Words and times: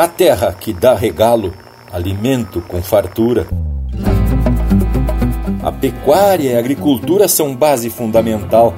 a 0.00 0.08
terra 0.08 0.56
que 0.58 0.72
dá 0.72 0.94
regalo, 0.94 1.52
alimento 1.92 2.62
com 2.62 2.82
fartura. 2.82 3.46
A 5.62 5.70
pecuária 5.70 6.52
e 6.52 6.56
a 6.56 6.58
agricultura 6.58 7.28
são 7.28 7.54
base 7.54 7.90
fundamental 7.90 8.74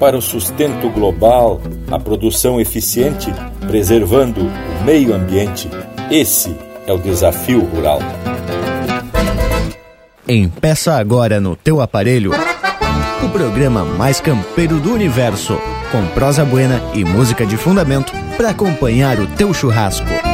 para 0.00 0.16
o 0.16 0.20
sustento 0.20 0.90
global, 0.90 1.60
a 1.88 1.96
produção 2.00 2.60
eficiente, 2.60 3.32
preservando 3.68 4.40
o 4.40 4.84
meio 4.84 5.14
ambiente. 5.14 5.70
Esse 6.10 6.56
é 6.88 6.92
o 6.92 6.98
desafio 6.98 7.60
rural. 7.60 8.00
Empeça 10.26 10.94
agora 10.94 11.40
no 11.40 11.54
teu 11.54 11.80
aparelho 11.80 12.32
o 13.24 13.28
programa 13.28 13.84
mais 13.84 14.20
campeiro 14.20 14.80
do 14.80 14.92
universo, 14.92 15.56
com 15.92 16.04
prosa 16.08 16.44
buena 16.44 16.82
e 16.92 17.04
música 17.04 17.46
de 17.46 17.56
fundamento 17.56 18.12
para 18.36 18.50
acompanhar 18.50 19.20
o 19.20 19.26
teu 19.28 19.54
churrasco. 19.54 20.33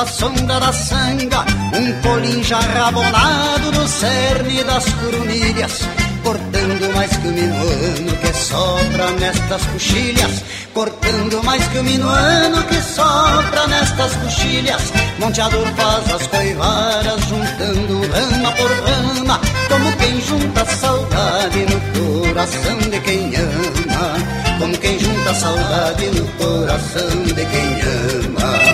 A 0.00 0.06
sombra 0.06 0.58
da 0.58 0.72
sanga 0.72 1.44
Um 1.76 1.92
polim 2.00 2.42
já 2.42 2.58
rabonado 2.58 3.70
no 3.72 3.86
cerne 3.86 4.64
das 4.64 4.84
corunilhas 4.94 5.82
Cortando 6.24 6.94
mais 6.94 7.16
que 7.16 7.28
o 7.28 7.32
minuano 7.32 8.16
que 8.22 8.32
sopra 8.32 9.10
nestas 9.18 9.62
coxilhas 9.66 10.42
Cortando 10.72 11.42
mais 11.44 11.66
que 11.68 11.78
o 11.78 11.84
minuano 11.84 12.62
que 12.64 12.80
sopra 12.80 13.66
nestas 13.66 14.16
coxilhas 14.16 14.82
Monteador 15.18 15.66
faz 15.76 16.14
as 16.14 16.26
coivaras 16.28 17.20
juntando 17.28 18.00
rama 18.12 18.52
por 18.52 18.70
rama 18.70 19.40
Como 19.68 19.96
quem 19.98 20.20
junta 20.22 20.64
saudade 20.64 21.66
no 21.66 22.24
coração 22.24 22.78
de 22.90 23.00
quem 23.00 23.36
ama 23.36 24.40
como 24.60 24.76
quem 24.76 24.98
junta 24.98 25.34
saudade 25.34 26.06
no 26.10 26.26
coração 26.32 27.22
de 27.24 27.46
quem 27.46 27.80
ama. 27.80 28.69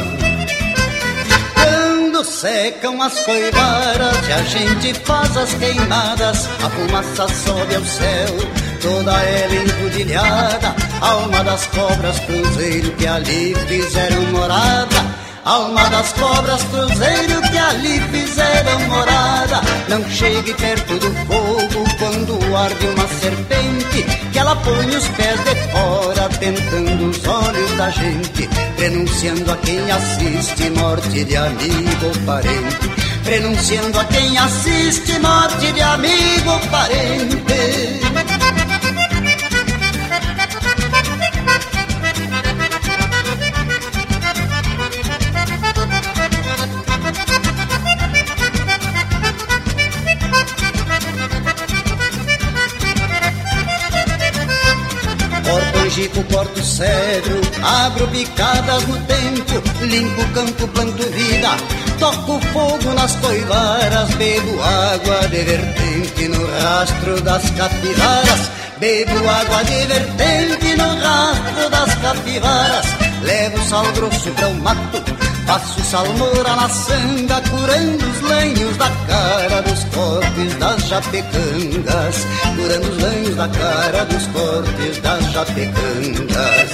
Secam 2.40 3.00
as 3.00 3.18
coivaras 3.20 4.28
e 4.28 4.32
a 4.32 4.42
gente 4.42 4.92
faz 5.06 5.34
as 5.38 5.54
queimadas, 5.54 6.46
a 6.62 6.68
fumaça 6.68 7.26
sobe 7.28 7.74
ao 7.74 7.82
céu, 7.82 8.36
toda 8.82 9.22
ela 9.22 9.54
encrudilhada, 9.54 10.76
alma 11.00 11.42
das 11.42 11.66
cobras 11.68 12.20
cruzeiro 12.20 12.92
que 12.92 13.06
ali 13.06 13.54
fizeram 13.66 14.20
morada 14.32 14.85
Alma 15.46 15.88
das 15.90 16.12
cobras, 16.14 16.60
cruzeiro 16.64 17.40
que 17.40 17.56
ali 17.56 18.00
fizeram 18.10 18.80
morada. 18.88 19.60
Não 19.88 20.04
chegue 20.10 20.52
perto 20.54 20.98
do 20.98 21.08
fogo 21.24 21.84
quando 22.00 22.56
arde 22.56 22.86
uma 22.88 23.06
serpente, 23.06 24.02
que 24.32 24.38
ela 24.40 24.56
põe 24.56 24.86
os 24.88 25.06
pés 25.06 25.38
de 25.44 25.54
fora, 25.70 26.28
tentando 26.40 27.10
os 27.10 27.24
olhos 27.28 27.70
da 27.76 27.90
gente, 27.90 28.48
prenunciando 28.74 29.52
a 29.52 29.56
quem 29.58 29.88
assiste 29.88 30.70
morte 30.70 31.24
de 31.24 31.36
amigo 31.36 32.06
ou 32.06 32.26
parente. 32.26 32.90
Prenunciando 33.22 34.00
a 34.00 34.04
quem 34.04 34.38
assiste 34.38 35.18
morte 35.20 35.72
de 35.72 35.80
amigo 35.80 36.50
ou 36.50 36.58
parente. 36.70 38.45
Chico, 55.96 56.22
corto 56.24 56.62
cedro, 56.62 57.40
abro 57.62 58.06
picadas 58.08 58.86
no 58.86 58.98
tempo, 59.06 59.62
limpo 59.80 60.20
o 60.20 60.28
campo, 60.34 60.68
planto 60.68 61.02
vida, 61.04 61.56
toco 61.98 62.38
fogo 62.52 62.92
nas 62.92 63.16
coivaras, 63.16 64.14
bebo 64.16 64.62
água 64.62 65.26
de 65.28 65.42
vertente 65.42 66.28
no 66.28 66.46
rastro 66.60 67.18
das 67.22 67.50
capivaras, 67.52 68.50
bebo 68.78 69.26
água 69.26 69.64
de 69.64 69.86
vertente 69.86 70.76
no 70.76 71.00
rastro 71.00 71.70
das 71.70 71.94
capivaras, 71.94 72.86
levo 73.22 73.58
sal 73.62 73.90
grosso 73.94 74.30
para 74.32 74.48
o 74.48 74.54
mato, 74.56 75.02
Faço 75.46 75.84
salmoura 75.84 76.56
na 76.56 76.68
sanga, 76.68 77.40
curando 77.48 78.04
os 78.04 78.20
lenhos 78.22 78.76
da 78.78 78.90
cara 78.90 79.62
dos 79.62 79.84
cortes 79.84 80.54
das 80.56 80.88
japecangas. 80.88 82.26
Curando 82.56 82.90
os 82.90 83.02
lenhos 83.02 83.36
da 83.36 83.48
cara 83.48 84.04
dos 84.06 84.26
cortes 84.26 84.98
das 84.98 85.32
japecangas. 85.32 86.70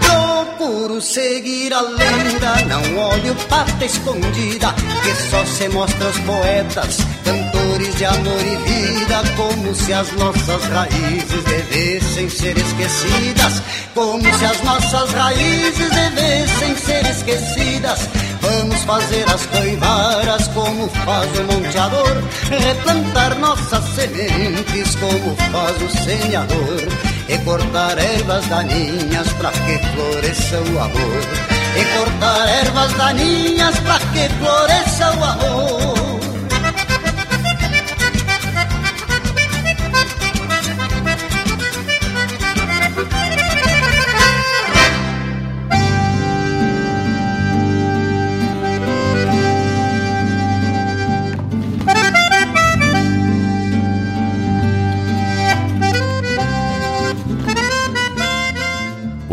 Procuro 0.00 1.02
seguir 1.02 1.72
a 1.74 1.80
lenda, 1.80 2.64
não 2.68 2.98
olho 3.08 3.34
pata 3.48 3.84
escondida, 3.84 4.72
que 5.02 5.14
só 5.28 5.44
se 5.44 5.68
mostra 5.68 6.08
os 6.08 6.18
poetas, 6.20 6.98
cantores 7.26 7.94
de 7.96 8.04
amor 8.04 8.40
e 8.40 8.56
vida, 8.70 9.22
como 9.36 9.74
se 9.74 9.92
as 9.92 10.10
nossas 10.12 10.64
raízes 10.66 11.44
devessem 11.44 12.30
ser 12.30 12.56
esquecidas, 12.56 13.62
como 13.94 14.22
se 14.22 14.44
as 14.44 14.62
nossas 14.62 15.12
raízes 15.12 15.90
devessem 15.90 16.76
ser 16.76 17.04
esquecidas. 17.06 18.08
Vamos 18.40 18.80
fazer 18.84 19.24
as 19.28 19.44
coivaras 19.46 20.46
como 20.48 20.88
faz 21.04 21.28
o 21.36 21.52
monteador, 21.52 22.22
replantar 22.48 23.36
nossas 23.40 23.84
sementes 23.96 24.94
como 24.94 25.36
faz 25.50 25.82
o 25.82 26.04
semeador, 26.04 26.88
e 27.28 27.38
cortar 27.38 27.98
ervas 27.98 28.46
daninhas 28.46 29.28
para 29.32 29.50
que 29.50 29.78
floresça 29.94 30.60
o 30.60 30.78
amor, 30.78 31.22
e 31.76 31.98
cortar 31.98 32.48
ervas 32.48 32.92
daninhas 32.92 33.80
para 33.80 33.98
que 33.98 34.28
floresça 34.38 35.10
o 35.10 35.24
amor. 35.24 35.95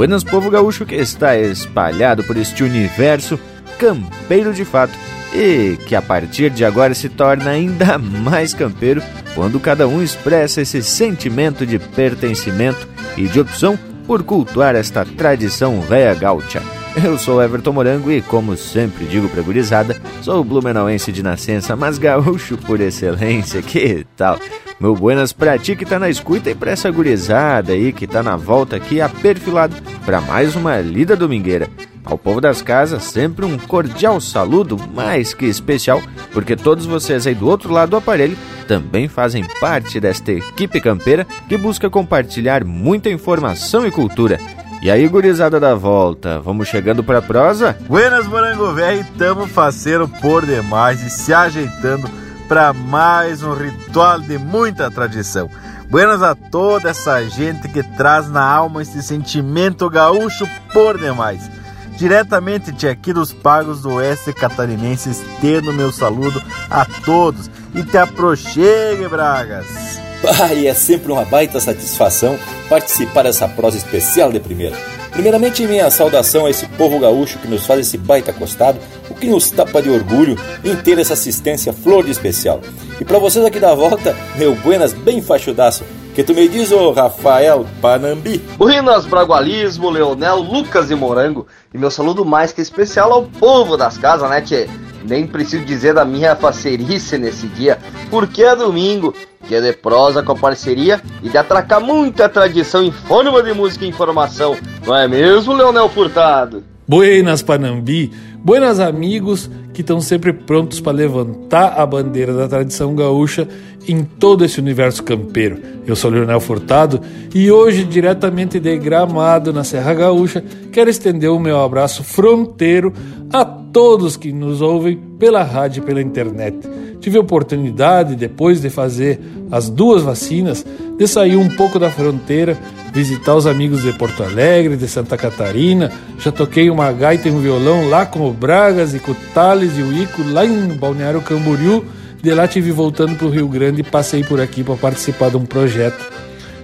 Buenas 0.03 0.21
povo 0.21 0.49
gaúcho 0.49 0.85
que 0.85 0.95
está 0.95 1.37
espalhado 1.37 2.25
por 2.25 2.35
este 2.35 2.61
universo 2.61 3.39
campeiro 3.79 4.53
de 4.53 4.65
fato 4.65 4.91
e 5.33 5.77
que 5.87 5.95
a 5.95 6.01
partir 6.01 6.49
de 6.49 6.65
agora 6.65 6.93
se 6.93 7.07
torna 7.07 7.51
ainda 7.51 7.97
mais 8.21 8.53
campeiro 8.53 9.01
quando 9.33 9.61
cada 9.61 9.87
um 9.87 10.03
expressa 10.03 10.59
esse 10.59 10.83
sentimento 10.83 11.65
de 11.65 11.79
pertencimento 11.79 12.85
e 13.15 13.29
de 13.29 13.39
opção 13.39 13.79
por 14.05 14.23
cultuar 14.23 14.75
esta 14.75 15.05
tradição 15.05 15.79
véia 15.79 16.13
gaúcha. 16.13 16.61
Eu 16.95 17.17
sou 17.17 17.41
Everton 17.41 17.71
Morango 17.71 18.11
e, 18.11 18.21
como 18.21 18.55
sempre 18.55 19.05
digo 19.05 19.27
pra 19.27 19.41
gurizada, 19.41 19.99
sou 20.21 20.43
blumenauense 20.43 21.11
de 21.11 21.23
nascença, 21.23 21.75
mas 21.75 21.97
gaúcho 21.97 22.55
por 22.55 22.79
excelência, 22.79 23.63
que 23.63 24.05
tal? 24.15 24.37
Meu 24.79 24.93
buenas 24.93 25.33
pra 25.33 25.57
ti 25.57 25.75
que 25.75 25.85
tá 25.85 25.97
na 25.97 26.09
escuta 26.09 26.51
e 26.51 26.55
pra 26.55 26.71
essa 26.71 26.91
gurizada 26.91 27.73
aí 27.73 27.91
que 27.91 28.05
tá 28.05 28.21
na 28.21 28.35
volta 28.35 28.75
aqui 28.75 29.01
aperfilado 29.01 29.75
para 30.05 30.21
mais 30.21 30.55
uma 30.55 30.79
lida 30.81 31.15
domingueira. 31.15 31.67
Ao 32.05 32.17
povo 32.17 32.39
das 32.39 32.61
casas, 32.61 33.03
sempre 33.03 33.45
um 33.45 33.57
cordial 33.57 34.21
saludo, 34.21 34.77
mais 34.93 35.33
que 35.33 35.45
especial, 35.45 36.01
porque 36.31 36.55
todos 36.55 36.85
vocês 36.85 37.25
aí 37.25 37.33
do 37.33 37.47
outro 37.47 37.71
lado 37.71 37.91
do 37.91 37.97
aparelho 37.97 38.37
também 38.67 39.07
fazem 39.07 39.43
parte 39.59 39.99
desta 39.99 40.31
equipe 40.31 40.79
campeira 40.79 41.25
que 41.49 41.57
busca 41.57 41.89
compartilhar 41.89 42.63
muita 42.63 43.09
informação 43.09 43.87
e 43.87 43.91
cultura. 43.91 44.39
E 44.83 44.91
aí, 44.91 45.07
gurizada 45.07 45.61
da 45.61 45.73
volta, 45.73 46.41
vamos 46.41 46.67
chegando 46.67 47.01
pra 47.05 47.21
prosa? 47.21 47.73
Buenas, 47.87 48.27
morango 48.27 48.73
velho, 48.73 49.07
tamo 49.17 49.47
faceiro 49.47 50.09
por 50.09 50.45
demais 50.45 51.01
e 51.01 51.09
se 51.09 51.33
ajeitando 51.33 52.11
para 52.49 52.73
mais 52.73 53.41
um 53.41 53.53
ritual 53.53 54.19
de 54.19 54.37
muita 54.37 54.91
tradição. 54.91 55.49
Buenas 55.89 56.21
a 56.21 56.35
toda 56.35 56.89
essa 56.89 57.23
gente 57.23 57.69
que 57.69 57.81
traz 57.81 58.29
na 58.29 58.43
alma 58.43 58.81
esse 58.81 59.01
sentimento 59.01 59.89
gaúcho 59.89 60.45
por 60.73 60.97
demais. 60.97 61.49
Diretamente 61.95 62.73
de 62.73 62.85
aqui 62.85 63.13
dos 63.13 63.31
Pagos 63.31 63.83
do 63.83 63.93
Oeste 63.93 64.33
Catarinense, 64.33 65.11
estendo 65.11 65.71
meu 65.71 65.93
saludo 65.93 66.43
a 66.69 66.83
todos 67.05 67.49
e 67.73 67.83
te 67.83 67.97
aproxegue, 67.97 69.07
Bragas. 69.07 70.02
Ah, 70.41 70.53
e 70.53 70.67
é 70.67 70.73
sempre 70.73 71.11
uma 71.11 71.25
baita 71.25 71.59
satisfação 71.59 72.37
participar 72.69 73.23
dessa 73.23 73.47
prosa 73.47 73.77
especial 73.77 74.31
de 74.31 74.39
primeira. 74.39 74.75
Primeiramente, 75.11 75.67
minha 75.67 75.89
saudação 75.91 76.45
a 76.45 76.49
esse 76.49 76.65
povo 76.69 76.97
gaúcho 76.97 77.37
que 77.37 77.47
nos 77.47 77.65
faz 77.65 77.81
esse 77.81 77.97
baita 77.97 78.33
costado, 78.33 78.79
o 79.09 79.13
que 79.13 79.27
nos 79.27 79.51
tapa 79.51 79.81
de 79.81 79.89
orgulho 79.89 80.37
em 80.63 80.75
ter 80.75 80.97
essa 80.97 81.13
assistência 81.13 81.71
flor 81.71 82.05
de 82.05 82.11
especial. 82.11 82.61
E 82.99 83.05
para 83.05 83.19
vocês 83.19 83.45
aqui 83.45 83.59
da 83.59 83.75
volta, 83.75 84.15
meu 84.35 84.55
buenas 84.55 84.93
bem 84.93 85.21
fachudaço, 85.21 85.83
que 86.15 86.23
tu 86.23 86.33
me 86.33 86.47
diz, 86.47 86.71
ô 86.71 86.91
Rafael 86.91 87.65
Panambi? 87.81 88.37
Buenas 88.57 89.05
Bragualismo, 89.05 89.89
Leonel, 89.89 90.37
Lucas 90.37 90.89
e 90.89 90.95
Morango. 90.95 91.47
E 91.73 91.77
meu 91.77 91.91
saludo 91.91 92.23
mais 92.23 92.51
que 92.51 92.61
especial 92.61 93.11
ao 93.11 93.23
povo 93.23 93.75
das 93.75 93.97
casas, 93.97 94.29
né, 94.29 94.41
tchê? 94.41 94.69
Nem 95.03 95.27
preciso 95.27 95.65
dizer 95.65 95.93
da 95.93 96.05
minha 96.05 96.35
facerice 96.35 97.17
nesse 97.17 97.47
dia, 97.47 97.77
porque 98.09 98.43
é 98.43 98.55
domingo, 98.55 99.13
dia 99.47 99.61
de 99.61 99.73
prosa 99.73 100.23
com 100.23 100.31
a 100.31 100.37
parceria 100.37 101.01
e 101.21 101.29
de 101.29 101.37
atracar 101.37 101.81
muita 101.81 102.29
tradição 102.29 102.83
em 102.83 102.91
forma 102.91 103.43
de 103.43 103.53
música 103.53 103.85
e 103.85 103.89
informação. 103.89 104.55
Não 104.85 104.95
é 104.95 105.07
mesmo, 105.07 105.53
Leonel 105.53 105.89
Furtado? 105.89 106.63
Buenas 106.87 107.41
Panambi, 107.41 108.11
buenas 108.37 108.79
amigos 108.79 109.49
que 109.73 109.81
estão 109.81 109.99
sempre 109.99 110.31
prontos 110.31 110.79
para 110.79 110.93
levantar 110.93 111.79
a 111.79 111.85
bandeira 111.85 112.33
da 112.33 112.47
tradição 112.47 112.95
gaúcha 112.95 113.47
em 113.87 114.03
todo 114.03 114.45
esse 114.45 114.59
universo 114.59 115.03
campeiro. 115.03 115.57
Eu 115.85 115.95
sou 115.95 116.09
Leonel 116.11 116.39
Furtado 116.39 117.01
e 117.33 117.51
hoje, 117.51 117.83
diretamente 117.83 118.59
de 118.59 118.77
Gramado, 118.77 119.51
na 119.51 119.63
Serra 119.63 119.93
Gaúcha, 119.93 120.43
quero 120.71 120.89
estender 120.89 121.29
o 121.29 121.39
meu 121.39 121.59
abraço 121.59 122.03
fronteiro 122.03 122.93
a 123.31 123.43
todos 123.43 124.15
que 124.15 124.31
nos 124.31 124.61
ouvem 124.61 124.97
pela 125.17 125.43
rádio 125.43 125.81
e 125.81 125.85
pela 125.85 126.01
internet. 126.01 126.57
Tive 127.01 127.17
a 127.17 127.21
oportunidade, 127.21 128.15
depois 128.15 128.61
de 128.61 128.69
fazer 128.69 129.19
as 129.51 129.69
duas 129.69 130.03
vacinas, 130.03 130.65
de 130.97 131.05
sair 131.05 131.35
um 131.35 131.49
pouco 131.49 131.77
da 131.77 131.89
fronteira, 131.89 132.57
visitar 132.93 133.35
os 133.35 133.45
amigos 133.45 133.81
de 133.81 133.91
Porto 133.91 134.23
Alegre, 134.23 134.77
de 134.77 134.87
Santa 134.87 135.17
Catarina. 135.17 135.91
Já 136.19 136.31
toquei 136.31 136.69
uma 136.69 136.91
gaita 136.93 137.27
e 137.27 137.31
um 137.31 137.41
violão 137.41 137.89
lá 137.89 138.05
com 138.05 138.29
o 138.29 138.31
Bragas 138.31 138.93
e 138.93 138.99
com 138.99 139.11
o 139.11 139.15
Thales 139.63 139.77
e 139.77 139.81
o 139.81 139.93
Ico, 139.93 140.23
lá 140.23 140.45
em 140.45 140.67
Balneário 140.75 141.21
Camboriú 141.21 141.85
de 142.21 142.33
lá 142.33 142.47
tive 142.47 142.71
voltando 142.71 143.15
para 143.15 143.27
o 143.27 143.29
Rio 143.29 143.47
Grande 143.47 143.81
e 143.81 143.83
passei 143.83 144.23
por 144.23 144.39
aqui 144.39 144.63
para 144.63 144.75
participar 144.75 145.29
de 145.29 145.37
um 145.37 145.45
projeto, 145.45 146.09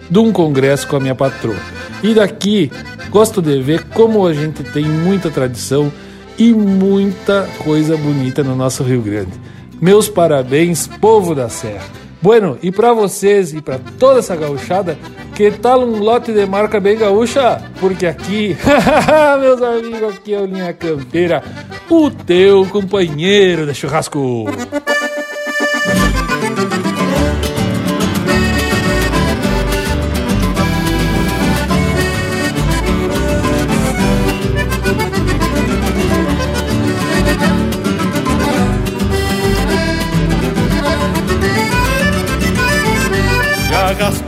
de 0.10 0.19
um 0.19 0.31
congresso 0.31 0.88
com 0.88 0.96
a 0.96 1.00
minha 1.00 1.16
patroa. 1.16 1.56
E 2.01 2.13
daqui 2.13 2.72
gosto 3.10 3.42
de 3.42 3.62
ver 3.62 3.84
como 3.90 4.25
a 4.25 4.34
gente 4.34 4.63
tem 4.63 4.86
muita 4.86 5.30
tradição 5.30 5.92
e 6.38 6.54
muita 6.54 7.48
coisa 7.63 7.98
bonita 7.98 8.42
no 8.42 8.56
nosso 8.56 8.84
Rio 8.84 9.02
Grande. 9.02 9.31
Meus 9.81 10.07
parabéns, 10.07 10.88
povo 10.88 11.36
da 11.36 11.50
Serra. 11.50 11.86
Bueno, 12.22 12.57
e 12.62 12.72
para 12.72 12.94
vocês 12.94 13.54
e 13.54 13.62
para 13.62 13.80
toda 13.98 14.19
essa 14.19 14.36
gauchada, 14.36 14.98
que 15.40 15.52
tal 15.52 15.86
um 15.86 16.00
lote 16.00 16.34
de 16.34 16.46
marca 16.46 16.82
bem 16.82 16.98
gaúcha? 16.98 17.62
Porque 17.80 18.06
aqui, 18.06 18.58
meus 19.40 19.62
amigos, 19.62 20.16
aqui 20.16 20.34
é 20.34 20.38
o 20.38 20.46
Linha 20.46 20.74
Campeira, 20.74 21.42
o 21.90 22.12
teu 22.12 22.66
companheiro 22.66 23.66
de 23.66 23.74
churrasco. 23.74 24.48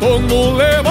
Como 0.02 0.56
leva 0.56 0.91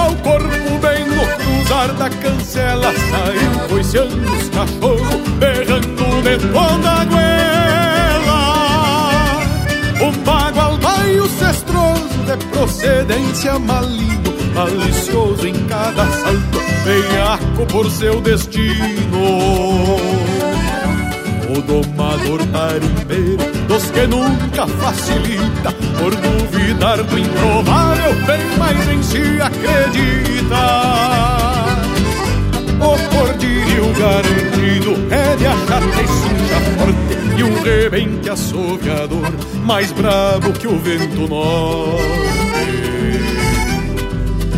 da 2.01 2.09
cancela 2.09 2.91
Saiu 2.93 3.69
coiceando 3.69 4.33
os 4.33 4.49
cachorros, 4.49 5.21
berrando 5.37 6.21
de 6.23 6.39
toda 6.51 6.89
a 6.89 7.05
goela. 7.05 8.41
Um 10.01 10.11
bagual 10.23 10.77
baio 10.77 11.29
cestroso 11.29 12.09
de 12.25 12.35
procedência 12.47 13.59
maligno 13.59 14.33
Malicioso 14.55 15.47
em 15.47 15.53
cada 15.67 16.07
salto, 16.07 16.59
veiaco 16.83 17.67
por 17.71 17.87
seu 17.91 18.19
destino. 18.19 19.99
O 21.49 21.61
domador 21.61 22.43
tarimbeiro 22.47 23.37
dos 23.67 23.91
que 23.91 24.07
nunca 24.07 24.65
facilita 24.67 25.71
Por 25.99 26.15
duvidar 26.15 27.03
do 27.03 27.19
improvável 27.19 28.15
bem 28.25 28.57
mais 28.57 28.87
em 28.87 29.03
si 29.03 29.39
acredita 29.41 31.50
O 32.81 33.15
cordilho 33.15 33.93
garantido. 33.93 34.91
É 35.13 35.35
de 35.35 35.47
achar 35.47 35.81
que 35.81 36.07
suja 36.07 36.59
forte 36.77 37.37
E 37.37 37.43
um 37.43 37.61
rebente 37.61 38.29
assoviador 38.29 39.31
mais 39.63 39.91
bravo 39.91 40.51
que 40.53 40.67
o 40.67 40.77
vento 40.77 41.27
norte. 41.27 42.11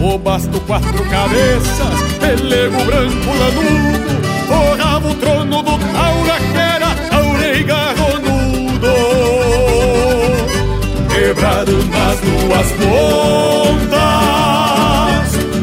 O 0.02 0.18
basto 0.18 0.60
quatro 0.62 1.04
cabeças, 1.10 2.02
pelego 2.20 2.84
branco 2.86 3.30
lanudo 3.40 4.24
Forrava 4.48 5.10
o 5.10 5.16
trono 5.16 5.64
do 5.64 5.78
taura 5.78 6.40
que 6.40 6.58
era 6.58 6.94
e 7.56 7.64
garronudo. 7.64 8.94
Quebrado 11.10 11.72
nas 11.72 12.20
duas 12.20 12.72
pontas 12.82 14.00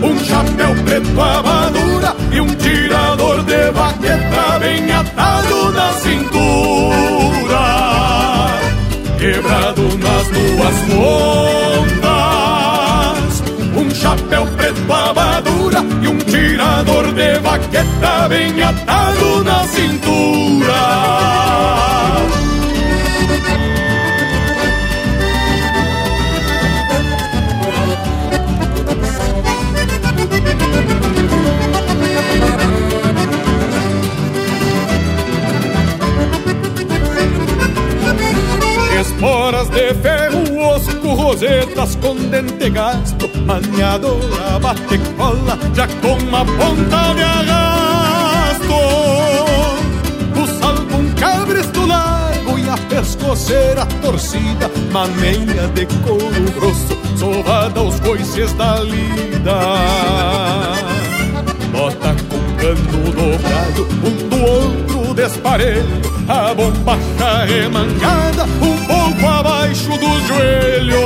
Um 0.02 0.18
chapéu 0.24 0.74
preto 0.84 1.20
à 1.20 1.42
madura 1.42 2.19
E 2.40 2.42
um 2.42 2.54
tirador 2.54 3.42
de 3.42 3.70
baqueta 3.70 4.58
Bem 4.60 4.90
atado 4.90 5.72
na 5.72 5.92
cintura 5.92 7.60
Quebrado 9.19 9.82
nas 9.98 10.26
duas 10.28 10.75
pontas. 12.00 13.42
Um 13.76 13.90
chapéu 13.94 14.46
preto 14.56 14.90
à 14.90 15.12
madura 15.12 15.84
E 16.00 16.09
um 16.09 16.16
tirador 16.16 17.12
de 17.12 17.38
baqueta 17.40 18.26
Bem 18.30 18.62
atado 18.62 19.44
na 19.44 19.62
cintura 19.68 21.20
de 39.70 39.94
ferro, 39.94 40.58
osco, 40.58 41.14
rosetas 41.14 41.96
com 41.96 42.14
dente 42.14 42.70
gasto 42.70 43.30
Maniadora, 43.46 44.58
bate 44.60 44.98
cola, 45.16 45.58
já 45.74 45.86
com 45.86 46.14
uma 46.14 46.44
ponta 46.44 47.14
de 47.14 47.22
arrasto. 47.22 48.74
O 50.36 50.46
salvo 50.60 51.14
cabresto 51.18 51.86
largo 51.86 52.58
e 52.58 52.68
a 52.68 52.76
pescoceira 52.88 53.86
torcida 54.02 54.70
Maneira 54.92 55.68
de 55.68 55.86
couro 56.04 56.50
grosso, 56.54 56.96
sovada 57.16 57.80
aos 57.80 57.98
coices 58.00 58.52
da 58.54 58.80
lida. 58.80 59.60
Bota 61.72 62.14
com 62.28 62.56
cano 62.56 63.10
dobrado, 63.12 63.88
um 64.04 64.28
do 64.28 64.42
outro 64.42 65.00
desparelho 65.14 66.00
a 66.29 66.55
bombacha 66.55 67.45
remangada 67.47 68.45
um 68.45 68.76
pouco 68.87 69.26
abaixo 69.26 69.90
dos 69.99 70.26
joelhos. 70.29 71.00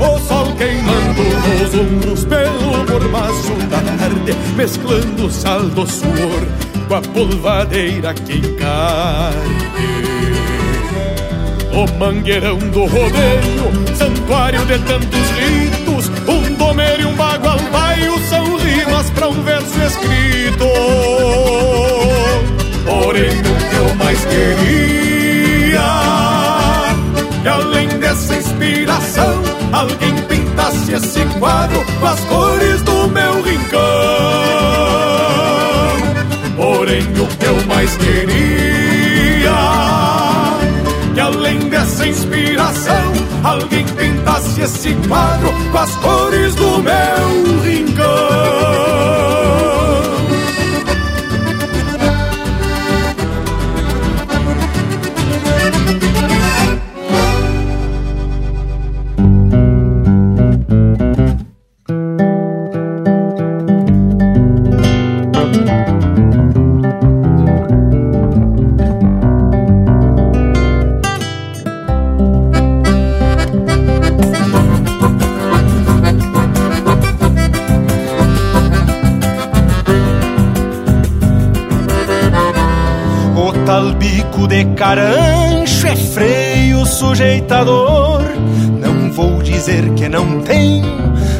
O 0.00 0.18
sol 0.26 0.52
queimando 0.56 1.22
nos 1.22 1.74
ombros 1.74 2.24
pelo 2.24 2.84
mormaço 2.90 3.54
da 3.70 3.78
tarde, 3.80 4.34
mesclando 4.56 5.30
sal 5.30 5.62
do 5.62 5.86
suor 5.88 6.44
com 6.88 6.94
a 6.94 7.00
polvadeira 7.00 8.12
que 8.14 8.38
encarne. 8.38 9.64
O 11.72 11.98
mangueirão 11.98 12.58
do 12.58 12.84
rodeio, 12.84 13.96
santuário 13.96 14.64
de 14.66 14.78
tantos 14.80 15.30
ritos, 15.38 16.08
um 16.28 16.54
domer 16.54 17.00
e 17.00 17.04
um 17.04 17.14
bagual 17.14 17.58
baio 17.72 18.18
são 18.28 18.56
rimas 18.56 19.10
para 19.10 19.28
um 19.28 19.42
verso 19.42 19.80
escrito. 19.82 21.73
Porém, 22.84 23.30
o 23.30 23.54
que 23.70 23.76
eu 23.76 23.94
mais 23.96 24.24
queria 24.24 25.80
E 27.44 27.48
além 27.48 27.88
dessa 27.88 28.34
inspiração 28.36 29.42
Alguém 29.72 30.14
pinta 30.28 30.44
com 32.00 32.06
as 32.06 32.20
cores 32.20 32.82
do 32.82 33.08
meu 33.08 33.42
rincão. 33.42 33.80
Porém, 36.56 37.02
o 37.02 37.26
que 37.26 37.44
eu 37.44 37.66
mais 37.66 37.96
queria, 37.96 39.52
que 41.14 41.20
além 41.20 41.58
dessa 41.68 42.06
inspiração, 42.06 43.12
alguém 43.42 43.84
pintasse 43.84 44.60
esse 44.60 44.94
quadro 45.08 45.52
com 45.70 45.78
as 45.78 45.94
cores 45.96 46.54
do 46.54 46.78
meu 46.82 47.62
rincão. 47.62 49.43
De 84.46 84.64
carancho 84.76 85.88
é 85.88 85.96
freio 85.96 86.86
sujeitador. 86.86 88.22
Não 88.80 89.10
vou 89.10 89.42
dizer 89.42 89.90
que 89.94 90.08
não 90.08 90.40
tenho, 90.42 90.86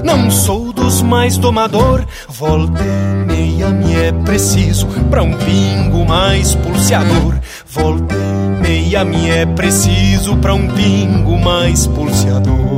não 0.02 0.28
sou 0.32 0.72
dos 0.72 1.00
mais 1.00 1.38
domador. 1.38 2.04
Volta 2.28 2.82
e 2.82 3.26
meia 3.26 3.70
me 3.70 3.94
é 3.94 4.10
preciso 4.10 4.88
pra 5.10 5.22
um 5.22 5.32
pingo 5.32 6.04
mais 6.04 6.56
pulseador. 6.56 7.36
Volta 7.68 8.16
e 8.16 8.62
meia 8.62 9.04
me 9.04 9.30
é 9.30 9.46
preciso 9.46 10.36
pra 10.38 10.54
um 10.54 10.66
pingo 10.66 11.38
mais 11.38 11.86
pulseador. 11.86 12.73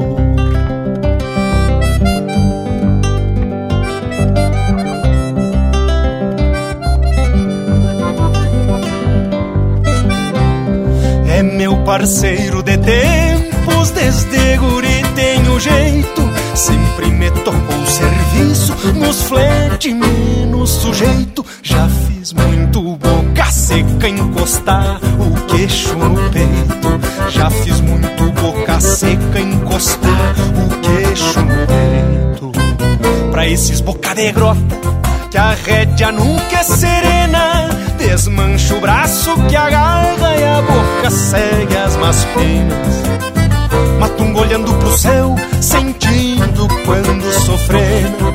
Parceiro 11.87 12.65
de 12.65 12.77
tempos, 12.79 13.91
desde 13.93 14.57
guri 14.59 15.03
tenho 15.15 15.59
jeito. 15.61 16.29
Sempre 16.53 17.07
me 17.07 17.31
tocou 17.31 17.87
serviço, 17.87 18.75
nos 18.95 19.23
flete 19.23 19.95
menos 19.95 20.71
sujeito. 20.71 21.47
Já 21.63 21.89
fiz 21.89 22.33
muito 22.33 22.97
boca 22.97 23.45
seca 23.53 24.09
encostar 24.09 24.99
o 25.21 25.47
queixo 25.47 25.95
no 25.95 26.29
peito. 26.31 27.31
Já 27.31 27.49
fiz 27.51 27.81
muito 27.81 28.33
boca 28.33 28.81
seca 28.81 29.39
encostar 29.39 30.35
o 30.57 30.81
queixo 30.81 31.41
no 31.41 31.67
peito. 31.67 32.53
Pra 33.31 33.47
esses 33.47 33.81
boca 33.81 34.13
de 34.13 34.33
grota, 34.33 34.77
que 35.31 35.39
a 35.39 35.51
rédea 35.53 36.11
nunca 36.11 36.59
é 36.59 36.63
serena 36.65 37.76
Desmancha 38.07 38.75
o 38.77 38.81
braço 38.81 39.35
que 39.49 39.57
agarra 39.57 40.37
e 40.37 40.45
a 40.45 40.63
boca 40.63 41.11
segue 41.11 41.77
as 41.77 41.97
más 41.97 42.25
penas. 42.27 43.03
Matungo 43.99 44.43
olhando 44.43 44.73
pro 44.75 44.97
céu, 44.97 45.35
sentindo 45.61 46.69
quando 46.85 47.33
sofrendo. 47.45 48.33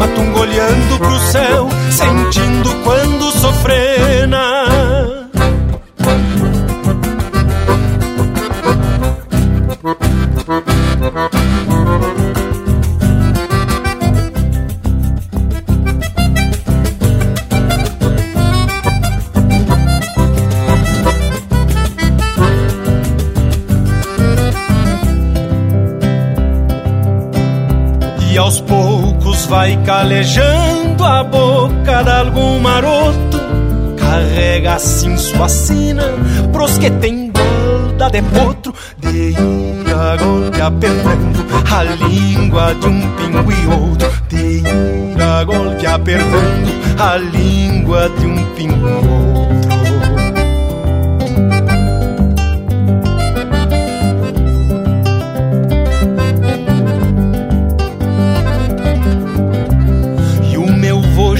Matungo 0.00 0.40
olhando 0.40 0.98
pro 0.98 1.18
céu, 1.30 1.68
sentindo 1.90 2.74
quando 2.82 3.30
sofrendo. 3.32 5.21
Vai 29.52 29.76
calejando 29.84 31.04
a 31.04 31.22
boca 31.22 32.02
de 32.02 32.10
algum 32.10 32.58
maroto. 32.58 33.38
Carrega 33.98 34.76
assim 34.76 35.14
sua 35.18 35.46
sina 35.46 36.04
pros 36.50 36.78
que 36.78 36.90
tem 36.90 37.30
balda 37.30 38.08
de 38.08 38.22
potro. 38.22 38.74
De 38.96 39.32
ir 39.32 39.94
a 39.94 40.16
golpe 40.16 40.58
apertando 40.58 41.44
a 41.70 41.82
língua 41.84 42.74
de 42.76 42.86
um 42.86 43.00
pingo 43.14 43.52
e 43.52 43.66
outro. 43.66 44.10
De 44.30 44.36
ir 44.36 45.22
a 45.22 45.44
golpe 45.44 45.86
apertando 45.86 46.72
a 46.98 47.18
língua 47.18 48.08
de 48.08 48.26
um 48.26 48.54
pingo 48.54 48.88
e 48.88 49.06
outro. 49.06 49.51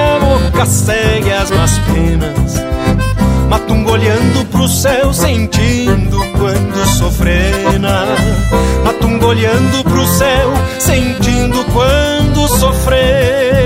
a 0.00 0.18
boca 0.18 0.66
segue 0.66 1.32
as 1.32 1.50
más 1.50 1.78
penas. 1.80 2.54
Matungo 3.48 3.92
olhando 3.92 4.44
pro 4.46 4.68
céu, 4.68 5.12
sentindo 5.12 6.18
quando 6.38 6.86
sofrena. 6.98 8.06
Matungo 8.84 9.26
olhando 9.26 9.82
pro 9.84 10.06
céu, 10.06 10.52
sentindo 10.78 11.64
quando 11.72 12.48
sofrena. 12.58 13.60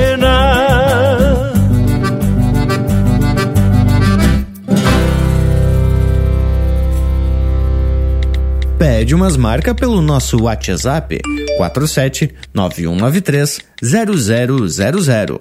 Pede 8.78 9.14
umas 9.14 9.36
marcas 9.36 9.74
pelo 9.74 10.00
nosso 10.00 10.42
WhatsApp 10.42 11.20
47 11.58 12.34
9193 12.54 13.60
0000. 13.82 15.40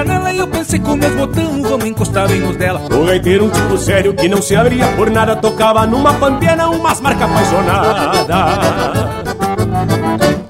Janela 0.00 0.32
E 0.32 0.38
eu 0.38 0.48
pensei 0.48 0.78
com 0.78 0.96
meus 0.96 1.14
botão, 1.14 1.62
vamos 1.62 1.86
encostar 1.86 2.28
bem 2.28 2.40
nos 2.40 2.56
dela. 2.56 2.80
O 2.90 3.04
gaiteiro, 3.04 3.46
um 3.46 3.50
tipo 3.50 3.76
sério 3.78 4.14
que 4.14 4.28
não 4.28 4.40
se 4.40 4.56
abria 4.56 4.86
por 4.96 5.10
nada 5.10 5.36
Tocava 5.36 5.86
numa 5.86 6.14
pampiana 6.14 6.68
umas 6.68 7.00
marcas 7.00 7.30
apaixonadas. 7.30 9.10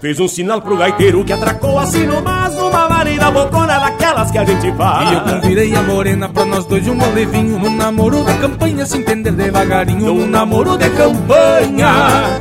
Fez 0.01 0.19
um 0.19 0.29
sinal 0.29 0.63
pro 0.63 0.79
gaiteiro 0.79 1.23
que 1.25 1.33
atracou 1.33 1.79
assim 1.79 2.07
nomás 2.07 2.55
Uma 2.55 2.89
varida 2.89 3.31
bocona 3.31 3.79
daquelas 3.79 4.31
que 4.31 4.39
a 4.39 4.45
gente 4.45 4.73
faz. 4.73 5.11
E 5.11 5.15
eu 5.15 5.21
convidei 5.21 5.75
a 5.75 5.83
morena 5.83 6.29
pra 6.29 6.45
nós 6.47 6.65
dois 6.65 6.87
um 6.89 6.97
levinho 7.15 7.59
Num 7.59 7.77
namoro 7.77 8.25
de 8.25 8.33
campanha, 8.39 8.87
se 8.87 8.99
entender 8.99 9.33
devagarinho 9.33 10.15
Num 10.15 10.27
namoro 10.27 10.79
de 10.79 10.89
campanha, 10.91 11.91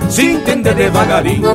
se 0.09 0.25
entender 0.25 0.73
devagarinho 0.73 1.49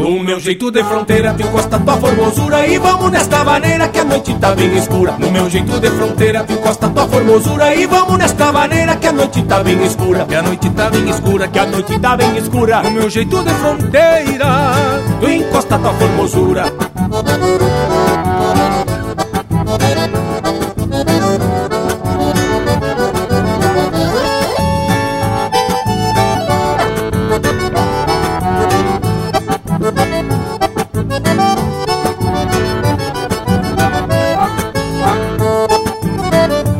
O 0.00 0.18
meu 0.18 0.40
jeito 0.40 0.70
de 0.70 0.82
fronteira 0.82 1.34
tu 1.34 1.42
encosta 1.42 1.78
tua 1.78 1.96
formosura 1.96 2.66
E 2.66 2.78
vamos 2.78 3.10
nesta 3.10 3.44
maneira 3.44 3.88
que 3.88 3.98
a 3.98 4.04
noite 4.04 4.34
tá 4.34 4.54
bem 4.54 4.76
escura. 4.76 5.12
No 5.18 5.30
meu 5.30 5.50
jeito 5.50 5.78
de 5.78 5.90
fronteira 5.90 6.42
tu 6.44 6.52
encosta 6.54 6.88
tua 6.88 7.06
formosura 7.06 7.74
E 7.74 7.86
vamos 7.86 8.18
nesta 8.18 8.50
maneira 8.50 8.96
que 8.96 9.06
a 9.06 9.12
noite 9.12 9.42
tá 9.42 9.62
bem 9.62 9.84
escura. 9.84 10.24
Que 10.24 10.34
a 10.36 10.42
noite 10.42 10.70
tá 10.70 10.90
bem 10.90 11.08
escura, 11.10 11.48
que 11.48 11.58
a 11.58 11.66
noite 11.66 11.98
tá 11.98 12.16
bem 12.16 12.36
escura. 12.38 12.82
No 12.82 12.90
meu 12.90 13.10
jeito 13.10 13.42
de 13.42 13.50
fronteira 13.50 14.46
tu 15.20 15.28
encosta 15.28 15.78
tua 15.78 15.92
formosura 15.92 16.72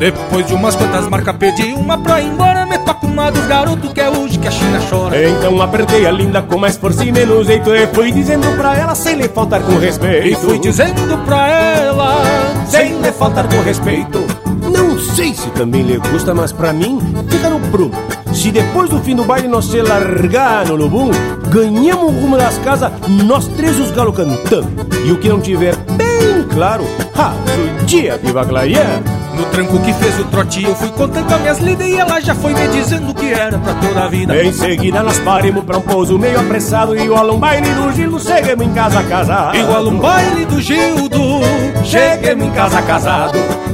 Depois 0.01 0.47
de 0.47 0.55
umas 0.55 0.75
quantas 0.75 1.07
marcas 1.09 1.37
pedi 1.37 1.75
uma 1.75 1.99
pra 1.99 2.23
ir 2.23 2.29
embora. 2.29 2.65
Me 2.65 2.79
toca 2.79 3.05
uma 3.07 3.31
dos 3.31 3.47
garotos 3.47 3.93
que 3.93 4.01
é 4.01 4.09
hoje 4.09 4.39
que 4.39 4.49
a 4.49 4.51
China 4.51 4.81
chora. 4.89 5.29
Então 5.29 5.61
apertei 5.61 6.07
a 6.07 6.11
linda 6.11 6.41
com 6.41 6.57
mais 6.57 6.79
força 6.79 7.05
e 7.05 7.13
menos 7.13 7.47
jeito. 7.47 7.69
E 7.75 7.87
fui 7.89 8.11
dizendo 8.11 8.47
pra 8.57 8.75
ela 8.79 8.95
sem 8.95 9.17
lhe 9.17 9.29
faltar 9.29 9.61
com 9.61 9.77
respeito. 9.77 10.27
E 10.27 10.35
fui 10.37 10.59
dizendo 10.59 11.23
pra 11.27 11.47
ela 11.49 12.17
sem 12.67 12.99
lhe 12.99 13.13
faltar 13.13 13.47
com 13.47 13.61
respeito. 13.61 14.25
Não 14.73 14.99
sei 14.99 15.35
se 15.35 15.51
também 15.51 15.83
lhe 15.83 15.99
gusta, 15.99 16.33
mas 16.33 16.51
pra 16.51 16.73
mim 16.73 16.99
fica 17.29 17.49
no 17.49 17.59
prumo 17.71 17.95
Se 18.33 18.51
depois 18.51 18.91
do 18.91 19.01
fim 19.01 19.17
do 19.17 19.25
baile 19.25 19.49
nós 19.49 19.65
se 19.65 19.81
largar 19.81 20.67
no 20.67 20.77
lubum 20.77 21.11
Ganhamos 21.49 22.05
o 22.05 22.21
rumo 22.21 22.37
das 22.39 22.57
casas, 22.59 22.93
nós 23.27 23.49
três 23.49 23.79
os 23.81 23.91
galos 23.91 24.17
cantando. 24.17 24.69
E 25.05 25.11
o 25.11 25.19
que 25.19 25.29
não 25.29 25.41
tiver 25.41 25.75
bem 25.77 26.45
claro, 26.49 26.85
ha, 27.17 27.33
o 27.83 27.85
dia 27.85 28.17
que 28.19 28.31
vai 28.31 28.45
No 29.41 29.47
tranco 29.47 29.81
que 29.81 29.95
fez 29.95 30.21
o 30.21 30.25
trote. 30.25 30.63
Eu 30.65 30.75
fui 30.75 30.91
contando 30.91 31.33
as 31.33 31.41
minhas 31.41 31.59
lidas 31.61 31.89
E 31.89 31.97
ela 31.97 32.21
já 32.21 32.35
foi 32.35 32.53
me 32.53 32.69
dizendo 32.69 33.15
que 33.15 33.33
era 33.33 33.57
pra 33.59 33.73
toda 33.73 34.05
a 34.05 34.09
vida. 34.09 34.37
Em 34.37 34.53
seguida 34.53 35.03
nós 35.03 35.19
paremos 35.21 35.65
pra 35.65 35.79
um 35.79 35.81
pouso 35.81 36.19
meio 36.19 36.39
apressado. 36.39 36.95
Igual 36.95 37.35
um 37.35 37.39
baile 37.39 37.71
do 37.71 37.91
Gildo, 37.91 38.21
chegamos 38.21 38.67
em 38.67 38.73
casa 38.75 39.03
casado. 39.03 39.57
Igual 39.57 39.89
um 39.89 39.99
baile 39.99 40.45
do 40.45 40.61
Gildo. 40.61 41.41
Chegamos 41.85 42.47
em 42.47 42.51
casa 42.51 42.83
casado 42.83 43.70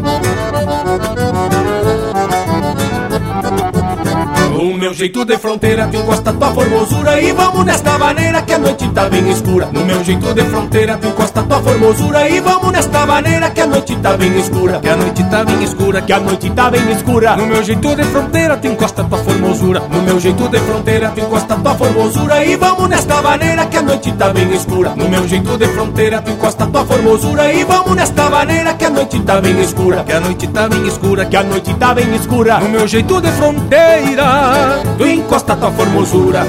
meu 4.87 4.95
jeito 4.95 5.25
de 5.25 5.37
fronteira 5.37 5.89
tu 5.89 5.97
encosta 5.97 6.33
tua 6.33 6.55
formosura 6.55 7.21
E 7.21 7.33
vamos 7.33 7.65
nesta 7.65 7.99
maneira 7.99 8.43
que 8.43 8.53
a 8.53 8.59
noite 8.59 8.89
tá 8.91 9.09
bem 9.09 9.29
escura. 9.31 9.69
No 9.73 9.85
meu 9.85 10.05
jeito 10.05 10.33
de 10.33 10.45
fronteira 10.45 10.97
tu 10.97 11.09
encosta 11.09 11.43
tua 11.43 11.61
formosura 11.61 12.29
E 12.29 12.39
vamos 12.39 12.71
nesta 12.71 13.05
maneira 13.05 13.51
que 13.51 13.63
a 13.63 13.67
noite 13.67 13.97
tá 13.97 14.17
bem 14.17 14.39
escura. 14.39 14.79
Que 14.79 14.89
a 14.89 14.97
noite 14.97 15.25
tá 15.25 15.45
bem 15.45 15.65
escura, 15.65 16.03
Que 16.03 16.13
a 16.13 16.21
noite 16.21 16.51
tá 16.51 16.71
bem 16.71 16.93
escura. 16.93 17.37
No 17.37 17.47
meu 17.47 17.65
jeito 17.65 17.97
de 17.97 18.05
fronteira 18.05 18.57
tu 18.59 18.69
encosta 18.69 19.03
tua 19.03 19.19
formosura. 19.19 19.81
No 19.91 20.03
meu 20.03 20.21
jeito 20.21 20.49
de 20.49 20.59
fronteira 20.61 21.11
tu 21.11 21.21
encosta 21.21 21.57
tua 21.57 21.75
formosura 21.75 22.45
E 22.45 22.55
vamos 22.55 22.89
nesta 22.89 23.23
maneira 23.23 23.67
que 23.67 23.77
a 23.79 23.83
noite 23.83 24.13
tá 24.13 24.29
bem 24.29 24.55
escura. 24.55 24.91
No 24.95 25.09
meu 25.09 25.27
jeito 25.27 25.59
de 25.59 25.67
fronteira 25.67 26.23
tu 26.23 26.31
encosta 26.31 26.65
tua 26.65 26.85
formosura 26.87 27.53
E 27.53 27.65
vamos 27.65 27.97
nesta 27.97 28.31
maneira 28.31 28.75
que 28.75 28.85
a 28.85 28.91
noite 28.91 29.19
tá 29.23 29.41
bem 29.41 29.61
escura. 29.61 30.05
Que 30.05 30.13
a 30.13 30.21
noite 30.21 30.47
tá 30.47 30.69
bem 30.69 30.87
escura, 30.87 31.25
Que 31.25 31.37
a 31.37 31.43
noite 31.43 31.75
tá 31.75 31.93
bem 31.93 32.15
escura. 32.15 32.61
No 32.61 32.69
meu 32.69 32.87
jeito 32.87 33.21
de 33.21 33.33
fronteira 33.33 34.76
Tu 34.99 35.05
encosta 35.05 35.57
tua 35.57 35.71
formosura. 35.71 36.45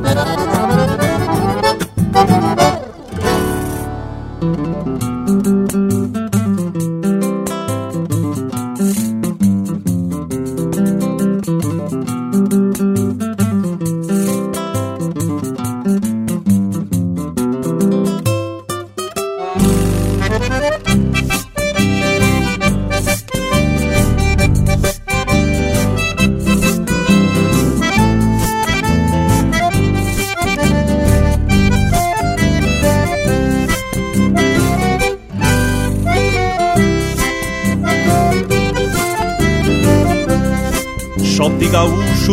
Shot 0.00 0.29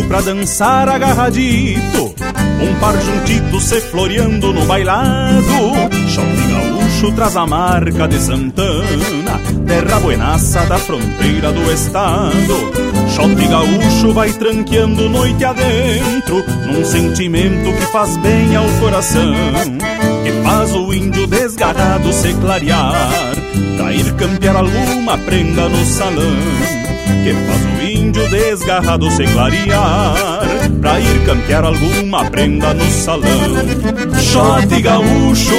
pra 0.08 0.22
dançar 0.22 0.90
agarradito. 0.90 2.16
Um 2.60 2.80
par 2.80 2.96
juntito 3.00 3.60
se 3.60 3.80
floreando 3.82 4.54
no 4.54 4.66
bailado. 4.66 5.44
Shot 6.08 6.26
gaúcho 6.50 7.12
traz 7.12 7.36
a 7.36 7.46
marca 7.46 8.08
de 8.08 8.18
Santana 8.20 9.40
Terra 9.68 10.00
buenaça 10.00 10.66
da 10.66 10.78
fronteira 10.78 11.52
do 11.52 11.72
estado. 11.72 12.72
Shot 13.10 13.48
gaúcho 13.48 14.14
vai 14.14 14.32
tranqueando 14.34 15.10
noite 15.10 15.46
adentro 15.46 16.44
Num 16.66 16.84
sentimento 16.84 17.72
que 17.78 17.86
faz 17.92 18.18
bem 18.18 18.56
ao 18.56 18.66
coração 18.82 19.34
Que 20.24 20.32
faz 20.44 20.74
o 20.74 20.94
índio 20.94 21.28
desgarrado 21.28 22.12
se 22.14 22.34
clarear. 22.34 23.10
Pra 23.78 23.94
ir 23.94 24.14
campear 24.14 24.56
alguma 24.56 25.18
prenda 25.20 25.70
no 25.70 25.86
salão 25.86 26.36
que 27.24 27.34
faz 27.34 27.66
o 27.66 27.82
índio 27.82 27.97
desgarrado 28.12 29.10
se 29.12 29.24
clarear 29.26 30.16
Pra 30.82 31.00
ir 31.00 31.26
campear 31.26 31.66
alguma 31.66 32.26
prenda 32.26 32.74
no 32.74 32.90
salão. 32.92 33.30
Shot 34.20 34.82
gaúcho, 34.82 35.56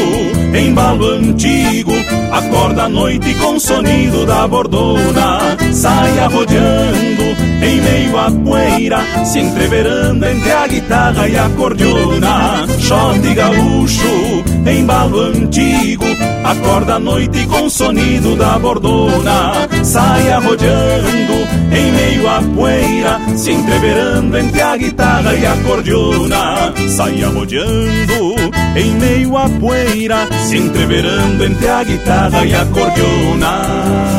embalo 0.55 1.15
antigo 1.15 1.93
Acorda 2.33 2.85
à 2.85 2.89
noite 2.89 3.35
com 3.35 3.59
sonido 3.59 4.25
da 4.27 4.47
bordona. 4.47 5.57
Sai 5.73 6.19
arrodeando 6.21 7.23
em 7.63 7.81
meio 7.81 8.19
à 8.19 8.31
poeira 8.31 9.01
Se 9.25 9.41
entreverando 9.41 10.25
entre 10.27 10.53
a 10.53 10.67
guitarra 10.67 11.29
e 11.29 11.37
a 11.37 11.49
cordiona. 11.51 12.67
Shot 12.79 13.35
gaúcho, 13.35 14.45
embalo 14.73 15.21
antigo 15.21 16.05
Acorda 16.45 16.95
à 16.95 16.99
noite 16.99 17.47
com 17.47 17.69
sonido 17.69 18.37
da 18.37 18.59
bordona. 18.59 19.69
Sai 19.83 20.33
arrodeando 20.33 21.35
em 21.73 21.93
meio 21.93 22.29
à 22.29 22.43
poeira 22.55 23.21
Se 23.37 23.51
entreverando 23.53 24.39
entre 24.39 24.61
a 24.63 24.77
guitarra 24.77 25.35
e 25.35 25.47
a 25.47 25.57
cordiona 25.57 26.73
Sai 26.89 27.23
arrodeando 27.23 28.37
em 28.77 28.95
meio 28.95 29.37
à 29.37 29.49
poeira 29.49 30.27
Se 30.47 30.57
entreverando 30.57 31.45
entre 31.45 31.69
a 31.69 31.85
guitarra 31.85 32.45
e 32.45 32.55
a 32.55 32.65
cordiona 32.67 34.18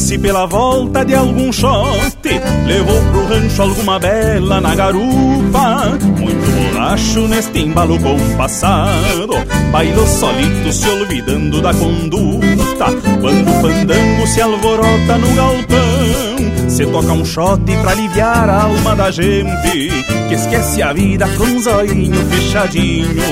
romance 0.00 0.18
pela 0.18 0.46
volta 0.46 1.04
de 1.04 1.14
algum 1.14 1.52
shot 1.52 2.28
Levou 2.66 3.00
pro 3.10 3.26
rancho 3.26 3.62
alguma 3.62 3.98
bela 3.98 4.60
na 4.60 4.74
garupa. 4.74 5.98
Muito 6.18 6.50
borracho 6.50 7.28
neste 7.28 7.60
embalo 7.60 7.98
compassado 8.00 9.34
Bailou 9.70 10.06
solito 10.06 10.72
se 10.72 10.88
olvidando 10.88 11.60
da 11.60 11.74
conduta. 11.74 12.86
Quando 13.20 13.48
o 13.48 13.60
fandango 13.60 14.26
se 14.26 14.40
alvorota 14.40 15.18
no 15.18 15.34
galpão 15.34 16.39
Se 16.80 16.86
toca 16.86 17.12
um 17.12 17.22
shot 17.26 17.60
pra 17.82 17.90
aliviar 17.90 18.48
a 18.48 18.62
alma 18.62 18.96
da 18.96 19.10
gente 19.10 19.90
Que 20.30 20.34
esquece 20.34 20.80
a 20.80 20.94
vida 20.94 21.28
com 21.36 21.44
um 21.44 21.60
zoinho 21.60 22.24
fechadinho. 22.30 23.22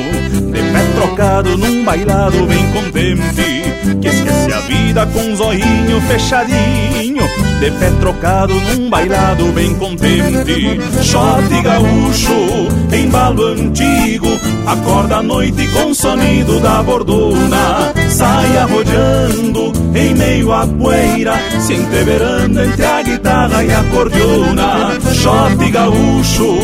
De 0.52 0.62
pé 0.70 0.84
trocado 0.94 1.56
num 1.56 1.82
bailado 1.82 2.44
bem 2.44 2.70
contente 2.72 3.96
Que 4.02 4.08
esquece 4.08 4.52
a 4.52 4.60
vida 4.60 5.06
com 5.06 5.20
um 5.20 5.34
zoinho 5.34 5.98
fechadinho. 6.02 7.22
De 7.58 7.70
pé 7.70 7.90
trocado 7.98 8.52
num 8.52 8.90
bailado 8.90 9.46
bem 9.52 9.74
contente 9.76 10.78
Shot 11.02 11.62
gaúcho, 11.62 12.68
embalo 12.92 13.46
antigo 13.46 14.28
Acorda 14.66 15.16
à 15.16 15.22
noite 15.22 15.66
com 15.68 15.94
sonido 15.94 16.60
da 16.60 16.82
bordona 16.82 17.94
sai 18.18 18.66
rodeando 18.68 19.72
em 19.94 20.12
meio 20.12 20.52
à 20.52 20.66
poeira, 20.66 21.34
se 21.60 21.74
entreverando 21.74 22.60
entre 22.60 22.84
a 22.84 23.02
guitarra 23.02 23.62
e 23.62 23.72
a 23.72 23.84
cordiona. 23.84 24.98
Shot 25.14 25.70
gaúcho, 25.70 26.58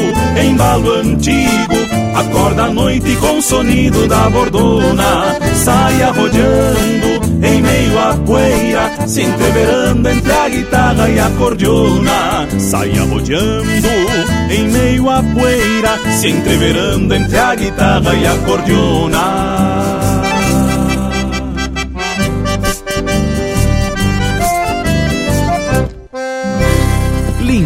embalo 0.44 0.94
antigo, 0.94 1.76
acorda 2.16 2.64
à 2.64 2.70
noite 2.70 3.14
com 3.16 3.38
o 3.38 3.42
sonido 3.42 4.08
da 4.08 4.28
bordona. 4.30 5.38
Sai 5.54 6.02
rodeando 6.10 7.46
em 7.46 7.62
meio 7.62 7.98
à 8.00 8.14
poeira, 8.14 9.06
se 9.06 9.22
entreverando 9.22 10.08
entre 10.08 10.32
a 10.32 10.48
guitarra 10.48 11.08
e 11.08 11.20
a 11.20 11.30
cordiona. 11.38 12.48
Sai 12.58 12.98
rodeando 12.98 13.88
em 14.50 14.68
meio 14.70 15.08
à 15.08 15.22
poeira, 15.22 16.00
se 16.10 16.30
entreverando 16.30 17.14
entre 17.14 17.38
a 17.38 17.54
guitarra 17.54 18.12
e 18.12 18.26
a 18.26 18.36
cordiona. 18.38 20.03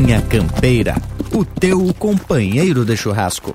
Linha 0.08 0.22
Campeira, 0.22 0.94
o 1.34 1.44
teu 1.44 1.92
companheiro 1.98 2.82
de 2.82 2.96
churrasco. 2.96 3.54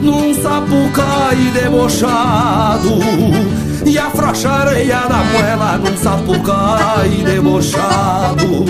Num 0.00 0.34
sapucai 0.34 1.50
debochado 1.52 2.98
e 3.84 3.98
a 3.98 4.10
areia 4.52 5.00
da 5.08 5.24
moela 5.24 5.78
num 5.78 5.96
sapucai 5.96 7.08
debochado. 7.24 8.64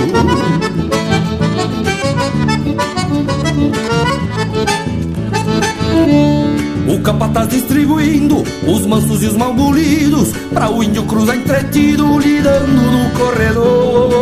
O 6.89 7.01
capataz 7.03 7.49
distribuindo 7.49 8.43
os 8.67 8.87
mansos 8.87 9.23
e 9.23 9.27
os 9.27 9.37
mal 9.37 9.53
bolidos 9.53 10.33
Pra 10.53 10.71
o 10.71 10.83
índio 10.83 11.05
cruzar 11.05 11.37
entretido 11.37 12.19
lidando 12.19 12.73
no 12.73 13.11
corredor. 13.11 14.19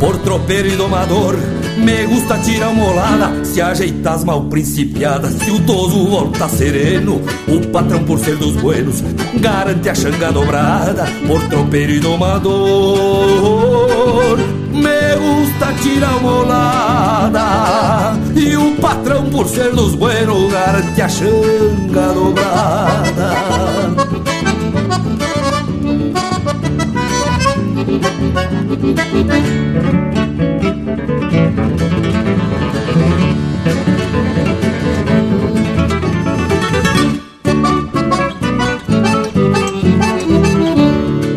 Por 0.00 0.16
tropeiro 0.18 0.68
e 0.68 0.76
domador 0.76 1.36
me 1.76 2.06
gusta 2.06 2.38
tirar 2.38 2.68
uma 2.68 2.84
olada, 2.84 3.44
se 3.44 3.60
ajeitar 3.60 4.14
as 4.14 4.24
mal 4.24 4.44
principiadas, 4.44 5.34
se 5.34 5.50
o 5.50 5.60
toso 5.60 6.06
volta 6.08 6.48
sereno, 6.48 7.20
o 7.48 7.60
patrão 7.68 8.04
por 8.04 8.18
ser 8.18 8.36
dos 8.36 8.56
buenos, 8.56 9.02
garante 9.34 9.88
a 9.88 9.94
xanga 9.94 10.32
dobrada, 10.32 11.06
por 11.26 11.42
tropeiro 11.48 11.92
e 11.92 12.00
domador. 12.00 13.18
Me 14.72 15.16
gusta 15.16 15.72
tirar 15.82 16.16
uma 16.16 16.32
olada, 16.40 18.16
e 18.34 18.56
o 18.56 18.74
patrão 18.76 19.28
por 19.30 19.46
ser 19.48 19.72
dos 19.72 19.94
buenos, 19.94 20.52
garante 20.52 21.02
a 21.02 21.08
xanga 21.08 22.12
dobrada. 22.14 23.34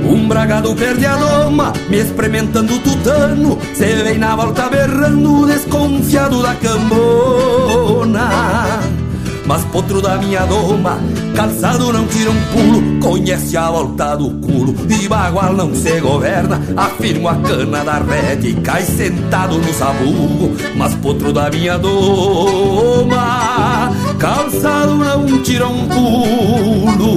Um 0.03 0.27
bragado 0.27 0.75
perde 0.75 1.05
a 1.05 1.15
doma, 1.15 1.71
me 1.89 1.99
experimentando 1.99 2.79
tutano. 2.79 3.57
Se 3.73 3.85
vem 4.03 4.17
na 4.17 4.35
volta 4.35 4.69
berrando, 4.69 5.45
desconfiado 5.45 6.41
da 6.41 6.55
cambona 6.55 8.29
Mas 9.47 9.63
potro 9.65 10.01
da 10.01 10.17
minha 10.17 10.45
doma, 10.45 10.99
calçado 11.33 11.93
não 11.93 12.05
tira 12.05 12.29
um 12.29 12.41
pulo 12.51 12.99
Conhece 12.99 13.55
a 13.55 13.71
volta 13.71 14.17
do 14.17 14.29
culo, 14.31 14.75
e 14.89 15.07
bagual 15.07 15.53
não 15.53 15.73
se 15.73 16.01
governa 16.01 16.61
Afirmo 16.75 17.29
a 17.29 17.35
cana 17.35 17.81
da 17.83 17.99
rede 17.99 18.49
e 18.49 18.55
cai 18.55 18.83
sentado 18.83 19.57
no 19.57 19.73
sabugo. 19.73 20.51
Mas 20.75 20.93
potro 20.95 21.31
da 21.31 21.49
minha 21.49 21.77
doma, 21.77 23.09
calçado 24.19 24.95
não 24.95 25.41
tira 25.41 25.65
um 25.65 25.87
pulo 25.87 27.15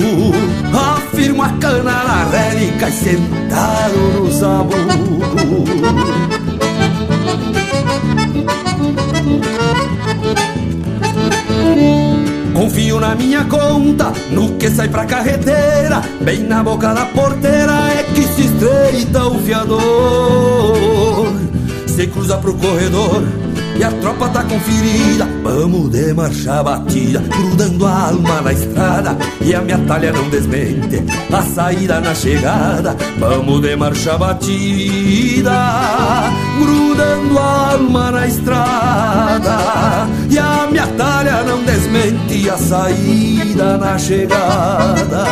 Afirmo 0.96 1.42
a 1.42 1.48
cana 1.48 2.04
na 2.04 2.24
rede 2.30 2.66
e 2.66 2.72
cai 2.78 2.92
sentado 2.92 3.96
no 4.20 4.32
sabugo 4.32 5.60
Confio 12.60 13.00
na 13.00 13.14
minha 13.14 13.42
conta, 13.46 14.12
no 14.30 14.58
que 14.58 14.68
sai 14.68 14.86
pra 14.86 15.06
carreteira 15.06 16.02
Bem 16.20 16.40
na 16.40 16.62
boca 16.62 16.92
da 16.92 17.06
porteira 17.06 17.72
é 17.90 18.02
que 18.02 18.22
se 18.22 18.42
estreita 18.42 19.24
o 19.28 19.38
fiador. 19.38 19.80
Se 21.86 22.06
cruza 22.08 22.36
pro 22.36 22.52
corredor 22.52 23.22
e 23.80 23.82
a 23.82 23.90
tropa 23.92 24.28
tá 24.28 24.44
conferida. 24.44 25.26
Vamos 25.42 25.90
de 25.90 26.12
marcha 26.12 26.62
batida, 26.62 27.18
grudando 27.20 27.86
a 27.86 28.08
alma 28.08 28.42
na 28.42 28.52
estrada. 28.52 29.16
E 29.40 29.54
a 29.54 29.62
minha 29.62 29.78
talha 29.78 30.12
não 30.12 30.28
desmente, 30.28 31.02
a 31.32 31.42
saída 31.42 31.98
na 31.98 32.14
chegada. 32.14 32.94
Vamos 33.18 33.62
de 33.62 33.74
marcha 33.76 34.18
batida, 34.18 35.54
grudando 36.58 37.38
a 37.38 37.72
alma 37.72 38.10
na 38.10 38.26
estrada. 38.26 39.56
E 40.28 40.38
a 40.38 40.68
minha 40.70 40.86
talha 40.88 41.42
não 41.42 41.64
desmente, 41.64 42.50
a 42.50 42.58
saída 42.58 43.78
na 43.78 43.98
chegada 43.98 45.24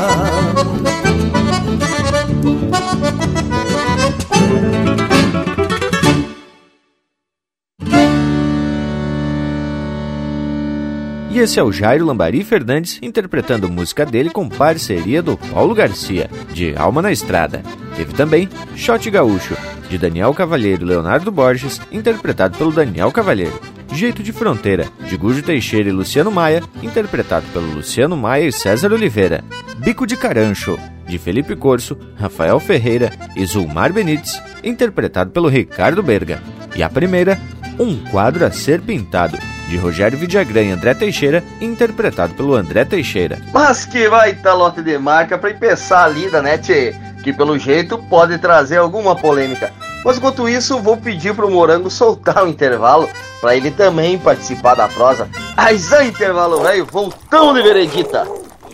Esse 11.38 11.61
é 11.61 11.62
o 11.62 11.70
Jairo 11.70 12.05
Lambari 12.05 12.42
Fernandes 12.42 12.98
interpretando 13.01 13.68
música 13.68 14.05
dele 14.05 14.29
com 14.29 14.48
parceria 14.48 15.22
do 15.22 15.37
Paulo 15.37 15.72
Garcia, 15.72 16.29
de 16.53 16.74
Alma 16.77 17.01
na 17.01 17.12
Estrada. 17.12 17.62
Teve 17.96 18.12
também 18.12 18.48
Shot 18.74 19.09
Gaúcho, 19.09 19.57
de 19.88 19.96
Daniel 19.96 20.35
Cavalheiro 20.35 20.83
e 20.83 20.88
Leonardo 20.88 21.31
Borges, 21.31 21.81
interpretado 21.92 22.59
pelo 22.59 22.72
Daniel 22.72 23.12
Cavalheiro. 23.12 23.57
Jeito 23.94 24.20
de 24.20 24.33
Fronteira, 24.33 24.88
de 25.09 25.16
Gujo 25.16 25.40
Teixeira 25.40 25.88
e 25.88 25.92
Luciano 25.92 26.29
Maia, 26.33 26.61
interpretado 26.83 27.46
pelo 27.53 27.72
Luciano 27.72 28.16
Maia 28.16 28.48
e 28.48 28.53
César 28.53 28.92
Oliveira. 28.92 29.44
Bico 29.79 30.09
de 30.09 30.16
Carancho, 30.16 30.77
de 31.07 31.18
Felipe 31.18 31.55
Corso, 31.55 31.96
Rafael 32.16 32.59
Ferreira 32.59 33.12
e 33.37 33.46
Zulmar 33.46 33.92
Benites, 33.92 34.42
interpretado 34.64 35.31
pelo 35.31 35.48
Ricardo 35.48 36.03
Berga. 36.03 36.42
E 36.74 36.83
a 36.83 36.88
primeira, 36.88 37.40
Um 37.78 37.96
Quadro 38.10 38.44
a 38.44 38.50
Ser 38.50 38.80
Pintado, 38.80 39.38
de 39.68 39.76
Rogério 39.76 40.18
Vidagrã 40.18 40.62
e 40.62 40.70
André 40.70 40.94
Teixeira, 40.94 41.44
interpretado 41.60 42.34
pelo 42.34 42.54
André 42.54 42.84
Teixeira. 42.84 43.38
Mas 43.52 43.84
que 43.84 44.08
vai 44.08 44.34
tá 44.34 44.52
lote 44.52 44.82
de 44.82 44.98
marca 44.98 45.38
pra 45.38 45.50
empezar 45.50 46.04
a 46.04 46.08
lida, 46.08 46.42
né, 46.42 46.58
tchê? 46.58 46.94
Que 47.22 47.32
pelo 47.32 47.58
jeito 47.58 47.96
pode 47.96 48.38
trazer 48.38 48.78
alguma 48.78 49.14
polêmica. 49.14 49.72
Mas 50.04 50.16
enquanto 50.16 50.48
isso, 50.48 50.80
vou 50.80 50.96
pedir 50.96 51.34
pro 51.34 51.50
Morango 51.50 51.90
soltar 51.90 52.44
o 52.44 52.48
intervalo 52.48 53.08
para 53.40 53.56
ele 53.56 53.70
também 53.70 54.18
participar 54.18 54.74
da 54.74 54.88
prosa. 54.88 55.28
Mas 55.56 55.92
é 55.92 56.06
intervalo 56.06 56.62
velho, 56.62 56.86
voltamos 56.86 57.54
de 57.54 57.62
veredita. 57.62 58.26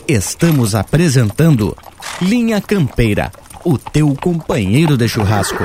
Estamos 0.06 0.74
apresentando 0.74 1.76
Linha 2.20 2.60
Campeira, 2.60 3.32
o 3.64 3.76
teu 3.76 4.14
companheiro 4.20 4.96
de 4.96 5.08
churrasco. 5.08 5.64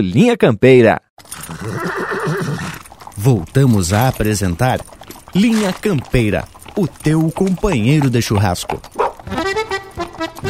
Linha 0.01 0.35
Campeira. 0.35 1.01
Voltamos 3.15 3.93
a 3.93 4.07
apresentar 4.07 4.79
Linha 5.33 5.71
Campeira, 5.71 6.45
o 6.75 6.87
teu 6.87 7.31
companheiro 7.31 8.09
de 8.09 8.21
churrasco. 8.21 8.81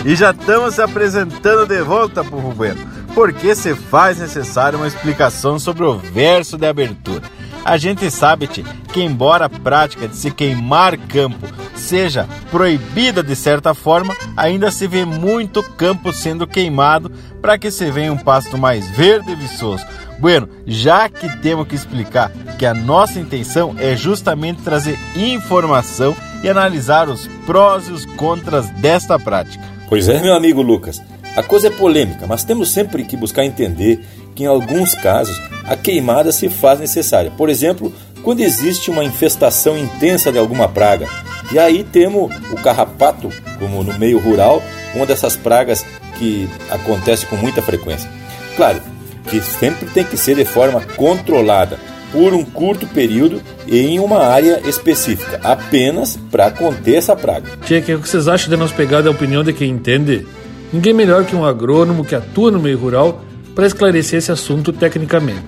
E 0.05 0.15
já 0.15 0.31
estamos 0.31 0.75
se 0.75 0.81
apresentando 0.81 1.67
de 1.67 1.81
volta, 1.81 2.23
Povo 2.23 2.51
Bueno, 2.53 2.81
porque 3.13 3.53
se 3.55 3.75
faz 3.75 4.17
necessário 4.17 4.79
uma 4.79 4.87
explicação 4.87 5.59
sobre 5.59 5.83
o 5.83 5.97
verso 5.97 6.57
de 6.57 6.65
abertura. 6.65 7.23
A 7.63 7.77
gente 7.77 8.09
sabe 8.09 8.47
-te, 8.47 8.63
que, 8.91 9.01
embora 9.01 9.45
a 9.45 9.49
prática 9.49 10.07
de 10.07 10.15
se 10.15 10.31
queimar 10.31 10.97
campo 10.97 11.45
seja 11.81 12.27
proibida 12.49 13.21
de 13.21 13.35
certa 13.35 13.73
forma, 13.73 14.15
ainda 14.37 14.71
se 14.71 14.87
vê 14.87 15.03
muito 15.03 15.61
campo 15.61 16.13
sendo 16.13 16.47
queimado 16.47 17.11
para 17.41 17.57
que 17.57 17.69
se 17.69 17.91
venha 17.91 18.13
um 18.13 18.17
pasto 18.17 18.57
mais 18.57 18.89
verde 18.91 19.31
e 19.31 19.35
viçoso. 19.35 19.85
Bueno, 20.19 20.47
já 20.65 21.09
que 21.09 21.27
temos 21.41 21.67
que 21.67 21.75
explicar 21.75 22.31
que 22.57 22.65
a 22.65 22.73
nossa 22.73 23.19
intenção 23.19 23.75
é 23.79 23.95
justamente 23.95 24.61
trazer 24.61 24.97
informação 25.15 26.15
e 26.43 26.49
analisar 26.49 27.09
os 27.09 27.27
prós 27.45 27.87
e 27.87 27.91
os 27.91 28.05
contras 28.05 28.69
desta 28.69 29.17
prática. 29.17 29.63
Pois 29.89 30.07
é, 30.07 30.21
meu 30.21 30.33
amigo 30.33 30.61
Lucas. 30.61 31.01
A 31.35 31.41
coisa 31.41 31.67
é 31.67 31.71
polêmica, 31.71 32.27
mas 32.27 32.43
temos 32.43 32.71
sempre 32.71 33.03
que 33.03 33.17
buscar 33.17 33.45
entender 33.45 34.05
que 34.35 34.43
em 34.43 34.47
alguns 34.47 34.93
casos 34.93 35.41
a 35.65 35.75
queimada 35.75 36.31
se 36.31 36.49
faz 36.49 36.79
necessária. 36.79 37.31
Por 37.31 37.49
exemplo, 37.49 37.93
quando 38.21 38.41
existe 38.41 38.91
uma 38.91 39.03
infestação 39.03 39.77
intensa 39.77 40.31
de 40.31 40.37
alguma 40.37 40.67
praga. 40.67 41.07
E 41.51 41.59
aí 41.59 41.83
temos 41.83 42.33
o 42.51 42.55
carrapato, 42.55 43.29
como 43.59 43.83
no 43.83 43.97
meio 43.97 44.19
rural, 44.19 44.63
uma 44.95 45.05
dessas 45.05 45.35
pragas 45.35 45.85
que 46.17 46.49
acontece 46.69 47.25
com 47.25 47.35
muita 47.35 47.61
frequência. 47.61 48.09
Claro 48.55 48.81
que 49.29 49.41
sempre 49.41 49.87
tem 49.87 50.03
que 50.03 50.17
ser 50.17 50.35
de 50.35 50.45
forma 50.45 50.81
controlada, 50.95 51.77
por 52.11 52.33
um 52.33 52.43
curto 52.43 52.85
período 52.87 53.41
e 53.65 53.79
em 53.79 53.99
uma 53.99 54.25
área 54.25 54.61
específica, 54.67 55.39
apenas 55.43 56.17
para 56.29 56.51
conter 56.51 56.95
essa 56.95 57.15
praga. 57.15 57.49
Tia, 57.65 57.79
o 57.79 57.81
que 57.81 57.95
vocês 57.95 58.27
acham 58.27 58.49
de 58.49 58.57
nós 58.57 58.71
pegar 58.71 59.05
a 59.07 59.11
opinião 59.11 59.43
de 59.43 59.53
quem 59.53 59.69
entende? 59.69 60.27
Ninguém 60.73 60.93
melhor 60.93 61.25
que 61.25 61.35
um 61.35 61.45
agrônomo 61.45 62.05
que 62.05 62.15
atua 62.15 62.51
no 62.51 62.59
meio 62.59 62.77
rural 62.77 63.23
para 63.55 63.67
esclarecer 63.67 64.19
esse 64.19 64.31
assunto 64.31 64.71
tecnicamente. 64.71 65.43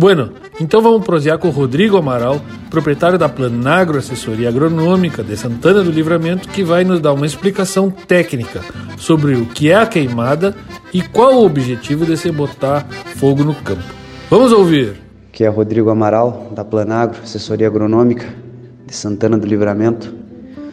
Bueno, 0.00 0.30
então 0.58 0.80
vamos 0.80 1.04
prosear 1.04 1.36
com 1.36 1.48
o 1.48 1.50
Rodrigo 1.50 1.98
Amaral, 1.98 2.40
proprietário 2.70 3.18
da 3.18 3.28
Planagro 3.28 3.98
Assessoria 3.98 4.48
Agronômica 4.48 5.22
de 5.22 5.36
Santana 5.36 5.84
do 5.84 5.90
Livramento, 5.90 6.48
que 6.48 6.64
vai 6.64 6.84
nos 6.84 7.00
dar 7.00 7.12
uma 7.12 7.26
explicação 7.26 7.90
técnica 7.90 8.62
sobre 8.96 9.34
o 9.34 9.44
que 9.44 9.70
é 9.70 9.74
a 9.74 9.84
queimada 9.84 10.56
e 10.90 11.02
qual 11.02 11.34
o 11.34 11.44
objetivo 11.44 12.06
de 12.06 12.16
se 12.16 12.32
botar 12.32 12.88
fogo 13.16 13.44
no 13.44 13.54
campo. 13.54 13.82
Vamos 14.30 14.52
ouvir. 14.52 14.94
Que 15.30 15.44
é 15.44 15.48
Rodrigo 15.48 15.90
Amaral, 15.90 16.50
da 16.56 16.64
Planagro 16.64 17.18
Assessoria 17.22 17.66
Agronômica 17.66 18.24
de 18.86 18.96
Santana 18.96 19.36
do 19.36 19.46
Livramento. 19.46 20.14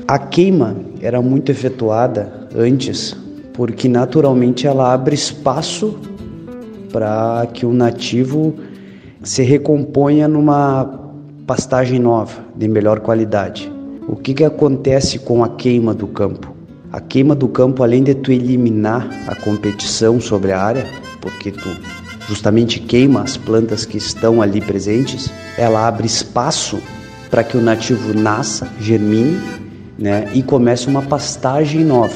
A 0.08 0.18
queima 0.18 0.74
era 1.02 1.22
muito 1.22 1.52
efetuada 1.52 2.48
antes, 2.56 3.14
porque 3.54 3.90
naturalmente 3.90 4.66
ela 4.66 4.94
abre 4.94 5.16
espaço 5.16 6.00
para 6.94 7.46
que 7.54 7.66
o 7.66 7.74
nativo 7.74 8.56
se 9.28 9.44
recomponha 9.44 10.26
numa 10.26 10.86
pastagem 11.46 12.00
nova, 12.00 12.32
de 12.56 12.66
melhor 12.66 13.02
qualidade. 13.02 13.70
O 14.08 14.16
que, 14.16 14.34
que 14.34 14.44
acontece 14.46 15.20
com 15.20 15.44
a 15.44 15.50
queima 15.50 15.94
do 15.94 16.08
campo? 16.08 16.56
A 16.94 17.02
queima 17.02 17.36
do 17.36 17.50
campo, 17.50 17.84
além 17.84 18.04
de 18.04 18.16
tu 18.16 18.32
eliminar 18.32 19.06
a 19.28 19.36
competição 19.36 20.22
sobre 20.22 20.54
a 20.54 20.62
área, 20.62 20.86
porque 21.20 21.52
tu 21.52 21.70
justamente 22.26 22.80
queima 22.80 23.22
as 23.22 23.36
plantas 23.36 23.84
que 23.84 23.98
estão 23.98 24.42
ali 24.42 24.62
presentes, 24.62 25.30
ela 25.58 25.86
abre 25.86 26.08
espaço 26.08 26.80
para 27.30 27.44
que 27.44 27.58
o 27.58 27.62
nativo 27.62 28.14
nasça, 28.14 28.66
germine 28.80 29.38
né, 30.00 30.32
e 30.34 30.42
comece 30.42 30.88
uma 30.88 31.02
pastagem 31.02 31.84
nova. 31.84 32.16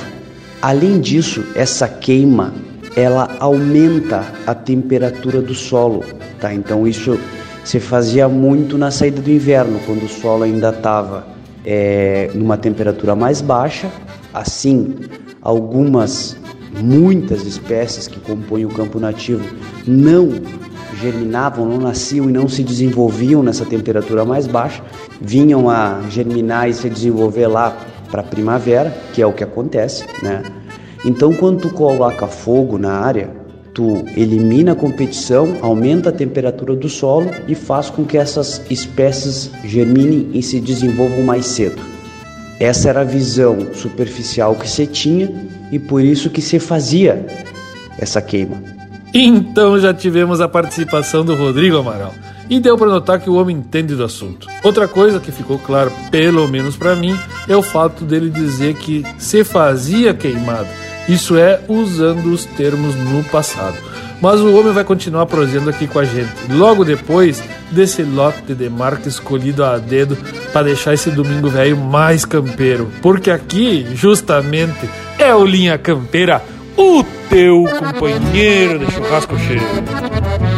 Além 0.61 1.01
disso, 1.01 1.43
essa 1.55 1.89
queima 1.89 2.53
ela 2.95 3.37
aumenta 3.39 4.25
a 4.45 4.53
temperatura 4.53 5.41
do 5.41 5.53
solo, 5.53 6.03
tá? 6.39 6.53
Então 6.53 6.87
isso 6.87 7.19
se 7.63 7.79
fazia 7.79 8.27
muito 8.27 8.77
na 8.77 8.91
saída 8.91 9.21
do 9.21 9.29
inverno, 9.29 9.79
quando 9.85 10.03
o 10.03 10.09
solo 10.09 10.43
ainda 10.43 10.69
estava 10.69 11.27
é, 11.65 12.29
numa 12.33 12.57
temperatura 12.57 13.15
mais 13.15 13.41
baixa. 13.41 13.89
Assim, 14.33 14.95
algumas, 15.41 16.37
muitas 16.81 17.43
espécies 17.45 18.07
que 18.07 18.19
compõem 18.19 18.65
o 18.65 18.69
campo 18.69 18.99
nativo 18.99 19.45
não 19.85 20.29
germinavam, 20.99 21.65
não 21.65 21.77
nasciam 21.77 22.29
e 22.29 22.31
não 22.31 22.47
se 22.47 22.63
desenvolviam 22.63 23.41
nessa 23.41 23.65
temperatura 23.65 24.23
mais 24.23 24.45
baixa, 24.45 24.83
vinham 25.19 25.69
a 25.69 26.01
germinar 26.09 26.69
e 26.69 26.73
se 26.73 26.89
desenvolver 26.89 27.47
lá 27.47 27.75
para 28.09 28.21
a 28.21 28.23
primavera, 28.23 28.95
que 29.13 29.21
é 29.21 29.25
o 29.25 29.33
que 29.33 29.43
acontece, 29.43 30.05
né? 30.21 30.43
Então, 31.03 31.33
quando 31.33 31.61
tu 31.61 31.69
coloca 31.69 32.27
fogo 32.27 32.77
na 32.77 32.93
área, 32.93 33.41
tu 33.73 34.05
elimina 34.15 34.73
a 34.73 34.75
competição, 34.75 35.57
aumenta 35.61 36.09
a 36.09 36.11
temperatura 36.11 36.75
do 36.75 36.89
solo 36.89 37.31
e 37.47 37.55
faz 37.55 37.89
com 37.89 38.05
que 38.05 38.17
essas 38.17 38.61
espécies 38.69 39.49
germinem 39.63 40.29
e 40.33 40.43
se 40.43 40.59
desenvolvam 40.59 41.23
mais 41.23 41.45
cedo. 41.45 41.81
Essa 42.59 42.89
era 42.89 43.01
a 43.01 43.05
visão 43.05 43.73
superficial 43.73 44.55
que 44.55 44.69
se 44.69 44.85
tinha 44.85 45.31
e 45.71 45.79
por 45.79 46.03
isso 46.03 46.29
que 46.29 46.41
se 46.41 46.59
fazia 46.59 47.25
essa 47.97 48.21
queima. 48.21 48.61
Então 49.13 49.79
já 49.79 49.93
tivemos 49.93 50.39
a 50.39 50.47
participação 50.47 51.25
do 51.25 51.35
Rodrigo 51.35 51.77
Amaral 51.77 52.13
e 52.49 52.59
deu 52.59 52.77
para 52.77 52.91
notar 52.91 53.19
que 53.19 53.29
o 53.29 53.35
homem 53.35 53.57
entende 53.57 53.95
do 53.95 54.03
assunto. 54.03 54.47
Outra 54.63 54.87
coisa 54.87 55.19
que 55.19 55.31
ficou 55.31 55.57
claro, 55.57 55.91
pelo 56.11 56.47
menos 56.47 56.75
para 56.75 56.95
mim, 56.95 57.17
é 57.47 57.55
o 57.55 57.63
fato 57.63 58.05
dele 58.05 58.29
dizer 58.29 58.75
que 58.75 59.03
se 59.17 59.43
fazia 59.43 60.13
queimado 60.13 60.69
isso 61.11 61.37
é 61.37 61.59
usando 61.67 62.27
os 62.27 62.45
termos 62.45 62.95
no 62.95 63.21
passado. 63.25 63.75
Mas 64.21 64.39
o 64.39 64.55
homem 64.55 64.71
vai 64.71 64.83
continuar 64.83 65.25
prosendo 65.25 65.69
aqui 65.69 65.87
com 65.87 65.99
a 65.99 66.05
gente, 66.05 66.31
logo 66.51 66.85
depois 66.85 67.43
desse 67.71 68.03
lote 68.03 68.53
de 68.53 68.69
marca 68.69 69.09
escolhido 69.09 69.63
a 69.63 69.77
dedo 69.77 70.15
para 70.53 70.67
deixar 70.67 70.93
esse 70.93 71.09
domingo 71.09 71.49
velho 71.49 71.75
mais 71.75 72.23
campeiro. 72.23 72.89
Porque 73.01 73.29
aqui, 73.31 73.85
justamente, 73.93 74.89
é 75.17 75.33
o 75.33 75.43
Linha 75.43 75.77
Campeira, 75.77 76.41
o 76.77 77.03
teu 77.29 77.65
companheiro 77.79 78.79
de 78.79 78.91
churrasco 78.91 79.37
cheio. 79.39 80.50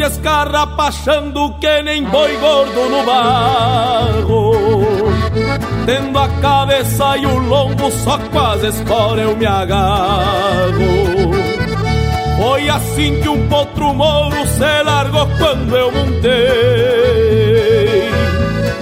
Se 0.00 0.06
escarrapachando 0.06 1.54
que 1.60 1.82
nem 1.82 2.02
boi 2.04 2.34
gordo 2.38 2.88
no 2.88 3.04
barro. 3.04 4.52
Tendo 5.84 6.18
a 6.18 6.28
cabeça 6.40 7.18
e 7.18 7.26
o 7.26 7.38
lombo 7.38 7.90
só 7.90 8.18
quase 8.32 8.68
escora 8.68 9.20
eu 9.20 9.36
me 9.36 9.44
agarro. 9.44 10.72
Foi 12.38 12.68
assim 12.70 13.20
que 13.20 13.28
um 13.28 13.46
potro 13.48 13.92
mouro 13.92 14.46
se 14.46 14.82
largou 14.82 15.28
quando 15.38 15.76
eu 15.76 15.92
montei. 15.92 17.19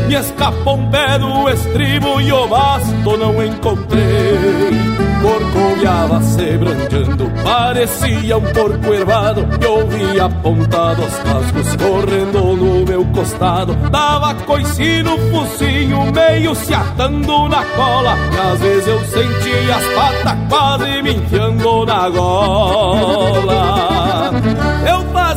Me 0.08 0.14
escapou 0.14 0.78
um 0.78 0.90
pé 0.90 1.18
do 1.18 1.50
estribo 1.50 2.18
e 2.18 2.32
o 2.32 2.48
basto 2.48 3.18
não 3.18 3.44
encontrei. 3.44 4.72
Corcoviava 5.20 6.22
se 6.22 6.56
brandeando, 6.56 7.30
parecia 7.44 8.38
um 8.38 8.52
porco 8.54 8.94
ervado. 8.94 9.46
E 9.60 9.66
ouvia 9.66 10.24
apontado 10.24 11.02
os 11.02 11.14
cascos 11.18 11.76
correndo 11.76 12.56
no 12.56 12.86
meu 12.86 13.04
costado. 13.04 13.74
Dava 13.90 14.34
coice 14.46 15.02
no 15.02 15.18
focinho, 15.30 16.10
meio 16.10 16.54
se 16.54 16.72
atando 16.72 17.46
na 17.50 17.62
cola. 17.76 18.16
E 18.32 18.38
às 18.50 18.60
vezes 18.60 18.88
eu 18.88 19.00
sentia 19.00 19.76
as 19.76 19.84
patas 19.94 20.38
quase 20.48 21.02
me 21.02 21.16
enfiando 21.16 21.84
na 21.84 22.08
gola 22.08 23.97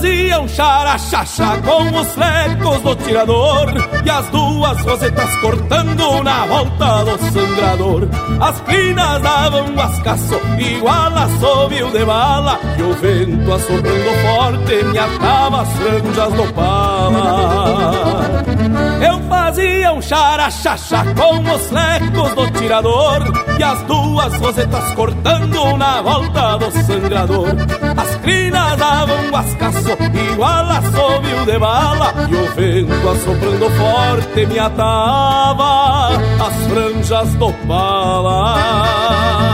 Eu 0.01 0.07
fazia 0.07 0.41
um 0.41 0.47
xaraxaxa 0.47 1.61
com 1.63 1.99
os 1.99 2.07
flecos 2.13 2.81
do 2.81 2.95
tirador 2.95 3.67
E 4.03 4.09
as 4.09 4.25
duas 4.29 4.81
rosetas 4.81 5.35
cortando 5.35 6.23
na 6.23 6.45
volta 6.47 7.03
do 7.05 7.31
sangrador. 7.31 8.07
As 8.39 8.59
crinas 8.61 9.21
davam 9.21 9.79
ascaço 9.79 10.41
igual 10.57 11.13
a 11.15 11.29
sobreu 11.39 11.91
de 11.91 12.03
bala 12.03 12.59
E 12.79 12.81
o 12.81 12.93
vento 12.93 13.53
assoprando 13.53 14.11
forte 14.23 14.85
me 14.85 14.97
atava 14.97 15.61
as 15.61 15.69
franjas 15.73 16.33
do 16.33 16.53
pala. 16.53 18.33
Eu 19.05 19.19
fazia 19.29 19.93
um 19.93 20.01
xaraxaxa 20.01 21.05
com 21.15 21.53
os 21.53 21.67
flecos 21.67 22.33
do 22.33 22.59
tirador 22.59 23.21
E 23.59 23.63
as 23.63 23.83
duas 23.83 24.35
rosetas 24.37 24.95
cortando 24.95 25.77
na 25.77 26.01
volta 26.01 26.57
do 26.57 26.71
sangrador 26.71 27.55
As 28.21 28.25
crinas 28.25 28.77
davam 28.77 29.17
um 29.31 29.35
ascaço 29.35 29.97
igual 30.31 30.69
a 30.69 30.81
sobreu 30.83 31.43
de 31.43 31.57
bala 31.57 32.13
E 32.29 32.35
o 32.35 32.53
vento 32.53 33.09
assoprando 33.09 33.69
forte 33.71 34.45
me 34.45 34.59
atava 34.59 36.09
as 36.39 36.67
franjas 36.67 37.33
do 37.33 37.51
pala 37.67 39.50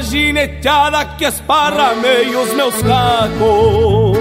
gineteada 0.00 1.04
que 1.16 1.24
esparramei 1.24 2.34
os 2.34 2.52
meus 2.54 2.74
cacos. 2.82 4.18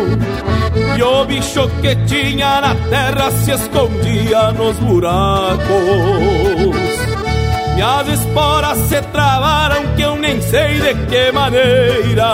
E 0.97 1.03
o 1.03 1.25
bicho 1.25 1.69
que 1.81 1.95
tinha 2.07 2.61
na 2.61 2.75
terra 2.89 3.31
se 3.31 3.51
escondia 3.51 4.51
nos 4.51 4.77
buracos. 4.77 5.61
Minhas 7.73 8.07
esporas 8.09 8.77
se 8.89 9.01
travaram 9.13 9.95
que 9.95 10.01
eu 10.01 10.15
nem 10.15 10.41
sei 10.41 10.79
de 10.81 10.93
que 11.07 11.31
maneira. 11.31 12.27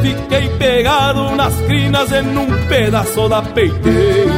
Fiquei 0.00 0.48
pegado 0.58 1.36
nas 1.36 1.54
crinas 1.62 2.10
em 2.12 2.36
um 2.36 2.66
pedaço 2.68 3.28
da 3.28 3.42
peiteira 3.42 4.31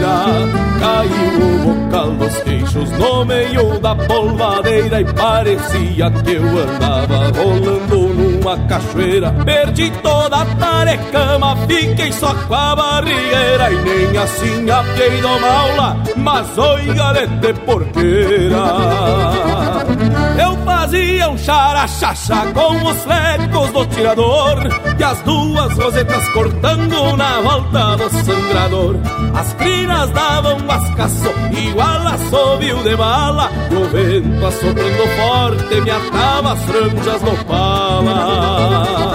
Caiu 0.81 1.41
o 1.41 1.75
bocal 1.75 2.11
dos 2.13 2.37
queixos 2.43 2.91
no 2.93 3.25
meio 3.25 3.79
da 3.81 3.95
polvadeira 3.95 5.01
E 5.01 5.05
parecia 5.13 6.11
que 6.11 6.33
eu 6.33 6.45
andava 6.45 7.33
rolando 7.37 8.09
numa 8.09 8.59
cachoeira. 8.67 9.33
Perdi 9.45 9.91
toda 10.03 10.43
a 10.43 10.45
tarecama, 10.45 11.57
fiquei 11.67 12.13
só 12.13 12.35
com 12.35 12.55
a 12.55 12.77
barrigueira 12.77 13.71
E 13.71 13.77
nem 13.83 14.19
assim 14.19 14.71
apiei 14.71 15.21
do 15.21 15.41
maula, 15.41 15.97
mas 16.17 16.59
oiga 16.59 17.27
de 17.27 17.55
porqueira 17.55 18.65
Eu 20.85 20.89
fazia 20.91 21.29
um 21.31 21.39
xaraxaxa 21.39 22.53
com 22.53 22.77
os 22.85 23.03
flecos 23.05 23.71
do 23.71 23.87
tirador 23.87 24.69
E 24.99 25.03
as 25.03 25.19
duas 25.23 25.73
rosetas 25.79 26.29
cortando 26.29 27.17
na 27.17 27.41
volta 27.41 27.97
do 27.97 28.11
sangrador. 28.23 28.97
As 29.35 29.55
crinas 29.55 30.11
davam 30.11 30.59
mascaço 30.59 31.31
igual 31.57 32.07
a 32.07 32.19
sobreu 32.29 32.83
de 32.83 32.97
bala. 32.97 33.51
E 33.71 33.75
o 33.75 33.89
vento 33.89 34.47
assoprando 34.47 35.09
forte 35.17 35.81
me 35.81 35.91
atava 35.91 36.53
as 36.53 36.63
franjas 36.65 37.23
no 37.23 37.45
pala 37.47 39.14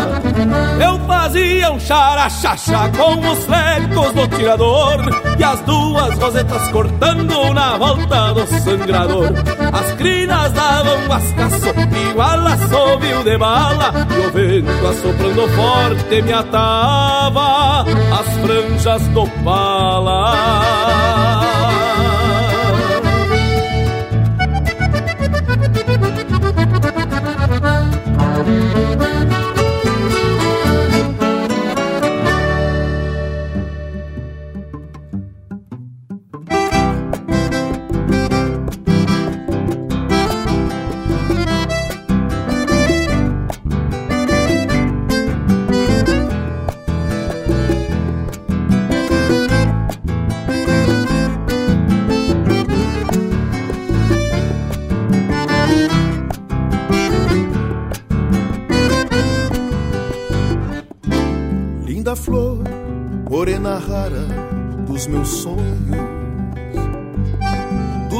fazia 1.29 1.71
um 1.71 1.79
xaraxaxa 1.79 2.91
com 2.97 3.19
os 3.31 3.45
flecos 3.45 4.13
do 4.13 4.27
tirador 4.35 4.99
E 5.37 5.43
as 5.43 5.61
duas 5.61 6.17
rosetas 6.17 6.67
cortando 6.69 7.53
na 7.53 7.77
volta 7.77 8.33
do 8.33 8.47
sangrador. 8.47 9.29
As 9.71 9.93
crinas 9.93 10.51
davam 10.53 11.07
mascaço 11.07 11.69
igual 12.09 12.47
a 12.47 12.57
sobreu 12.57 13.23
de 13.23 13.37
bala 13.37 13.93
E 14.09 14.25
o 14.25 14.31
vento 14.31 14.87
assoprando 14.87 15.47
forte 15.49 16.21
me 16.23 16.33
atava 16.33 17.81
as 17.81 18.27
franjas 18.41 19.07
do 19.09 19.27
pala 19.43 21.38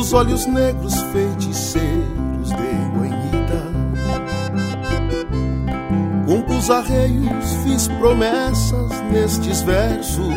os 0.09 0.13
olhos 0.13 0.47
negros 0.47 0.95
feiticeiros 1.11 2.49
de 2.49 2.97
guanhita. 2.97 3.61
Compus 6.25 6.71
arreios, 6.71 7.53
fiz 7.63 7.87
promessas 7.99 8.89
nestes 9.11 9.61
versos, 9.61 10.33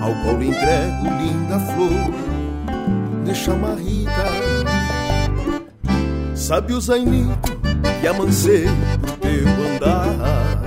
ao 0.00 0.14
qual 0.22 0.42
entrego 0.42 1.04
linda 1.20 1.60
flor 1.60 3.24
de 3.26 3.34
chamarrita. 3.34 4.24
Sabe 6.34 6.72
o 6.72 6.80
zainito 6.80 7.58
que 8.00 8.06
amancei 8.06 8.64
pro 9.02 9.12
teu 9.18 9.46
andar. 9.74 10.62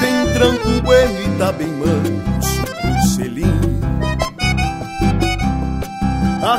Tem 0.00 0.34
tranco 0.34 0.68
e 0.68 1.38
tá 1.38 1.50
bem 1.50 1.79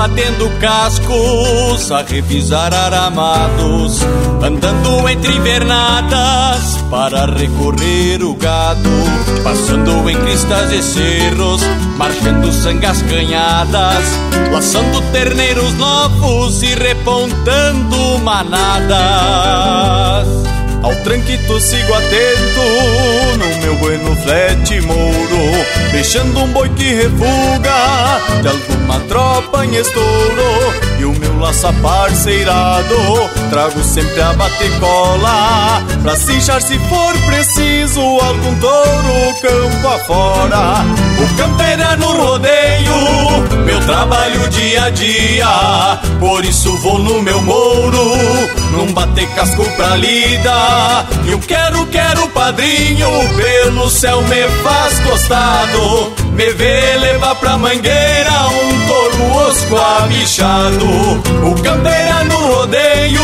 Batendo 0.00 0.48
cascos 0.60 1.92
a 1.92 2.00
revisar 2.00 2.72
aramados, 2.72 4.00
andando 4.42 5.06
entre 5.10 5.36
invernadas 5.36 6.78
para 6.90 7.26
recorrer 7.26 8.22
o 8.22 8.34
gado, 8.34 8.88
passando 9.44 10.08
em 10.08 10.16
cristas 10.16 10.72
e 10.72 10.82
cerros, 10.82 11.60
marchando 11.98 12.50
sangas 12.50 13.02
canhadas, 13.02 14.02
laçando 14.50 15.02
terneiros 15.12 15.74
novos 15.74 16.62
e 16.62 16.74
repontando 16.76 18.18
manadas. 18.24 18.90
Ao 20.82 20.94
tranquito 20.96 21.60
sigo 21.60 21.92
atento 21.94 23.38
no 23.38 23.62
meu 23.62 23.76
bueno 23.76 24.16
flete 24.16 24.80
mouro 24.80 25.66
Deixando 25.92 26.40
um 26.40 26.48
boi 26.48 26.68
que 26.70 26.94
refuga 26.94 28.20
de 28.40 28.48
alguma 28.48 29.00
tropa 29.00 29.66
em 29.66 29.76
estouro. 29.76 30.74
E 30.98 31.04
o 31.04 31.12
meu 31.12 31.38
laço 31.38 31.70
parceirado 31.82 32.94
trago 33.50 33.82
sempre 33.82 34.20
a 34.20 34.32
batecola 34.32 35.82
Pra 36.02 36.16
cinchar 36.16 36.62
se 36.62 36.78
for 36.78 37.18
preciso 37.26 38.00
algum 38.00 38.54
touro 38.58 39.40
campo 39.42 39.88
afora. 39.88 40.84
O 41.18 41.36
campeira 41.36 41.96
no 41.96 42.12
rodeio, 42.12 43.64
meu 43.64 43.80
trabalho 43.80 44.48
dia 44.48 44.84
a 44.84 44.90
dia 44.90 45.98
Por 46.18 46.44
isso 46.44 46.74
vou 46.78 46.98
no 46.98 47.20
meu 47.20 47.40
mouro, 47.42 48.14
num 48.70 48.92
bater 48.92 49.28
casco 49.30 49.64
pra 49.76 49.96
lida 49.96 51.06
e 51.24 51.32
eu 51.32 51.38
quero, 51.38 51.86
quero 51.86 52.28
padrinho, 52.28 53.08
pelo 53.36 53.90
céu 53.90 54.22
me 54.22 54.48
faz 54.62 54.98
costado. 55.00 56.12
Me 56.32 56.50
vê 56.52 56.96
levar 56.98 57.34
pra 57.34 57.58
mangueira 57.58 58.48
um 58.48 58.86
touro 58.86 59.48
osco 59.48 59.76
abichado. 59.76 60.86
O 61.44 61.62
campeira 61.62 62.24
no 62.24 62.54
rodeio, 62.54 63.22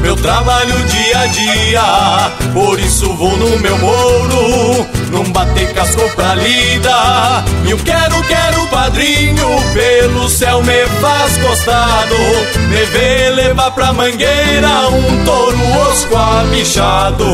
meu 0.00 0.16
trabalho 0.16 0.74
dia 0.86 1.18
a 1.18 1.26
dia. 1.26 2.32
Por 2.52 2.78
isso 2.80 3.12
vou 3.14 3.36
no 3.36 3.58
meu 3.58 3.78
mouro, 3.78 4.86
não 5.10 5.24
bater 5.32 5.72
casco 5.74 6.08
pra 6.14 6.34
lida. 6.34 7.44
E 7.66 7.70
eu 7.70 7.78
quero, 7.78 8.22
quero 8.24 8.66
padrinho, 8.68 9.46
pelo 9.72 10.28
céu 10.28 10.62
me 10.62 10.86
faz 11.00 11.36
costado. 11.38 12.14
Me 12.68 12.84
vê 12.86 13.30
levar 13.30 13.70
pra 13.72 13.92
mangueira 13.92 14.88
um 14.88 15.24
touro 15.24 15.58
osco 15.88 16.16
abichado. 16.16 17.24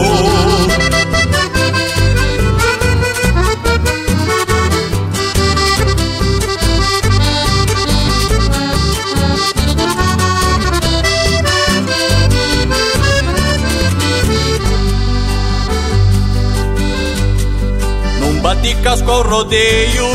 Bate 18.64 18.74
casco 18.76 19.10
ao 19.10 19.22
rodeio 19.22 20.06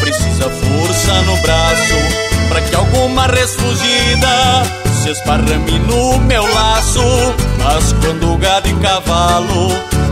Precisa 0.00 0.50
força 0.50 1.22
no 1.22 1.36
braço 1.38 1.94
Pra 2.48 2.60
que 2.60 2.74
alguma 2.74 3.26
resfugida 3.26 4.64
Se 5.02 5.10
esparrame 5.10 5.78
no 5.80 6.18
meu 6.18 6.42
laço 6.52 7.00
Mas 7.62 7.92
quando 8.00 8.36
gado 8.38 8.68
e 8.68 8.74
cavalo 8.74 9.68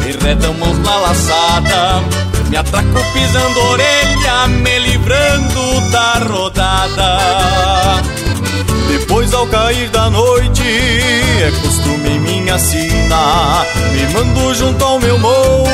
Enredam 0.08 0.54
mãos 0.54 0.78
na 0.78 0.96
laçada 0.96 2.02
Me 2.48 2.56
atraco 2.56 3.04
pisando 3.12 3.60
orelha, 3.70 4.46
me 4.48 4.78
livrando 4.78 5.90
da 5.90 6.12
rodada. 6.28 8.02
Depois 8.88 9.32
ao 9.32 9.46
cair 9.46 9.88
da 9.88 10.10
noite, 10.10 10.62
é 10.62 11.50
costume 11.84 12.18
minha 12.18 12.58
sina. 12.58 13.64
Me 13.92 14.12
mando 14.12 14.54
junto 14.54 14.82
ao 14.82 14.98
meu 14.98 15.18
mouro, 15.18 15.70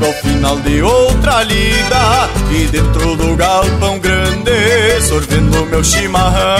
no 0.00 0.12
final 0.14 0.56
de 0.58 0.82
outra 0.82 1.44
lida. 1.44 2.28
E 2.50 2.66
dentro 2.66 3.16
do 3.16 3.36
galpão 3.36 3.98
grande, 3.98 5.00
sorvendo 5.02 5.64
meu 5.66 5.82
chimarrão. 5.84 6.58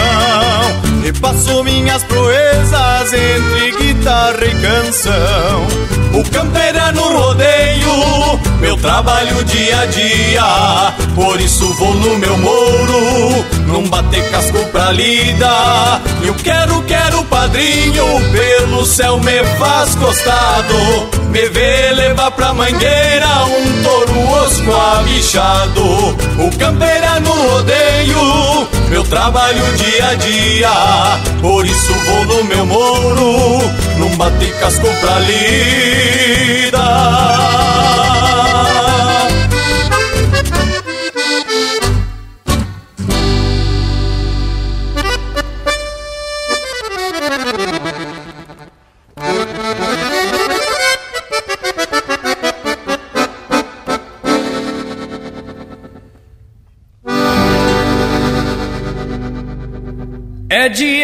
E 1.03 1.11
passo 1.13 1.63
minhas 1.63 2.03
proezas 2.03 3.13
entre 3.13 3.71
guitarra 3.77 4.45
e 4.45 4.61
canção. 4.61 5.98
Trabalho 8.81 9.43
dia 9.45 9.81
a 9.81 9.85
dia. 9.85 10.93
Por 11.15 11.39
isso 11.39 11.71
vou 11.73 11.93
no 11.95 12.17
meu 12.17 12.37
mouro, 12.37 13.45
não 13.67 13.83
bater 13.89 14.29
casco 14.29 14.59
pra 14.71 14.91
lida. 14.91 16.01
Eu 16.23 16.33
quero, 16.35 16.81
quero 16.83 17.23
padrinho, 17.25 18.05
pelo 18.31 18.85
céu 18.85 19.19
me 19.19 19.43
faz 19.57 19.95
costado. 19.95 21.09
Me 21.29 21.47
vê 21.49 21.91
levar 21.91 22.31
pra 22.31 22.53
mangueira 22.53 23.45
um 23.45 23.83
touro 23.83 24.29
osco 24.43 24.71
abichado. 24.73 25.83
O 26.39 26.57
campeirano 26.57 27.31
rodeio, 27.31 28.67
meu 28.89 29.03
trabalho 29.03 29.63
dia 29.75 30.09
a 30.09 30.15
dia. 30.15 30.71
Por 31.41 31.65
isso 31.65 31.93
vou 31.93 32.25
no 32.25 32.43
meu 32.45 32.65
mouro, 32.65 33.61
não 33.97 34.09
bater 34.17 34.53
casco 34.59 34.87
pra 35.01 35.19
lida. 35.19 36.79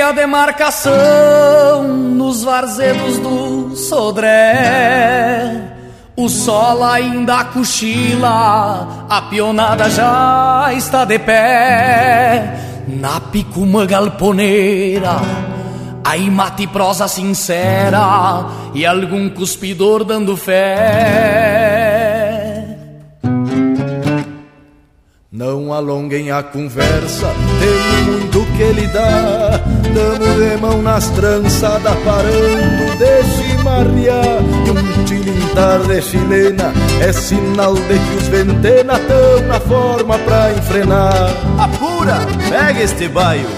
É 0.05 0.13
dia 0.13 0.21
de 0.21 0.27
marcação 0.27 1.87
nos 1.87 2.43
varzedos 2.43 3.17
do 3.17 3.75
Sodré. 3.75 5.49
O 6.15 6.29
sol 6.29 6.83
ainda 6.83 7.45
cochila, 7.45 9.07
a 9.09 9.21
pionada 9.23 9.89
já 9.89 10.69
está 10.77 11.05
de 11.05 11.17
pé. 11.17 12.85
Na 12.87 13.19
picuma 13.19 13.87
galponeira, 13.87 15.15
aí 16.03 16.29
mate 16.29 16.67
prosa 16.67 17.07
sincera 17.07 18.45
e 18.75 18.85
algum 18.85 19.27
cuspidor 19.29 20.03
dando 20.03 20.37
fé. 20.37 21.74
Não 25.35 25.73
alonguem 25.73 26.31
a 26.31 26.41
conversa, 26.41 27.27
tem 27.59 28.03
muito 28.05 28.45
que 28.55 28.63
lhe 28.71 28.87
dá. 28.87 29.59
Damos 29.93 30.35
de 30.37 30.61
mão 30.61 30.81
nas 30.81 31.09
trançadas, 31.09 31.93
parando 32.05 32.95
de 32.97 33.23
chimarrear. 33.33 34.39
E 34.65 34.71
um 34.71 35.03
tilintar 35.03 35.79
de 35.79 36.01
chilena 36.01 36.71
é 37.01 37.11
sinal 37.11 37.73
de 37.73 37.99
que 37.99 38.15
os 38.15 38.27
ventena 38.29 38.97
tão 38.97 39.47
na 39.47 39.59
forma 39.59 40.17
pra 40.19 40.53
enfrenar. 40.53 41.29
Apura, 41.59 42.17
pega 42.49 42.81
este 42.81 43.09
baio, 43.09 43.49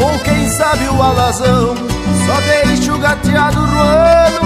ou 0.00 0.16
quem 0.20 0.48
sabe 0.48 0.84
o 0.84 1.02
alazão. 1.02 1.74
Só 1.74 2.40
deixa 2.64 2.94
o 2.94 2.98
gateado 2.98 3.58
roando, 3.58 4.45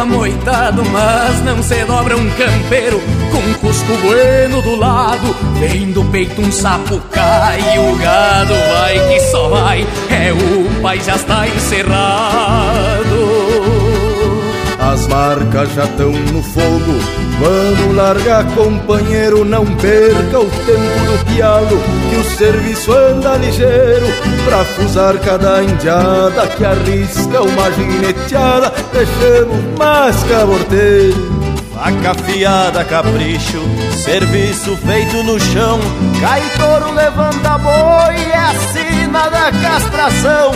Amoitado 0.00 0.82
Mas 0.90 1.44
não 1.44 1.62
se 1.62 1.84
dobra 1.84 2.16
um 2.16 2.30
campeiro. 2.30 3.00
Com 3.30 3.54
cusco 3.60 3.92
bueno 4.02 4.62
do 4.62 4.76
lado 4.76 5.36
Vem 5.58 5.92
do 5.92 6.04
peito 6.06 6.40
um 6.40 6.50
sapo 6.50 6.98
cai 7.12 7.60
E 7.74 7.78
o 7.78 7.96
gado 7.96 8.54
vai 8.54 8.98
que 9.08 9.20
só 9.30 9.48
vai. 9.48 9.86
É 10.10 10.32
o 10.32 10.82
pai 10.82 11.00
já 11.00 11.16
está 11.16 11.46
encerrado 11.48 13.49
as 14.90 15.06
marcas 15.06 15.72
já 15.72 15.84
estão 15.84 16.10
no 16.10 16.42
fogo. 16.42 16.98
Vamos 17.38 17.96
largar, 17.96 18.44
companheiro, 18.54 19.44
não 19.44 19.64
perca 19.64 20.40
o 20.40 20.50
tempo 20.50 21.00
do 21.06 21.24
pialo, 21.32 21.80
que 22.10 22.16
o 22.16 22.24
serviço 22.24 22.92
anda 22.92 23.36
ligeiro 23.36 24.06
pra 24.44 24.64
fusar 24.64 25.16
cada 25.18 25.62
indiada 25.62 26.46
que 26.48 26.64
arrisca 26.64 27.42
uma 27.42 27.70
gineteada. 27.72 28.72
Deixamos 28.92 29.78
mais 29.78 30.16
caborteiro. 30.24 31.40
Faca 31.72 32.10
afiada, 32.10 32.84
capricho, 32.84 33.62
serviço 34.04 34.76
feito 34.76 35.22
no 35.22 35.40
chão. 35.40 35.80
Cai 36.20 36.42
touro, 36.58 36.92
levanta 36.92 37.56
boi, 37.56 38.16
é 38.16 38.36
a 38.36 38.54
sina 38.72 39.30
da 39.30 39.50
castração. 39.50 40.52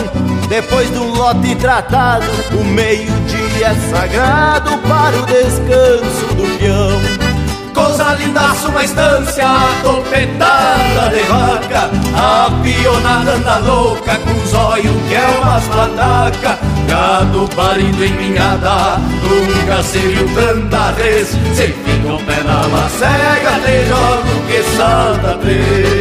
Depois 0.47 0.87
do 0.91 1.03
lote 1.03 1.55
tratado, 1.55 2.27
o 2.53 2.63
meio-dia 2.63 3.44
é 3.63 3.73
sagrado 3.89 4.77
para 4.79 5.17
o 5.17 5.25
descanso 5.25 6.35
do 6.35 6.57
peão. 6.57 7.25
Coisa 7.73 8.13
lindaça, 8.13 8.69
uma 8.69 8.85
estância 8.85 9.45
topetada 9.83 11.09
de 11.09 11.23
vaca 11.23 11.91
A 12.15 12.49
pionada 12.63 13.33
anda 13.33 13.57
louca 13.57 14.17
com 14.19 14.57
olhos 14.57 15.03
que 15.09 15.13
é 15.13 15.39
umas 15.41 15.67
pataca 15.67 16.57
Gado 16.87 17.49
parido 17.55 18.05
em 18.05 18.13
minhada, 18.13 18.97
nunca 19.23 19.81
se 19.83 19.97
viu 19.97 20.27
tanta 20.35 20.91
vez. 20.91 21.29
Se 21.29 21.67
fica 21.67 22.13
o 22.13 22.19
pé 22.19 22.43
na 22.43 22.67
macega, 22.67 23.59
te 23.65 23.85
jogo 23.87 24.45
que 24.47 24.63
salta 24.77 25.37
três 25.39 25.94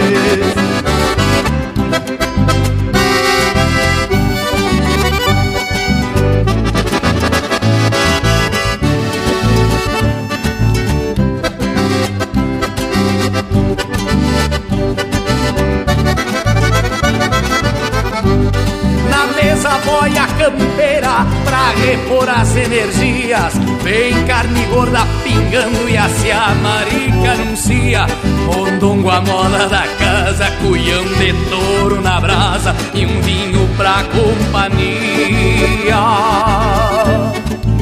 as 22.35 22.57
energias. 22.57 23.55
Vem 23.83 24.25
carne 24.27 24.67
gorda 24.67 25.07
pingando 25.23 25.89
e 25.89 25.97
a 25.97 26.05
a 26.05 26.55
marica 26.55 27.33
anuncia. 27.33 28.07
Mondongo 28.47 29.11
a 29.11 29.21
moda 29.21 29.69
da 29.69 29.87
casa, 29.99 30.51
cuião 30.63 31.05
de 31.05 31.33
touro 31.49 32.01
na 32.01 32.21
brasa 32.21 32.75
e 32.93 33.07
um 33.07 33.21
vinho 33.21 33.69
pra 33.77 34.05
companhia. 34.05 35.95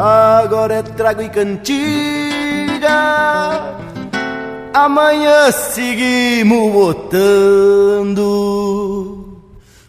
Agora 0.00 0.74
é 0.74 0.82
trago 0.82 1.22
e 1.22 1.28
cantiga. 1.28 2.88
Amanhã 4.72 5.50
seguimos 5.50 6.72
botando. 6.72 8.28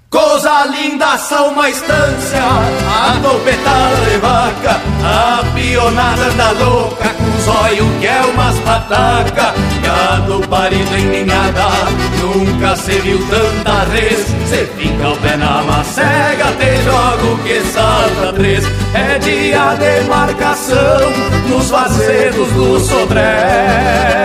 Coisa 0.09 0.65
linda 0.65 1.15
são 1.19 1.49
uma 1.49 1.69
estância, 1.69 2.41
a 2.41 3.19
topetada 3.21 3.95
de 4.09 4.17
vaca, 4.17 4.81
a 5.03 5.43
pionada 5.53 6.31
da 6.31 6.49
louca, 6.53 7.09
com 7.09 7.39
zóio 7.41 7.85
que 7.99 8.07
é 8.07 8.19
umas 8.25 8.57
pataca, 8.61 9.53
gado 9.89 10.47
parido 10.47 10.95
em 10.97 11.05
ninhada, 11.05 11.67
nunca 12.21 12.75
se 12.75 12.91
viu 12.99 13.17
tanta 13.27 13.83
res, 13.85 14.25
cê 14.49 14.65
fica 14.77 15.09
o 15.09 15.17
pé 15.17 15.35
na 15.35 15.63
macega, 15.63 16.45
te 16.59 16.75
jogo 16.83 17.43
que 17.43 17.59
salta 17.71 18.33
três, 18.33 18.63
é 18.93 19.17
dia 19.17 19.75
de 19.75 20.07
marcação, 20.07 21.11
nos 21.49 21.69
vazedos 21.71 22.51
do 22.51 22.79
Sodré. 22.79 24.19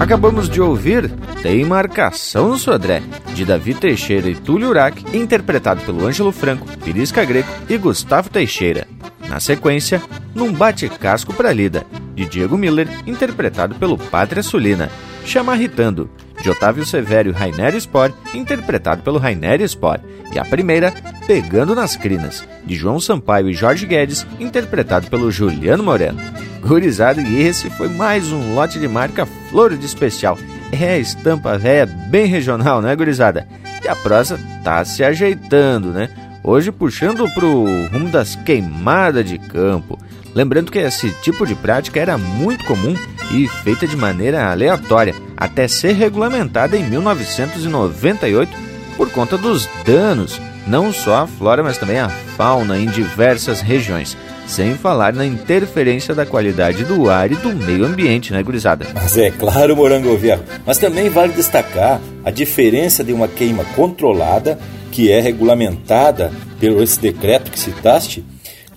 Acabamos 0.00 0.48
de 0.48 0.60
ouvir 0.60 1.10
Tem 1.42 1.64
Marcação 1.64 2.48
no 2.48 2.58
Sodré, 2.58 3.00
de 3.34 3.44
Davi 3.44 3.72
Teixeira 3.72 4.28
e 4.28 4.34
Túlio 4.34 4.70
Urac, 4.70 5.04
interpretado 5.16 5.80
pelo 5.82 6.04
Ângelo 6.04 6.32
Franco, 6.32 6.66
Pirisca 6.84 7.24
Greco 7.24 7.48
e 7.68 7.78
Gustavo 7.78 8.28
Teixeira. 8.28 8.86
Na 9.32 9.40
sequência, 9.40 10.02
Num 10.34 10.52
Bate 10.52 10.86
Casco 10.90 11.32
pra 11.32 11.54
Lida, 11.54 11.86
de 12.14 12.26
Diego 12.26 12.58
Miller, 12.58 12.86
interpretado 13.06 13.74
pelo 13.76 13.96
Pátria 13.96 14.42
Sulina. 14.42 14.90
Chamarritando, 15.24 16.10
de 16.42 16.50
Otávio 16.50 16.84
Severo 16.84 17.30
e 17.30 17.32
Rainer 17.32 17.74
Spor, 17.80 18.12
interpretado 18.34 19.02
pelo 19.02 19.16
Rainer 19.18 19.66
Spor. 19.66 20.00
E 20.34 20.38
a 20.38 20.44
primeira, 20.44 20.92
Pegando 21.26 21.74
nas 21.74 21.96
Crinas, 21.96 22.46
de 22.62 22.74
João 22.74 23.00
Sampaio 23.00 23.48
e 23.48 23.54
Jorge 23.54 23.86
Guedes, 23.86 24.26
interpretado 24.38 25.06
pelo 25.06 25.30
Juliano 25.30 25.82
Moreno. 25.82 26.20
Gurizada, 26.60 27.22
e 27.22 27.40
esse 27.40 27.70
foi 27.70 27.88
mais 27.88 28.30
um 28.30 28.54
lote 28.54 28.78
de 28.78 28.86
marca 28.86 29.24
Flor 29.48 29.74
de 29.74 29.86
Especial. 29.86 30.36
É 30.70 30.90
a 30.90 30.98
estampa 30.98 31.56
véia 31.56 31.86
bem 31.86 32.26
regional, 32.26 32.82
né, 32.82 32.94
gurizada? 32.94 33.48
E 33.82 33.88
a 33.88 33.96
prosa 33.96 34.38
tá 34.62 34.84
se 34.84 35.02
ajeitando, 35.02 35.88
né? 35.88 36.10
Hoje 36.44 36.72
puxando 36.72 37.28
pro 37.34 37.64
rumo 37.92 38.08
das 38.08 38.34
queimadas 38.34 39.24
de 39.24 39.38
campo. 39.38 39.96
Lembrando 40.34 40.72
que 40.72 40.78
esse 40.78 41.10
tipo 41.22 41.46
de 41.46 41.54
prática 41.54 42.00
era 42.00 42.18
muito 42.18 42.64
comum 42.64 42.96
e 43.30 43.46
feita 43.46 43.86
de 43.86 43.96
maneira 43.96 44.50
aleatória, 44.50 45.14
até 45.36 45.68
ser 45.68 45.92
regulamentada 45.92 46.76
em 46.76 46.82
1998 46.88 48.50
por 48.96 49.10
conta 49.10 49.38
dos 49.38 49.68
danos, 49.84 50.40
não 50.66 50.92
só 50.92 51.22
à 51.22 51.26
flora, 51.26 51.62
mas 51.62 51.78
também 51.78 51.98
à 51.98 52.08
fauna 52.08 52.76
em 52.78 52.86
diversas 52.86 53.60
regiões. 53.60 54.16
Sem 54.46 54.74
falar 54.74 55.12
na 55.12 55.24
interferência 55.24 56.14
da 56.14 56.26
qualidade 56.26 56.84
do 56.84 57.08
ar 57.08 57.30
e 57.30 57.36
do 57.36 57.54
meio 57.54 57.84
ambiente, 57.84 58.32
né, 58.32 58.42
gurizada? 58.42 58.88
Mas 58.92 59.16
é 59.16 59.30
claro, 59.30 59.76
Morango 59.76 60.16
Viejo. 60.16 60.42
Mas 60.66 60.78
também 60.78 61.08
vale 61.08 61.32
destacar 61.32 62.00
a 62.24 62.30
diferença 62.30 63.04
de 63.04 63.12
uma 63.12 63.28
queima 63.28 63.64
controlada, 63.76 64.58
que 64.92 65.10
é 65.10 65.20
regulamentada 65.20 66.30
pelo 66.60 66.80
esse 66.82 67.00
decreto 67.00 67.50
que 67.50 67.58
citaste, 67.58 68.24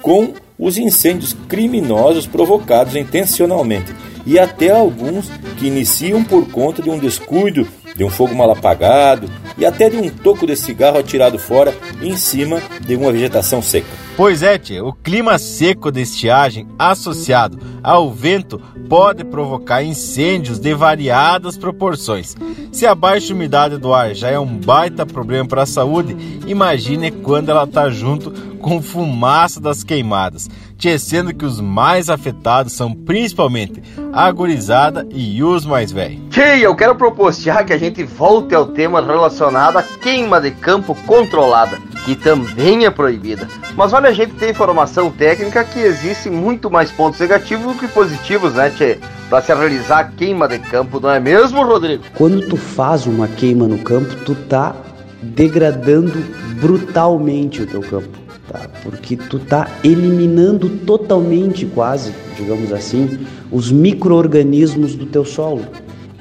com 0.01 0.34
os 0.57 0.78
incêndios 0.78 1.36
criminosos 1.47 2.26
provocados 2.26 2.95
intencionalmente. 2.95 3.93
E 4.26 4.39
até 4.39 4.72
alguns 4.72 5.30
que 5.59 5.68
iniciam 5.68 6.24
por 6.24 6.49
conta 6.49 6.82
de 6.82 6.89
um 6.89 6.97
descuido, 6.97 7.68
de 7.95 8.03
um 8.03 8.09
fogo 8.09 8.35
mal 8.35 8.51
apagado 8.51 9.29
e 9.57 9.65
até 9.65 9.89
de 9.89 9.97
um 9.97 10.09
toco 10.09 10.45
de 10.45 10.55
cigarro 10.55 10.99
atirado 10.99 11.39
fora 11.39 11.73
em 12.01 12.15
cima 12.17 12.61
de 12.81 12.95
uma 12.95 13.11
vegetação 13.11 13.61
seca. 13.61 13.87
Pois 14.17 14.43
é, 14.43 14.57
tia, 14.57 14.83
o 14.83 14.93
clima 14.93 15.37
seco 15.37 15.91
de 15.91 16.01
estiagem 16.01 16.67
associado 16.77 17.59
ao 17.83 18.11
vento 18.11 18.61
pode 18.87 19.23
provocar 19.23 19.83
incêndios 19.83 20.59
de 20.59 20.73
variadas 20.73 21.57
proporções. 21.57 22.35
Se 22.71 22.85
a 22.85 22.93
baixa 22.93 23.33
umidade 23.33 23.77
do 23.77 23.93
ar 23.93 24.13
já 24.13 24.29
é 24.29 24.39
um 24.39 24.57
baita 24.57 25.05
problema 25.05 25.47
para 25.47 25.63
a 25.63 25.65
saúde, 25.65 26.15
imagine 26.45 27.11
quando 27.11 27.49
ela 27.49 27.63
está 27.63 27.89
junto 27.89 28.31
com 28.66 28.82
fumaça 28.82 29.61
das 29.61 29.84
queimadas, 29.84 30.49
sendo 30.97 31.32
que 31.36 31.45
os 31.45 31.61
mais 31.61 32.09
afetados 32.09 32.74
são 32.74 32.91
principalmente 32.91 33.80
a 34.11 34.32
gurizada 34.32 35.07
e 35.11 35.43
os 35.43 35.68
mais 35.68 35.91
velhos. 35.91 36.22
Tia, 36.32 36.57
eu 36.57 36.76
quero 36.76 36.95
propor 36.95 37.32
que 37.32 37.74
a 37.74 37.78
gente 37.78 38.03
volte 38.03 38.55
ao 38.55 38.66
tema 38.66 39.05
relacionado 39.05 39.78
à 39.78 39.84
queima 39.84 40.41
de 40.41 40.49
campo 40.49 40.95
controlada, 41.05 41.78
que 42.05 42.16
também 42.16 42.86
é 42.86 42.89
proibida. 42.89 43.47
Mas 43.76 43.93
olha, 43.93 44.09
a 44.09 44.13
gente 44.13 44.34
tem 44.34 44.49
informação 44.49 45.11
técnica 45.11 45.63
que 45.63 45.78
existe 45.78 46.28
muito 46.32 46.72
mais 46.72 46.91
pontos 46.91 47.20
negativos 47.20 47.72
do 47.72 47.80
que 47.80 47.88
positivos, 47.88 48.55
né, 48.55 48.72
Tchê? 48.72 48.97
Para 49.30 49.43
se 49.43 49.53
realizar 49.53 49.99
a 49.99 50.03
queima 50.05 50.47
de 50.47 50.57
campo, 50.57 50.99
não 50.99 51.11
é 51.11 51.20
mesmo, 51.20 51.63
Rodrigo? 51.63 52.03
Quando 52.16 52.47
tu 52.49 52.57
faz 52.57 53.05
uma 53.05 53.28
queima 53.28 53.68
no 53.68 53.78
campo, 53.78 54.16
tu 54.26 54.34
tá 54.34 54.76
degradando 55.22 56.18
brutalmente 56.59 57.61
o 57.61 57.68
teu 57.68 57.82
campo 57.82 58.24
tá? 58.51 58.69
Porque 58.83 59.15
tu 59.15 59.39
tá 59.39 59.69
eliminando 59.83 60.69
totalmente, 60.69 61.65
quase, 61.65 62.13
digamos 62.37 62.71
assim, 62.71 63.19
os 63.51 63.71
microorganismos 63.71 64.95
do 64.95 65.05
teu 65.05 65.25
solo, 65.25 65.65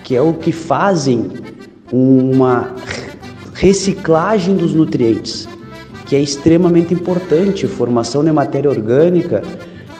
que 0.02 0.14
é 0.14 0.20
o 0.20 0.34
que 0.34 0.52
fazem 0.52 1.30
uma 1.92 2.74
reciclagem 3.54 4.56
dos 4.56 4.74
nutrientes, 4.74 5.48
que 6.06 6.16
é 6.16 6.20
extremamente 6.20 6.92
importante, 6.92 7.66
formação 7.66 8.24
de 8.24 8.32
matéria 8.32 8.70
orgânica, 8.70 9.42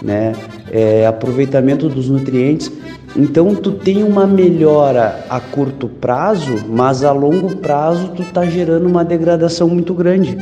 né? 0.02 0.32
É, 0.70 1.06
aproveitamento 1.06 1.88
dos 1.88 2.08
nutrientes. 2.08 2.70
Então 3.16 3.54
tu 3.54 3.70
tem 3.70 4.02
uma 4.02 4.26
melhora 4.26 5.24
a 5.30 5.38
curto 5.38 5.88
prazo, 5.88 6.64
mas 6.68 7.04
a 7.04 7.12
longo 7.12 7.56
prazo 7.56 8.08
tu 8.08 8.24
tá 8.24 8.44
gerando 8.44 8.86
uma 8.86 9.04
degradação 9.04 9.68
muito 9.68 9.94
grande 9.94 10.36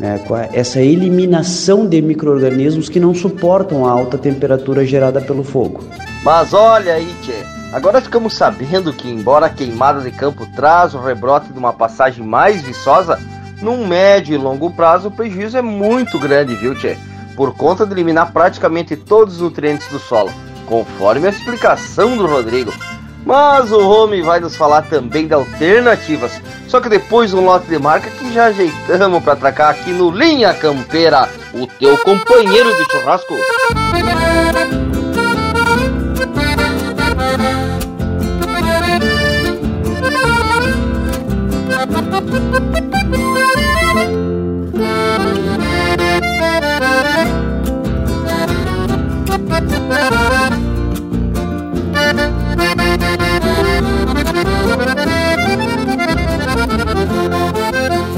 né, 0.00 0.18
com 0.26 0.34
essa 0.34 0.80
eliminação 0.80 1.86
de 1.86 2.00
micro-organismos 2.00 2.88
que 2.88 2.98
não 2.98 3.14
suportam 3.14 3.84
a 3.84 3.90
alta 3.90 4.16
temperatura 4.16 4.84
gerada 4.84 5.20
pelo 5.20 5.44
fogo. 5.44 5.84
Mas 6.24 6.54
olha 6.54 6.94
aí, 6.94 7.14
tchê, 7.22 7.44
agora 7.70 8.00
ficamos 8.00 8.34
sabendo 8.34 8.94
que, 8.94 9.10
embora 9.10 9.46
a 9.46 9.50
queimada 9.50 10.00
de 10.00 10.10
campo 10.10 10.46
traz 10.56 10.94
o 10.94 11.00
rebrote 11.00 11.52
de 11.52 11.58
uma 11.58 11.74
passagem 11.74 12.24
mais 12.24 12.62
viçosa, 12.62 13.20
num 13.60 13.86
médio 13.86 14.34
e 14.34 14.38
longo 14.38 14.70
prazo 14.70 15.08
o 15.08 15.10
prejuízo 15.10 15.58
é 15.58 15.62
muito 15.62 16.18
grande, 16.18 16.54
viu, 16.54 16.74
tchê? 16.74 16.96
Por 17.36 17.54
conta 17.54 17.84
de 17.84 17.92
eliminar 17.92 18.32
praticamente 18.32 18.96
todos 18.96 19.34
os 19.34 19.40
nutrientes 19.42 19.86
do 19.88 19.98
solo, 19.98 20.32
conforme 20.66 21.26
a 21.26 21.30
explicação 21.30 22.16
do 22.16 22.26
Rodrigo. 22.26 22.72
Mas 23.24 23.70
o 23.70 23.78
Home 23.78 24.22
vai 24.22 24.40
nos 24.40 24.56
falar 24.56 24.82
também 24.82 25.26
de 25.26 25.34
alternativas. 25.34 26.40
Só 26.66 26.80
que 26.80 26.88
depois 26.88 27.34
um 27.34 27.44
lote 27.44 27.66
de 27.66 27.78
marca 27.78 28.08
que 28.10 28.32
já 28.32 28.46
ajeitamos 28.46 29.22
para 29.22 29.34
atracar 29.34 29.70
aqui 29.70 29.90
no 29.90 30.10
Linha 30.10 30.54
Campeira, 30.54 31.28
o 31.52 31.66
teu 31.66 31.98
companheiro 31.98 32.70
de 32.76 32.84
churrasco. 32.90 33.34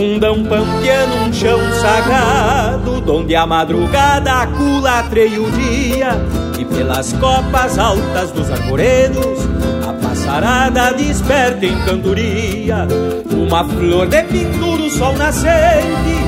Fundão 0.03 0.43
pampiano, 0.43 1.29
um 1.29 1.33
chão 1.33 1.61
sagrado, 1.81 3.05
onde 3.07 3.37
a 3.37 3.47
madrugada 3.47 4.33
aculatreia 4.33 5.41
o 5.41 5.49
dia, 5.53 6.21
e 6.59 6.65
pelas 6.65 7.13
copas 7.13 7.79
altas 7.79 8.33
dos 8.33 8.51
arvoredos, 8.51 9.47
a 9.89 9.93
passarada 9.93 10.93
desperta 10.93 11.67
em 11.67 11.85
cantoria, 11.85 12.89
uma 13.31 13.65
flor 13.65 14.09
de 14.09 14.25
pintura, 14.25 14.83
o 14.83 14.91
sol 14.91 15.13
nascente, 15.13 16.19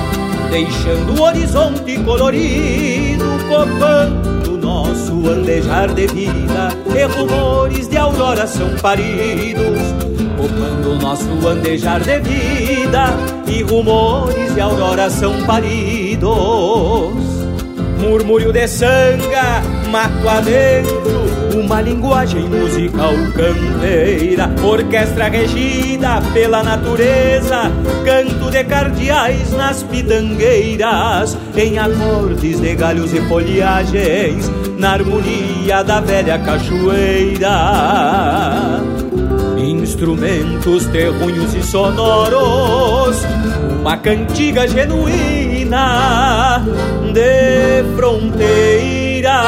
deixando 0.52 1.18
o 1.18 1.22
horizonte 1.24 1.98
colorido, 2.04 3.24
copando 3.48 4.56
nosso 4.56 5.28
andejar 5.28 5.92
de 5.92 6.06
vida, 6.06 6.68
e 6.94 7.02
rumores 7.06 7.88
de 7.88 7.96
aurora 7.96 8.46
são 8.46 8.70
paridos 8.76 10.04
copando 10.36 10.92
o 10.92 10.98
nosso 10.98 11.46
andejar 11.46 12.00
de 12.00 12.18
vida 12.20 13.06
e 13.46 13.62
rumores 13.62 14.54
de 14.54 14.60
aurora 14.60 15.08
são 15.10 15.42
paridos. 15.44 16.32
Murmúrio 18.00 18.52
de 18.52 18.68
sanga, 18.68 19.62
mato 19.90 20.28
adentro, 20.28 21.24
uma 21.58 21.80
linguagem 21.80 22.42
musical 22.44 23.14
campeira, 23.34 24.50
orquestra 24.62 25.28
regida 25.28 26.20
pela 26.32 26.62
natureza, 26.62 27.70
canto 28.04 28.50
de 28.50 28.62
cardeais 28.64 29.52
nas 29.52 29.82
pitangueiras, 29.84 31.38
em 31.56 31.78
acordes 31.78 32.60
de 32.60 32.74
galhos 32.74 33.14
e 33.14 33.20
folhagens, 33.22 34.50
na 34.78 34.92
harmonia 34.92 35.82
da 35.82 36.00
velha 36.00 36.38
cachoeira. 36.40 37.50
Instrumentos 39.64 40.86
terrunhos 40.88 41.54
e 41.54 41.62
sonoros, 41.62 43.16
uma 43.80 43.96
cantiga 43.96 44.68
genuína 44.68 46.62
de 47.14 47.82
fronteira. 47.96 49.40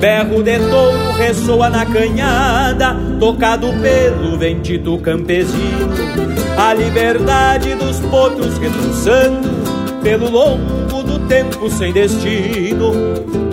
Berro 0.00 0.42
de 0.42 0.58
touro 0.58 1.12
ressoa 1.18 1.68
na 1.68 1.84
canhada, 1.84 2.96
tocado 3.20 3.68
pelo 3.82 4.38
ventito 4.38 4.96
campesino. 4.96 5.90
A 6.56 6.72
liberdade 6.72 7.74
dos 7.74 8.00
potros 8.00 8.56
reduçando 8.56 9.46
pelo 10.02 10.30
longo 10.30 11.02
do 11.02 11.18
tempo 11.28 11.68
sem 11.68 11.92
destino. 11.92 12.92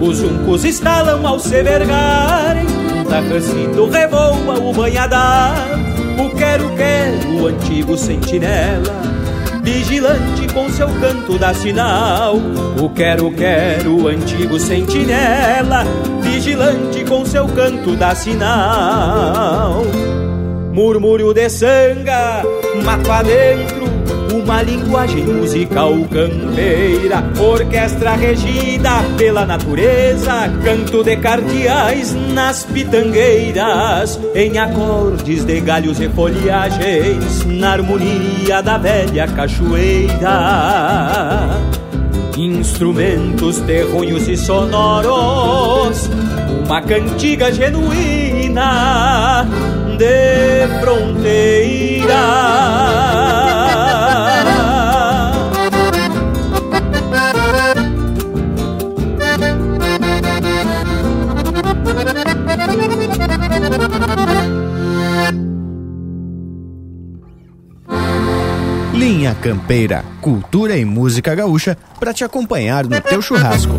Os 0.02 0.20
juncos 0.20 0.64
estalam 0.64 1.28
ao 1.28 1.38
se 1.38 1.62
vergarem, 1.62 2.66
tarracito 3.10 3.90
revoa 3.90 4.58
o 4.58 4.72
banhadar. 4.72 5.54
O 6.18 6.34
quero-quero, 6.34 7.42
o 7.42 7.48
antigo 7.48 7.98
sentinela 7.98 9.17
vigilante 9.68 10.48
com 10.54 10.70
seu 10.70 10.88
canto 10.88 11.38
dá 11.38 11.54
sinal. 11.54 12.38
O 12.82 12.90
quero, 12.90 13.30
quero, 13.32 14.08
antigo 14.08 14.58
sentinela, 14.58 15.84
vigilante 16.22 17.04
com 17.04 17.26
seu 17.26 17.46
canto 17.50 17.94
dá 17.98 18.16
sinal. 18.16 19.84
Murmúrio 20.72 21.34
de 21.34 21.50
sanga, 21.50 22.44
mato 22.84 23.12
uma 24.48 24.62
linguagem 24.62 25.26
musical 25.26 25.94
campeira, 26.10 27.22
orquestra 27.38 28.16
regida 28.16 29.04
pela 29.18 29.46
natureza, 29.46 30.50
canto 30.64 31.04
de 31.04 31.18
cardeais 31.18 32.16
nas 32.34 32.64
pitangueiras, 32.64 34.18
em 34.34 34.58
acordes 34.58 35.44
de 35.44 35.60
galhos 35.60 36.00
e 36.00 36.08
folhagens, 36.08 37.44
na 37.46 37.74
harmonia 37.74 38.62
da 38.62 38.78
velha 38.78 39.28
cachoeira. 39.28 40.30
Instrumentos 42.38 43.60
terronhos 43.60 44.30
e 44.30 44.38
sonoros, 44.38 46.10
uma 46.66 46.82
cantiga 46.84 47.52
genuína 47.52 49.46
de 49.98 50.80
fronteira. 50.80 52.16
Campeira, 69.42 70.04
cultura 70.20 70.76
e 70.78 70.84
música 70.84 71.36
gaúcha 71.36 71.78
para 72.00 72.14
te 72.14 72.24
acompanhar 72.24 72.86
no 72.86 73.00
teu 73.00 73.22
churrasco. 73.22 73.74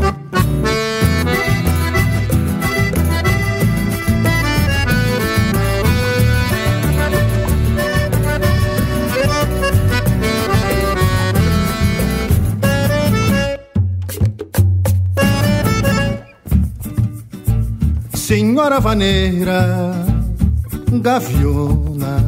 Senhora 18.14 18.78
vaneira, 18.78 19.92
gaviona, 21.00 22.27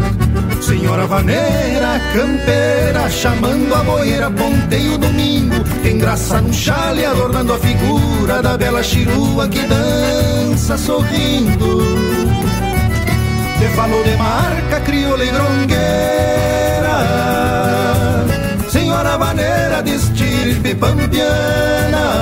Senhora 0.71 1.05
vaneira, 1.05 1.99
campeira, 2.13 3.09
chamando 3.09 3.75
a 3.75 3.83
boeira, 3.83 4.31
ponteio 4.31 4.97
domingo, 4.97 5.55
engraça 5.85 6.39
no 6.39 6.53
chale, 6.53 7.05
adornando 7.05 7.51
a 7.51 7.59
figura 7.59 8.41
da 8.41 8.57
bela 8.57 8.81
chirua 8.81 9.49
que 9.49 9.59
dança 9.63 10.77
sorrindo. 10.77 11.81
Te 13.59 13.67
falou 13.75 14.01
de 14.01 14.15
marca, 14.15 14.79
crioula 14.85 15.25
e 15.25 15.31
grongueira, 15.31 15.75
senhora 18.69 19.17
vaneira 19.17 19.83
de 19.83 19.95
estirpe 19.95 20.73
pampiana. 20.75 22.21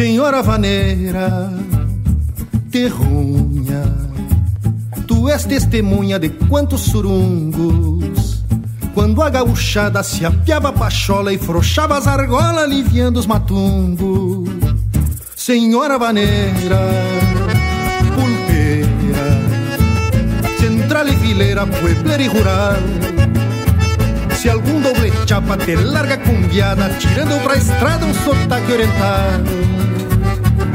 Senhora 0.00 0.42
vaneira, 0.42 1.52
terrunha, 2.70 3.82
tu 5.06 5.28
és 5.28 5.44
testemunha 5.44 6.18
de 6.18 6.30
quantos 6.48 6.80
surungos. 6.84 8.42
Quando 8.94 9.22
a 9.22 9.28
gauchada 9.28 10.02
se 10.02 10.24
apiava 10.24 10.70
a 10.70 10.72
pachola 10.72 11.34
e 11.34 11.38
frouxava 11.38 11.98
as 11.98 12.06
argolas, 12.06 12.62
aliviando 12.62 13.20
os 13.20 13.26
matungos. 13.26 14.48
Senhora 15.36 15.98
vaneira, 15.98 16.80
pulpeira, 18.14 19.28
central 20.58 21.08
e 21.08 21.16
fileira, 21.16 21.66
puebler 21.66 22.20
e 22.22 22.26
rural 22.26 22.76
Se 24.32 24.48
algum 24.48 24.80
doble 24.80 25.12
chapa 25.26 25.58
te 25.58 25.76
larga 25.76 26.16
cumbiada, 26.16 26.88
tirando 26.98 27.38
pra 27.44 27.56
estrada 27.56 28.06
um 28.06 28.14
sotaque 28.14 28.72
orientado. 28.72 29.89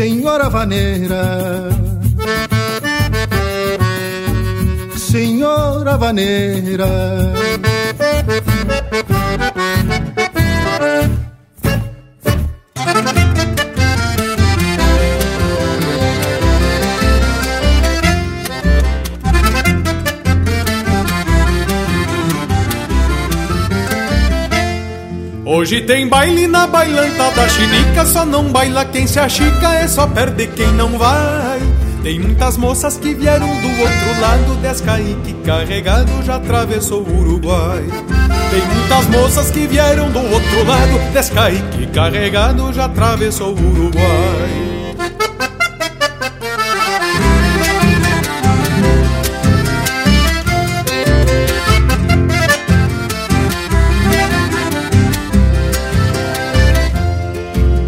senhora 0.00 0.48
vaneira. 0.48 1.68
Senhora 4.96 5.98
vaneira. 5.98 6.88
Hoje 25.52 25.80
tem 25.80 26.06
baile 26.06 26.46
na 26.46 26.64
bailanta 26.64 27.28
da 27.32 27.48
chinica, 27.48 28.06
só 28.06 28.24
não 28.24 28.52
baila 28.52 28.84
quem 28.84 29.04
se 29.04 29.18
achica, 29.18 29.74
é 29.74 29.88
só 29.88 30.06
perde 30.06 30.46
quem 30.46 30.68
não 30.74 30.96
vai. 30.96 31.58
Tem 32.04 32.20
muitas 32.20 32.56
moças 32.56 32.96
que 32.96 33.12
vieram 33.12 33.48
do 33.48 33.68
outro 33.68 34.20
lado, 34.20 34.60
Descaíque 34.62 35.34
carregado 35.44 36.22
já 36.22 36.36
atravessou 36.36 37.02
o 37.02 37.18
Uruguai. 37.18 37.82
Tem 38.48 38.64
muitas 38.64 39.06
moças 39.08 39.50
que 39.50 39.66
vieram 39.66 40.08
do 40.12 40.20
outro 40.20 40.64
lado, 40.64 41.12
Descaíque 41.12 41.84
carregado 41.88 42.72
já 42.72 42.84
atravessou 42.84 43.52
o 43.52 43.70
Uruguai. 43.72 44.69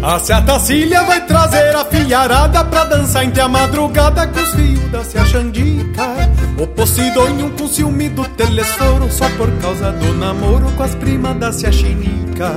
A 0.05 0.19
Tacília 0.41 1.01
vai 1.03 1.25
trazer 1.25 1.73
a 1.73 1.85
fiarada 1.85 2.65
pra 2.65 2.83
dançar 2.83 3.23
entre 3.23 3.39
a 3.39 3.47
madrugada 3.47 4.27
com 4.27 4.37
os 4.37 4.53
fios 4.53 4.91
da 4.91 5.01
Cia 5.01 5.23
Xandica. 5.23 6.29
O 6.59 6.67
Posidônio 6.67 7.49
com 7.51 7.65
ciúme 7.69 8.09
do 8.09 8.25
telesforo 8.25 9.09
só 9.09 9.29
por 9.37 9.49
causa 9.61 9.93
do 9.93 10.13
namoro 10.15 10.69
com 10.73 10.83
as 10.83 10.93
primas 10.93 11.37
da 11.37 11.53
Cia 11.53 11.71
Chinica. 11.71 12.51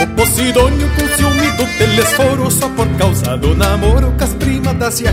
O 0.00 0.06
Posidônio 0.14 0.88
com 0.90 1.16
ciúme 1.16 1.50
do 1.56 1.66
telesforo 1.78 2.48
só 2.48 2.68
por 2.68 2.86
causa 2.96 3.36
do 3.38 3.56
namoro 3.56 4.14
com 4.16 4.22
as 4.22 4.34
primas 4.34 4.74
da 4.74 4.88
Cia 4.92 5.12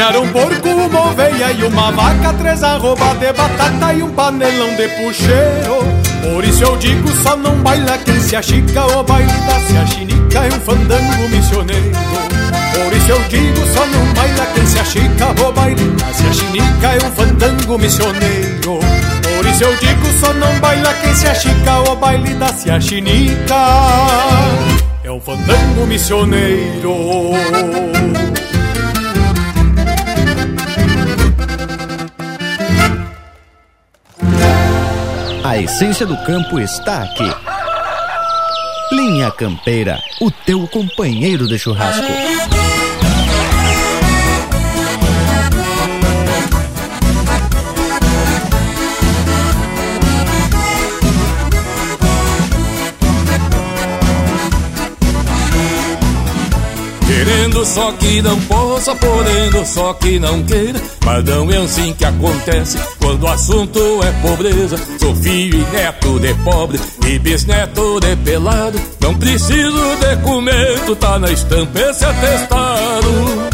Carnearam 0.00 0.22
um 0.22 0.32
porco, 0.32 0.68
uma 0.70 1.10
oveia 1.10 1.52
e 1.52 1.62
uma 1.62 1.92
vaca 1.92 2.32
Três 2.32 2.62
arroba 2.62 3.14
de 3.16 3.30
batata 3.34 3.92
e 3.92 4.02
um 4.02 4.10
panelão 4.10 4.74
de 4.74 4.88
puxeiro. 4.88 5.84
Por 6.22 6.42
isso 6.42 6.62
eu 6.64 6.74
digo, 6.78 7.06
só 7.22 7.36
não 7.36 7.54
baila 7.56 7.98
quem 7.98 8.18
se 8.18 8.34
achica 8.34 8.86
O 8.86 9.02
baile 9.04 9.30
da 9.30 9.60
se 9.60 9.76
achinica 9.76 10.38
é 10.38 10.48
um 10.48 10.60
fandango 10.60 11.28
missioneiro. 11.28 11.98
Por 12.72 12.96
isso 12.96 13.10
eu 13.10 13.22
digo, 13.28 13.66
só 13.74 13.84
não 13.84 14.14
baila 14.14 14.46
quem 14.54 14.66
se 14.66 14.78
achica 14.78 15.46
O 15.46 15.52
baile 15.52 15.90
da 15.90 16.14
se 16.14 16.26
achinica 16.26 16.92
é 16.94 17.06
um 17.06 17.12
fandango 17.12 17.78
missioneiro. 17.78 18.80
Por 19.36 19.46
isso 19.46 19.64
eu 19.64 19.76
digo, 19.76 20.06
só 20.18 20.32
não 20.32 20.58
baila 20.60 20.94
quem 20.94 21.14
se 21.14 21.26
achica 21.26 21.78
O 21.90 21.96
baile 21.96 22.34
da 22.36 22.48
se 22.48 22.70
achinica 22.70 23.54
é 25.04 25.10
um 25.10 25.20
fandango 25.20 25.86
missioneiro 25.86 26.90
A 35.42 35.56
essência 35.58 36.04
do 36.04 36.16
campo 36.18 36.60
está 36.60 37.02
aqui. 37.02 37.24
Linha 38.92 39.30
Campeira, 39.30 39.98
o 40.20 40.30
teu 40.30 40.66
companheiro 40.68 41.46
de 41.48 41.58
churrasco. 41.58 42.06
Querendo 57.06 57.64
só 57.64 57.92
que 57.92 58.20
não 58.22 58.40
possa, 58.80 58.96
podendo 58.96 59.66
só 59.66 59.92
que 59.94 60.18
não 60.18 60.42
queira. 60.42 60.80
Mas 61.04 61.24
não 61.24 61.50
é 61.50 61.58
assim 61.58 61.92
que 61.92 62.04
acontece 62.04 62.78
quando 62.98 63.24
o 63.24 63.28
assunto 63.28 63.78
é 64.02 64.26
pobreza. 64.26 64.76
Sou 64.98 65.14
filho 65.14 65.60
e 65.60 65.76
neto 65.76 66.18
de 66.18 66.34
pobre 66.34 66.80
e 67.06 67.18
bisneto 67.18 68.00
de 68.00 68.16
pelado. 68.16 68.80
Não 69.00 69.14
preciso 69.14 69.96
de 69.96 70.16
documento, 70.16 70.96
tá 70.96 71.18
na 71.18 71.30
estampa 71.30 71.78
esse 71.78 72.04
atestado. 72.04 73.49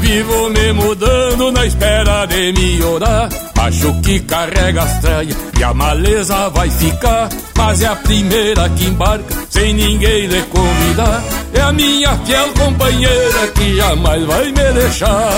Vivo 0.00 0.50
me 0.50 0.72
mudando 0.72 1.52
na 1.52 1.66
espera 1.66 2.26
de 2.26 2.52
melhorar. 2.52 3.28
Acho 3.56 4.00
que 4.02 4.20
carrega 4.20 4.82
as 4.82 5.00
traias 5.00 5.36
e 5.58 5.64
a 5.64 5.72
maleza 5.72 6.48
vai 6.50 6.70
ficar. 6.70 7.28
Mas 7.56 7.82
é 7.82 7.86
a 7.86 7.96
primeira 7.96 8.68
que 8.70 8.86
embarca, 8.86 9.34
sem 9.48 9.72
ninguém 9.72 10.26
lhe 10.26 10.42
convidar. 10.42 11.22
É 11.54 11.60
a 11.60 11.72
minha 11.72 12.16
fiel 12.18 12.48
companheira 12.52 13.48
que 13.54 13.76
jamais 13.76 14.24
vai 14.24 14.44
me 14.46 14.72
deixar. 14.72 15.30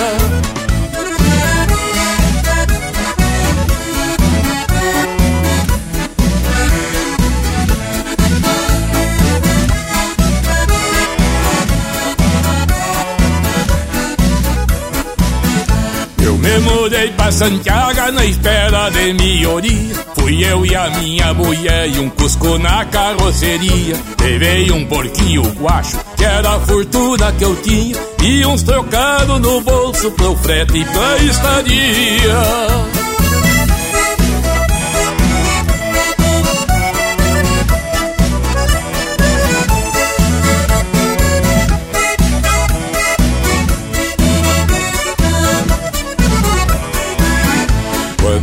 Mudei 17.07 17.11
pra 17.11 17.31
Santiago 17.31 18.11
na 18.11 18.25
espera 18.25 18.89
de 18.89 19.13
melhoria. 19.13 19.95
Fui 20.15 20.43
eu 20.43 20.65
e 20.65 20.75
a 20.75 20.89
minha 20.89 21.33
mulher 21.33 21.89
e 21.89 21.99
um 21.99 22.09
cusco 22.09 22.57
na 22.57 22.85
carroceria. 22.85 23.95
Levei 24.19 24.71
um 24.71 24.85
porquinho 24.85 25.43
guacho, 25.59 25.97
que 26.15 26.25
era 26.25 26.55
a 26.55 26.59
fortuna 26.59 27.31
que 27.33 27.43
eu 27.43 27.55
tinha. 27.57 27.95
E 28.21 28.45
uns 28.45 28.63
trocados 28.63 29.39
no 29.39 29.61
bolso 29.61 30.11
pro 30.11 30.35
frete 30.37 30.79
e 30.79 30.85
pra 30.85 31.17
estadia. 31.17 32.96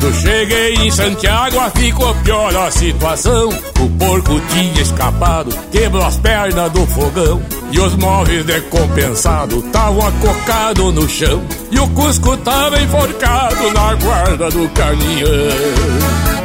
Quando 0.05 0.17
cheguei 0.17 0.75
em 0.75 0.91
Santiago, 0.91 1.57
ficou 1.75 2.15
pior 2.17 2.55
a 2.55 2.71
situação. 2.71 3.49
O 3.81 3.89
porco 3.99 4.39
tinha 4.53 4.83
escapado, 4.83 5.51
quebrou 5.73 6.05
as 6.05 6.19
pernas 6.19 6.71
do 6.73 6.87
fogão. 6.89 7.41
E 7.73 7.81
os 7.81 7.97
móveis 7.97 8.45
decompensados 8.45 9.65
estavam 9.65 10.07
acocados 10.07 10.93
no 10.93 11.09
chão. 11.09 11.43
E 11.71 11.79
o 11.79 11.89
Cusco 11.89 12.37
tava 12.37 12.83
enforcado 12.83 13.73
na 13.73 13.95
guarda 13.95 14.51
do 14.51 14.69
caminhão. 14.75 16.44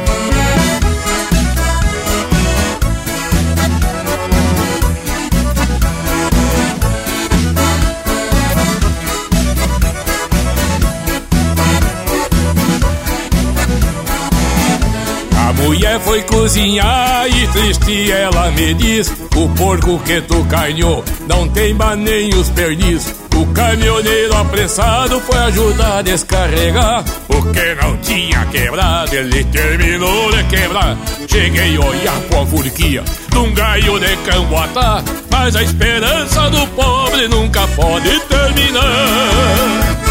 Mulher 15.70 16.00
foi 16.00 16.20
cozinhar 16.22 17.28
e 17.28 17.46
triste 17.46 18.10
ela 18.10 18.50
me 18.50 18.74
diz 18.74 19.08
O 19.36 19.48
porco 19.50 20.00
que 20.00 20.20
tu 20.22 20.44
carneou 20.46 21.04
não 21.28 21.48
tem 21.48 21.76
nem 21.98 22.34
os 22.34 22.50
pernis. 22.50 23.14
O 23.36 23.46
caminhoneiro 23.54 24.36
apressado 24.36 25.20
foi 25.20 25.38
ajudar 25.38 25.98
a 25.98 26.02
descarregar. 26.02 27.04
O 27.28 27.52
que 27.52 27.74
não 27.80 27.96
tinha 27.98 28.44
quebrado 28.46 29.14
ele 29.14 29.44
terminou 29.44 30.32
de 30.32 30.42
quebrar. 30.44 30.96
Cheguei 31.28 31.76
a 31.76 31.80
olhar 31.80 32.20
com 32.28 32.42
a 32.42 32.46
furquia 32.46 33.04
de 33.30 33.38
um 33.38 33.54
gaio 33.54 34.00
de 34.00 34.16
camboatá. 34.28 35.04
Mas 35.30 35.54
a 35.54 35.62
esperança 35.62 36.50
do 36.50 36.66
pobre 36.68 37.28
nunca 37.28 37.64
pode 37.68 38.18
terminar 38.22 40.09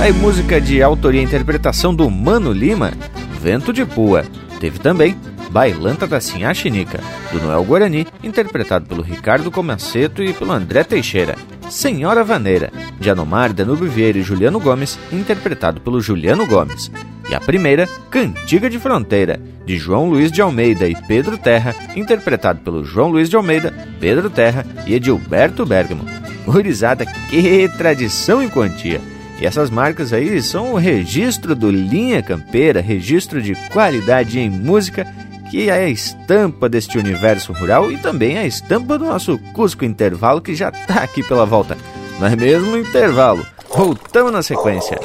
Aí 0.00 0.14
música 0.14 0.58
de 0.58 0.82
autoria 0.82 1.20
e 1.20 1.24
interpretação 1.24 1.94
do 1.94 2.08
Mano 2.08 2.54
Lima, 2.54 2.90
Vento 3.38 3.70
de 3.70 3.84
Pua. 3.84 4.24
Teve 4.58 4.78
também 4.78 5.14
Bailanta 5.50 6.06
da 6.06 6.18
Sinhá 6.18 6.54
Chinica, 6.54 6.98
do 7.30 7.38
Noel 7.38 7.62
Guarani, 7.64 8.06
interpretado 8.24 8.86
pelo 8.86 9.02
Ricardo 9.02 9.50
Comaceto 9.50 10.22
e 10.22 10.32
pelo 10.32 10.52
André 10.52 10.84
Teixeira. 10.84 11.36
Senhora 11.68 12.24
Vaneira, 12.24 12.72
de 12.98 13.10
Anomar, 13.10 13.52
Danube 13.52 13.86
Vieira 13.88 14.16
e 14.16 14.22
Juliano 14.22 14.58
Gomes, 14.58 14.98
interpretado 15.12 15.82
pelo 15.82 16.00
Juliano 16.00 16.46
Gomes. 16.46 16.90
E 17.28 17.34
a 17.34 17.40
primeira, 17.40 17.86
Cantiga 18.10 18.70
de 18.70 18.78
Fronteira, 18.78 19.38
de 19.66 19.76
João 19.76 20.08
Luiz 20.08 20.32
de 20.32 20.40
Almeida 20.40 20.88
e 20.88 20.96
Pedro 21.06 21.36
Terra, 21.36 21.76
interpretado 21.94 22.60
pelo 22.60 22.82
João 22.82 23.10
Luiz 23.10 23.28
de 23.28 23.36
Almeida, 23.36 23.70
Pedro 24.00 24.30
Terra 24.30 24.64
e 24.86 24.94
Edilberto 24.94 25.66
Bergamo. 25.66 26.06
Gurizada, 26.46 27.04
que 27.04 27.68
tradição 27.76 28.42
em 28.42 28.48
quantia! 28.48 29.19
E 29.40 29.46
essas 29.46 29.70
marcas 29.70 30.12
aí 30.12 30.42
são 30.42 30.74
o 30.74 30.76
registro 30.76 31.54
do 31.54 31.70
Linha 31.70 32.22
Campeira, 32.22 32.80
registro 32.80 33.40
de 33.40 33.54
qualidade 33.70 34.38
em 34.38 34.50
música, 34.50 35.06
que 35.50 35.70
é 35.70 35.72
a 35.72 35.88
estampa 35.88 36.68
deste 36.68 36.98
universo 36.98 37.52
rural 37.52 37.90
e 37.90 37.96
também 37.96 38.36
a 38.36 38.46
estampa 38.46 38.98
do 38.98 39.06
nosso 39.06 39.38
Cusco 39.54 39.84
Intervalo, 39.84 40.42
que 40.42 40.54
já 40.54 40.68
está 40.68 41.02
aqui 41.02 41.22
pela 41.22 41.46
volta. 41.46 41.76
Não 42.20 42.26
é 42.26 42.36
mesmo 42.36 42.76
intervalo? 42.76 43.44
Voltamos 43.74 44.30
na 44.30 44.42
sequência. 44.42 45.00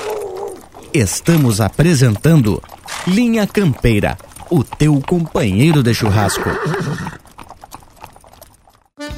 Estamos 0.93 1.61
apresentando 1.61 2.61
Linha 3.07 3.47
Campeira, 3.47 4.17
o 4.49 4.63
teu 4.63 5.01
companheiro 5.01 5.81
de 5.81 5.93
churrasco. 5.93 6.49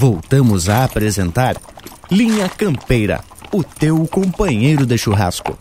Voltamos 0.00 0.68
a 0.68 0.84
apresentar 0.84 1.56
Linha 2.08 2.48
Campeira, 2.48 3.18
o 3.52 3.64
teu 3.64 4.06
companheiro 4.06 4.86
de 4.86 4.96
churrasco. 4.96 5.58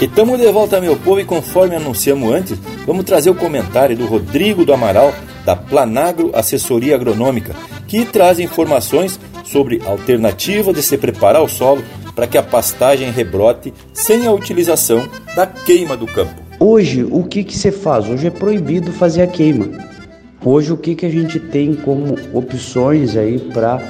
E 0.00 0.04
estamos 0.04 0.36
de 0.40 0.50
volta, 0.50 0.80
meu 0.80 0.96
povo, 0.96 1.20
e 1.20 1.24
conforme 1.24 1.76
anunciamos 1.76 2.34
antes, 2.34 2.58
vamos 2.84 3.04
trazer 3.04 3.30
o 3.30 3.36
comentário 3.36 3.96
do 3.96 4.04
Rodrigo 4.06 4.64
do 4.64 4.74
Amaral, 4.74 5.14
da 5.44 5.54
Planagro 5.54 6.32
Assessoria 6.34 6.96
Agronômica, 6.96 7.54
que 7.86 8.04
traz 8.04 8.40
informações 8.40 9.16
sobre 9.44 9.80
alternativa 9.86 10.72
de 10.72 10.82
se 10.82 10.98
preparar 10.98 11.40
o 11.40 11.48
solo 11.48 11.84
para 12.16 12.26
que 12.26 12.36
a 12.36 12.42
pastagem 12.42 13.12
rebrote 13.12 13.72
sem 13.94 14.26
a 14.26 14.32
utilização 14.32 15.08
da 15.36 15.46
queima 15.46 15.96
do 15.96 16.08
campo. 16.08 16.34
Hoje, 16.58 17.06
o 17.08 17.22
que, 17.22 17.44
que 17.44 17.56
se 17.56 17.70
faz? 17.70 18.08
Hoje 18.08 18.26
é 18.26 18.30
proibido 18.30 18.92
fazer 18.92 19.22
a 19.22 19.28
queima. 19.28 19.91
Hoje 20.44 20.72
o 20.72 20.76
que, 20.76 20.96
que 20.96 21.06
a 21.06 21.08
gente 21.08 21.38
tem 21.38 21.72
como 21.72 22.16
opções 22.32 23.16
aí 23.16 23.38
para 23.38 23.80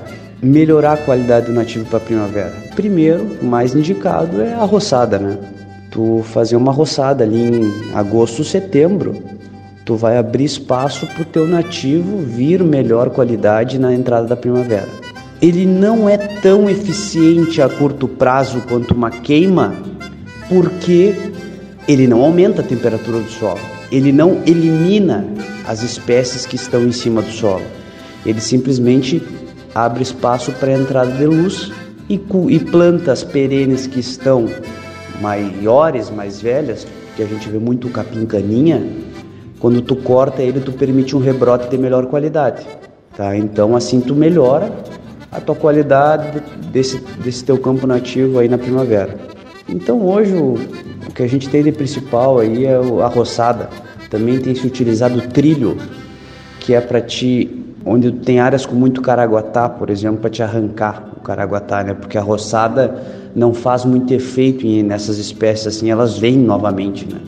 melhorar 0.42 0.92
a 0.92 0.96
qualidade 0.98 1.46
do 1.46 1.52
nativo 1.52 1.86
para 1.86 1.98
primavera? 1.98 2.52
Primeiro, 2.76 3.42
mais 3.42 3.74
indicado 3.74 4.42
é 4.42 4.52
a 4.52 4.64
roçada, 4.64 5.18
né? 5.18 5.38
Tu 5.90 6.22
fazer 6.24 6.56
uma 6.56 6.70
roçada 6.70 7.24
ali 7.24 7.42
em 7.42 7.94
agosto, 7.94 8.44
setembro, 8.44 9.16
tu 9.86 9.96
vai 9.96 10.18
abrir 10.18 10.44
espaço 10.44 11.06
para 11.06 11.22
o 11.22 11.24
teu 11.24 11.46
nativo 11.48 12.18
vir 12.18 12.62
melhor 12.62 13.08
qualidade 13.08 13.78
na 13.78 13.94
entrada 13.94 14.26
da 14.26 14.36
primavera. 14.36 14.88
Ele 15.40 15.64
não 15.64 16.06
é 16.06 16.18
tão 16.18 16.68
eficiente 16.68 17.62
a 17.62 17.68
curto 17.68 18.06
prazo 18.06 18.62
quanto 18.68 18.92
uma 18.92 19.10
queima, 19.10 19.74
porque 20.50 21.14
ele 21.88 22.06
não 22.06 22.20
aumenta 22.20 22.60
a 22.60 22.64
temperatura 22.64 23.20
do 23.20 23.30
solo, 23.30 23.58
ele 23.92 24.10
não 24.10 24.40
elimina 24.46 25.26
as 25.68 25.82
espécies 25.82 26.46
que 26.46 26.56
estão 26.56 26.82
em 26.82 26.92
cima 26.92 27.20
do 27.20 27.30
solo. 27.30 27.62
Ele 28.24 28.40
simplesmente 28.40 29.22
abre 29.74 30.02
espaço 30.02 30.50
para 30.52 30.70
a 30.70 30.78
entrada 30.78 31.12
de 31.12 31.26
luz 31.26 31.70
e, 32.08 32.14
e 32.14 32.58
plantas 32.58 33.22
perenes 33.22 33.86
que 33.86 34.00
estão 34.00 34.48
maiores, 35.20 36.08
mais 36.10 36.40
velhas, 36.40 36.86
que 37.14 37.22
a 37.22 37.26
gente 37.26 37.48
vê 37.50 37.58
muito 37.58 37.90
capim 37.90 38.24
caninha, 38.24 38.82
quando 39.58 39.82
tu 39.82 39.94
corta 39.94 40.42
ele, 40.42 40.60
tu 40.60 40.72
permite 40.72 41.14
um 41.14 41.20
rebrote 41.20 41.68
de 41.68 41.76
melhor 41.76 42.06
qualidade, 42.06 42.66
tá? 43.14 43.36
Então 43.36 43.76
assim 43.76 44.00
tu 44.00 44.14
melhora 44.14 44.72
a 45.30 45.40
tua 45.40 45.54
qualidade 45.54 46.42
desse, 46.72 46.98
desse 47.22 47.44
teu 47.44 47.58
campo 47.58 47.86
nativo 47.86 48.38
aí 48.38 48.48
na 48.48 48.58
primavera. 48.58 49.31
Então 49.68 50.04
hoje 50.06 50.34
o, 50.34 50.54
o 51.08 51.12
que 51.14 51.22
a 51.22 51.26
gente 51.28 51.48
tem 51.48 51.62
de 51.62 51.72
principal 51.72 52.38
aí 52.38 52.64
é 52.64 52.74
a 52.74 53.06
roçada. 53.06 53.68
Também 54.10 54.38
tem 54.38 54.54
se 54.54 54.66
utilizado 54.66 55.18
o 55.18 55.22
trilho, 55.22 55.76
que 56.60 56.74
é 56.74 56.80
para 56.80 57.00
te 57.00 57.58
onde 57.84 58.12
tem 58.12 58.38
áreas 58.38 58.64
com 58.64 58.74
muito 58.74 59.00
caraguatá, 59.02 59.68
por 59.68 59.90
exemplo, 59.90 60.20
para 60.20 60.30
te 60.30 60.42
arrancar 60.42 61.10
o 61.16 61.20
caraguatá, 61.20 61.82
né? 61.82 61.94
Porque 61.94 62.16
a 62.16 62.22
roçada 62.22 63.02
não 63.34 63.52
faz 63.52 63.84
muito 63.84 64.12
efeito 64.12 64.66
nessas 64.84 65.18
espécies 65.18 65.66
assim, 65.66 65.90
elas 65.90 66.18
vêm 66.18 66.36
novamente, 66.36 67.06
né? 67.12 67.20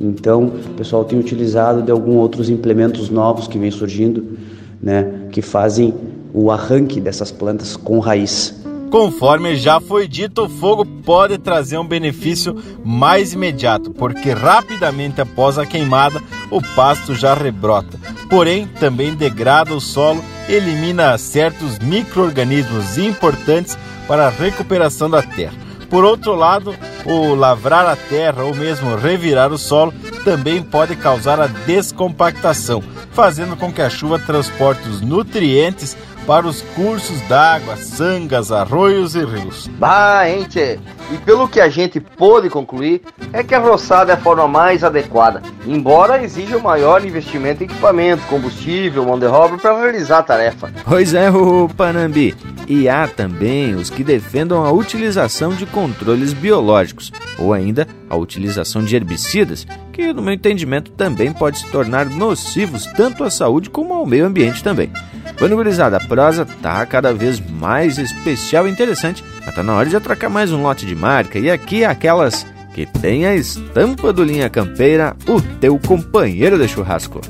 Então, 0.00 0.46
o 0.46 0.74
pessoal 0.74 1.04
tem 1.04 1.18
utilizado 1.18 1.82
de 1.82 1.92
alguns 1.92 2.16
outros 2.16 2.50
implementos 2.50 3.08
novos 3.08 3.46
que 3.46 3.56
vêm 3.56 3.70
surgindo, 3.70 4.36
né, 4.82 5.28
que 5.30 5.40
fazem 5.40 5.94
o 6.34 6.50
arranque 6.50 7.00
dessas 7.00 7.30
plantas 7.30 7.76
com 7.76 8.00
raiz. 8.00 8.61
Conforme 8.92 9.56
já 9.56 9.80
foi 9.80 10.06
dito, 10.06 10.44
o 10.44 10.48
fogo 10.50 10.84
pode 10.84 11.38
trazer 11.38 11.78
um 11.78 11.88
benefício 11.88 12.54
mais 12.84 13.32
imediato, 13.32 13.90
porque 13.90 14.32
rapidamente 14.32 15.18
após 15.18 15.58
a 15.58 15.64
queimada 15.64 16.22
o 16.50 16.60
pasto 16.60 17.14
já 17.14 17.32
rebrota. 17.32 17.98
Porém, 18.28 18.66
também 18.66 19.14
degrada 19.14 19.74
o 19.74 19.80
solo, 19.80 20.22
elimina 20.46 21.16
certos 21.16 21.78
micro-organismos 21.78 22.98
importantes 22.98 23.78
para 24.06 24.26
a 24.26 24.30
recuperação 24.30 25.08
da 25.08 25.22
terra. 25.22 25.54
Por 25.88 26.04
outro 26.04 26.34
lado, 26.34 26.74
o 27.06 27.34
lavrar 27.34 27.86
a 27.86 27.96
terra 27.96 28.44
ou 28.44 28.54
mesmo 28.54 28.94
revirar 28.96 29.54
o 29.54 29.58
solo 29.58 29.94
também 30.22 30.62
pode 30.62 30.96
causar 30.96 31.40
a 31.40 31.46
descompactação, 31.46 32.82
fazendo 33.12 33.56
com 33.56 33.72
que 33.72 33.80
a 33.80 33.88
chuva 33.88 34.18
transporte 34.18 34.86
os 34.86 35.00
nutrientes 35.00 35.96
para 36.26 36.46
os 36.46 36.62
cursos 36.74 37.20
d'água, 37.22 37.76
sangas, 37.76 38.52
arroios 38.52 39.14
e 39.14 39.24
rios. 39.24 39.68
Bah, 39.78 40.28
hein, 40.28 40.46
tchê? 40.48 40.78
E 41.12 41.16
pelo 41.18 41.48
que 41.48 41.60
a 41.60 41.68
gente 41.68 42.00
pôde 42.00 42.48
concluir, 42.48 43.02
é 43.32 43.42
que 43.42 43.54
a 43.54 43.58
roçada 43.58 44.12
é 44.12 44.14
a 44.14 44.18
forma 44.18 44.46
mais 44.46 44.84
adequada, 44.84 45.42
embora 45.66 46.22
exija 46.22 46.56
um 46.56 46.62
maior 46.62 47.04
investimento 47.04 47.62
em 47.62 47.66
equipamento, 47.66 48.22
combustível, 48.28 49.04
mão 49.04 49.18
de 49.18 49.26
obra 49.26 49.58
para 49.58 49.78
realizar 49.78 50.18
a 50.18 50.22
tarefa. 50.22 50.72
Pois 50.84 51.12
é, 51.14 51.30
o 51.30 51.68
Panambi. 51.68 52.34
E 52.68 52.88
há 52.88 53.08
também 53.08 53.74
os 53.74 53.90
que 53.90 54.04
defendam 54.04 54.64
a 54.64 54.72
utilização 54.72 55.52
de 55.52 55.66
controles 55.66 56.32
biológicos, 56.32 57.12
ou 57.38 57.52
ainda 57.52 57.86
a 58.08 58.16
utilização 58.16 58.84
de 58.84 58.94
herbicidas, 58.94 59.66
que, 59.92 60.12
no 60.12 60.22
meu 60.22 60.32
entendimento, 60.32 60.90
também 60.92 61.32
pode 61.32 61.58
se 61.58 61.70
tornar 61.70 62.06
nocivos 62.06 62.86
tanto 62.86 63.22
à 63.22 63.30
saúde 63.30 63.70
como 63.70 63.92
ao 63.92 64.06
meio 64.06 64.26
ambiente 64.26 64.64
também. 64.64 64.90
Bueno, 65.38 65.56
gurizada, 65.56 65.98
a 65.98 66.00
prosa 66.00 66.44
tá 66.44 66.84
cada 66.86 67.12
vez 67.12 67.38
mais 67.38 67.98
especial 67.98 68.66
e 68.66 68.70
interessante, 68.70 69.22
mas 69.44 69.54
tá 69.54 69.62
na 69.62 69.74
hora 69.74 69.88
de 69.88 69.96
atracar 69.96 70.30
mais 70.30 70.52
um 70.52 70.62
lote 70.62 70.86
de 70.86 70.94
marca. 70.94 71.38
E 71.38 71.50
aqui 71.50 71.84
aquelas 71.84 72.46
que 72.74 72.86
tem 72.86 73.26
a 73.26 73.34
estampa 73.34 74.12
do 74.12 74.24
Linha 74.24 74.48
Campeira, 74.48 75.14
o 75.28 75.40
teu 75.58 75.78
companheiro 75.78 76.58
de 76.58 76.66
churrasco. 76.66 77.20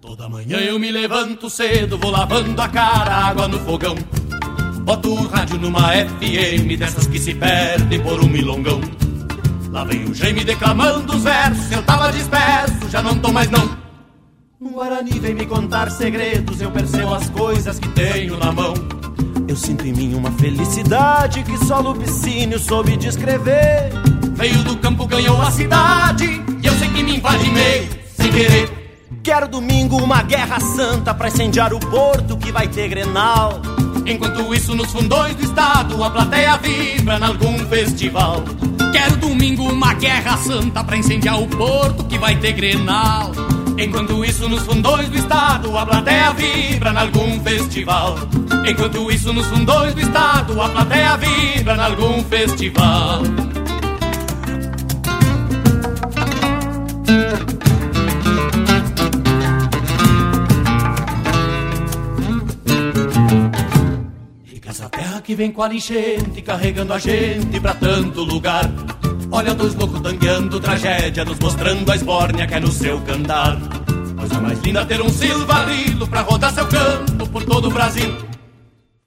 Toda 0.00 0.28
manhã 0.28 0.58
eu 0.58 0.78
me 0.78 0.90
levanto 0.90 1.48
cedo, 1.48 1.96
vou 1.96 2.10
lavando 2.10 2.60
a 2.60 2.68
cara, 2.68 3.14
água 3.14 3.48
no 3.48 3.58
fogão. 3.60 3.96
Boto 4.84 5.12
o 5.12 5.28
rádio 5.28 5.58
numa 5.58 5.92
FM, 5.92 6.76
dessas 6.76 7.06
que 7.06 7.18
se 7.18 7.34
perdem 7.34 8.00
por 8.00 8.20
um 8.20 8.26
milongão. 8.26 8.80
Lá 9.70 9.84
vem 9.84 10.04
o 10.04 10.14
Jaime 10.14 10.44
declamando 10.44 11.14
os 11.14 11.22
versos, 11.22 11.70
eu 11.70 11.82
tava 11.82 12.10
disperso, 12.10 12.90
já 12.90 13.00
não 13.00 13.16
tô 13.16 13.32
mais 13.32 13.48
não. 13.48 13.76
Um 14.60 14.72
Guarani 14.72 15.18
vem 15.18 15.34
me 15.34 15.46
contar 15.46 15.90
segredos, 15.90 16.60
eu 16.60 16.70
percebo 16.70 17.14
as 17.14 17.30
coisas 17.30 17.78
que 17.78 17.88
tenho 17.90 18.36
na 18.36 18.50
mão. 18.50 18.74
Eu 19.46 19.56
sinto 19.56 19.86
em 19.86 19.92
mim 19.92 20.14
uma 20.14 20.32
felicidade 20.32 21.42
que 21.44 21.64
só 21.64 21.80
Lupicínio 21.80 22.58
soube 22.58 22.96
descrever. 22.96 23.90
Veio 24.34 24.62
do 24.64 24.76
campo, 24.78 25.06
ganhou 25.06 25.40
a 25.40 25.50
cidade, 25.50 26.42
e 26.60 26.66
eu 26.66 26.72
sei 26.74 26.88
que 26.88 27.02
me 27.02 27.16
invaginei, 27.16 27.88
sem 28.16 28.30
querer. 28.32 28.82
Quero 29.22 29.46
domingo 29.46 29.96
uma 30.02 30.22
guerra 30.22 30.58
santa 30.58 31.14
pra 31.14 31.28
incendiar 31.28 31.72
o 31.72 31.78
porto 31.78 32.36
que 32.36 32.50
vai 32.50 32.66
ter 32.66 32.88
Grenal. 32.88 33.60
Enquanto 34.06 34.54
isso, 34.54 34.74
nos 34.74 34.90
fundões 34.90 35.34
do 35.36 35.44
estado, 35.44 36.02
a 36.02 36.10
plateia 36.10 36.56
vibra 36.56 37.18
em 37.18 37.22
algum 37.22 37.58
festival. 37.66 38.42
Quero 38.92 39.16
domingo 39.16 39.62
uma 39.70 39.94
guerra 39.94 40.36
santa 40.36 40.84
pra 40.84 40.96
incendiar 40.96 41.40
o 41.40 41.46
porto 41.46 42.04
que 42.04 42.18
vai 42.18 42.36
ter 42.36 42.52
Grenal. 42.52 43.32
Enquanto 43.78 44.24
isso, 44.24 44.48
nos 44.48 44.62
fundões 44.62 45.08
do 45.08 45.16
estado, 45.16 45.76
a 45.76 45.86
plateia 45.86 46.32
vibra 46.32 46.92
em 46.92 46.96
algum 46.96 47.40
festival. 47.42 48.18
Enquanto 48.68 49.10
isso, 49.10 49.32
nos 49.32 49.46
fundões 49.46 49.94
do 49.94 50.00
estado, 50.00 50.60
a 50.60 50.68
plateia 50.68 51.16
vibra 51.16 51.76
em 51.76 51.80
algum 51.80 52.22
festival. 52.24 53.22
Que 65.22 65.34
vem 65.34 65.52
com 65.52 65.62
a 65.62 65.72
enchente, 65.72 66.42
carregando 66.42 66.92
a 66.92 66.98
gente 66.98 67.60
pra 67.60 67.74
tanto 67.74 68.22
lugar. 68.22 68.68
Olha 69.30 69.54
dois 69.54 69.74
loucos 69.74 70.00
tangueando 70.00 70.60
tragédia, 70.60 71.24
nos 71.24 71.38
mostrando 71.38 71.90
a 71.90 71.96
esbórnia 71.96 72.46
que 72.46 72.54
é 72.54 72.60
no 72.60 72.70
seu 72.70 73.00
cantar. 73.00 73.56
Coisa 74.18 74.40
mais 74.40 74.60
linda 74.60 74.84
ter 74.84 75.00
um 75.00 75.08
silvarilo 75.08 76.06
pra 76.08 76.22
rodar 76.22 76.52
seu 76.52 76.66
campo 76.66 77.26
por 77.28 77.44
todo 77.44 77.68
o 77.68 77.70
Brasil. 77.70 78.14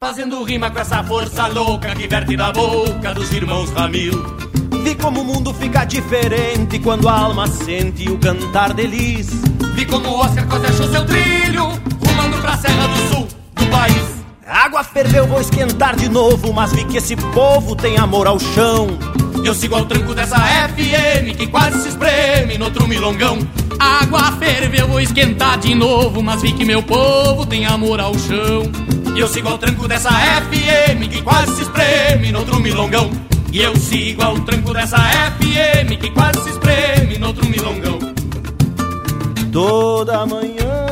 Fazendo 0.01 0.43
rima 0.43 0.71
com 0.71 0.79
essa 0.79 1.03
força 1.03 1.47
louca 1.47 1.93
que 1.95 2.07
verte 2.07 2.37
da 2.37 2.51
boca 2.51 3.13
dos 3.13 3.31
irmãos 3.33 3.69
Ramil. 3.71 4.13
Vi 4.83 4.95
como 4.95 5.21
o 5.21 5.25
mundo 5.25 5.53
fica 5.53 5.83
diferente 5.83 6.79
quando 6.79 7.09
a 7.09 7.19
alma 7.19 7.47
sente 7.47 8.09
o 8.09 8.17
cantar 8.17 8.73
deles. 8.73 9.29
Vi 9.73 9.85
como 9.85 10.07
o 10.07 10.19
Oscar 10.19 10.45
achou 10.65 10.87
seu 10.89 11.05
trilho, 11.05 11.65
rumando 11.65 12.37
pra 12.41 12.57
Serra 12.57 12.87
do 12.87 12.97
Sul 13.09 13.27
do 13.55 13.65
país. 13.67 14.14
A 14.47 14.65
água 14.65 14.83
ferveu, 14.83 15.25
vou 15.25 15.41
esquentar 15.41 15.95
de 15.95 16.07
novo, 16.07 16.53
mas 16.53 16.71
vi 16.71 16.85
que 16.85 16.97
esse 16.97 17.15
povo 17.15 17.75
tem 17.75 17.97
amor 17.97 18.27
ao 18.27 18.39
chão. 18.39 18.89
Eu 19.43 19.55
sigo 19.55 19.73
ao 19.73 19.85
tranco 19.85 20.13
dessa 20.13 20.37
FM 20.37 21.35
que 21.35 21.47
quase 21.47 21.81
se 21.81 21.89
espreme 21.89 22.55
no 22.55 22.65
outro 22.65 22.87
milongão. 22.87 23.39
A 23.79 24.03
água 24.03 24.31
ferveu, 24.33 24.87
vou 24.87 25.01
esquentar 25.01 25.57
de 25.57 25.73
novo, 25.73 26.21
mas 26.21 26.43
vi 26.43 26.51
que 26.51 26.63
meu 26.63 26.83
povo 26.83 27.43
tem 27.47 27.65
amor 27.65 27.99
ao 27.99 28.13
chão. 28.19 28.71
Eu 29.17 29.27
sigo 29.27 29.49
ao 29.49 29.57
tranco 29.57 29.87
dessa 29.87 30.11
FM 30.11 31.09
que 31.09 31.23
quase 31.23 31.55
se 31.55 31.61
espreme 31.63 32.31
no 32.31 32.39
outro 32.39 32.59
milongão. 32.59 33.09
E 33.51 33.63
eu 33.63 33.75
sigo 33.75 34.21
ao 34.21 34.39
tranco 34.41 34.73
dessa 34.75 34.97
FM 34.97 35.99
que 35.99 36.11
quase 36.11 36.43
se 36.43 36.49
espreme 36.51 37.17
no 37.17 37.27
outro 37.27 37.47
milongão. 37.47 37.97
Toda 39.51 40.23
manhã 40.27 40.84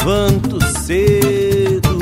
levanto 0.00 0.58
cedo 0.78 1.98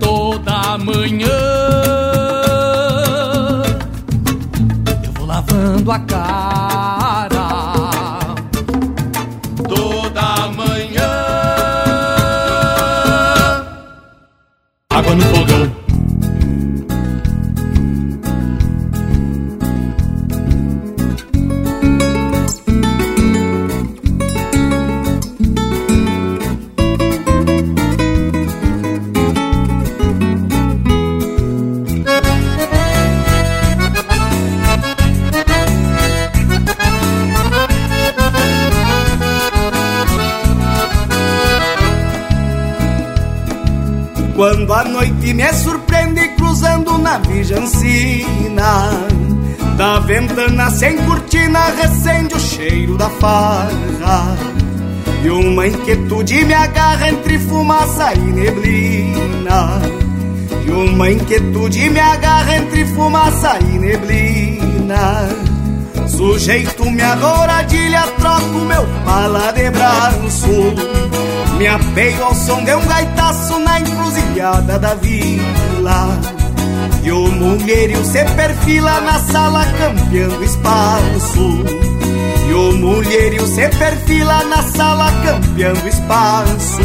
toda 0.00 0.76
manhã. 0.78 1.28
Eu 5.04 5.12
vou 5.14 5.26
lavando 5.26 5.92
a 5.92 5.98
cara 6.00 6.97
Quando 44.38 44.72
a 44.72 44.84
noite 44.84 45.34
me 45.34 45.52
surpreende 45.52 46.28
cruzando 46.36 46.96
na 46.96 47.18
Vijancina 47.18 48.88
Da 49.76 49.98
ventana 49.98 50.70
sem 50.70 50.96
cortina 50.98 51.64
recende 51.70 52.36
o 52.36 52.38
cheiro 52.38 52.96
da 52.96 53.10
farra 53.10 54.36
E 55.24 55.28
uma 55.28 55.66
inquietude 55.66 56.44
me 56.44 56.54
agarra 56.54 57.08
entre 57.08 57.36
fumaça 57.36 58.14
e 58.14 58.20
neblina 58.20 59.82
E 60.64 60.70
uma 60.70 61.10
inquietude 61.10 61.90
me 61.90 61.98
agarra 61.98 62.58
entre 62.58 62.84
fumaça 62.84 63.58
e 63.58 63.76
neblina 63.76 65.28
Sujeito 66.06 66.88
minha 66.88 67.16
douradilha, 67.16 68.02
troco 68.18 68.58
meu 68.66 68.86
pala 69.04 69.52
de 69.52 69.68
braço. 69.70 71.37
Me 71.58 71.66
apego 71.66 72.22
ao 72.22 72.34
som 72.36 72.62
de 72.62 72.72
um 72.72 72.86
gaitaço 72.86 73.58
na 73.58 73.80
encruzilhada 73.80 74.78
da 74.78 74.94
vila. 74.94 76.06
E 77.02 77.10
o 77.10 77.32
mulherio 77.32 78.04
se 78.04 78.24
perfila 78.24 79.00
na 79.00 79.18
sala 79.18 79.66
campeando 79.76 80.44
espaço. 80.44 81.64
E 82.48 82.52
o 82.52 82.72
mulherio 82.76 83.44
se 83.46 83.68
perfila 83.70 84.44
na 84.44 84.62
sala 84.62 85.10
campeando 85.24 85.88
espaço. 85.88 86.80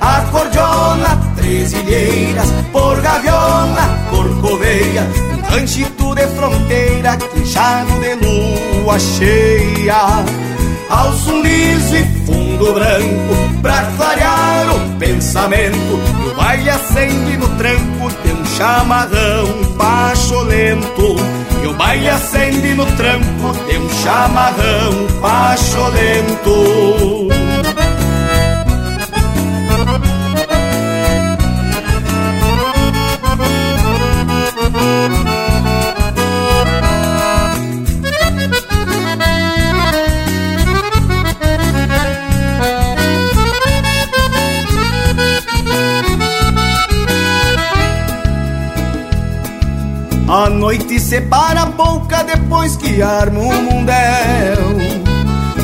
Acordeona, 0.00 1.16
três 1.36 1.72
ilheiras, 1.72 2.50
por 2.72 3.00
gaviona, 3.00 3.96
um 4.12 5.54
ranchito 5.54 6.14
de 6.16 6.26
fronteira, 6.28 7.16
queixado 7.16 8.00
de 8.00 8.14
lua 8.26 8.98
cheia. 8.98 10.24
Alço 10.88 11.42
liso 11.42 11.96
e 11.96 12.04
fundo 12.24 12.72
branco, 12.72 13.34
pra 13.60 13.82
clarear 13.96 14.72
o 14.74 14.78
pensamento, 14.98 16.00
e 16.24 16.28
o 16.28 16.34
baile 16.36 16.70
acende 16.70 17.36
no 17.36 17.48
tranco 17.56 18.08
de 18.24 18.32
um 18.32 18.46
chamarrão 18.56 19.46
pacholento. 19.76 21.16
E 21.62 21.66
o 21.66 21.74
baile 21.74 22.08
acende 22.08 22.74
no 22.74 22.86
tranco 22.92 23.52
de 23.68 23.76
um 23.78 23.90
chamarrão 24.02 25.06
pacholento. 25.20 27.28
A 27.32 27.35
noite 50.66 50.98
separa 50.98 51.62
a 51.62 51.66
boca 51.66 52.24
depois 52.24 52.76
que 52.76 53.00
armo 53.00 53.40
o 53.40 53.62
mundel 53.62 54.64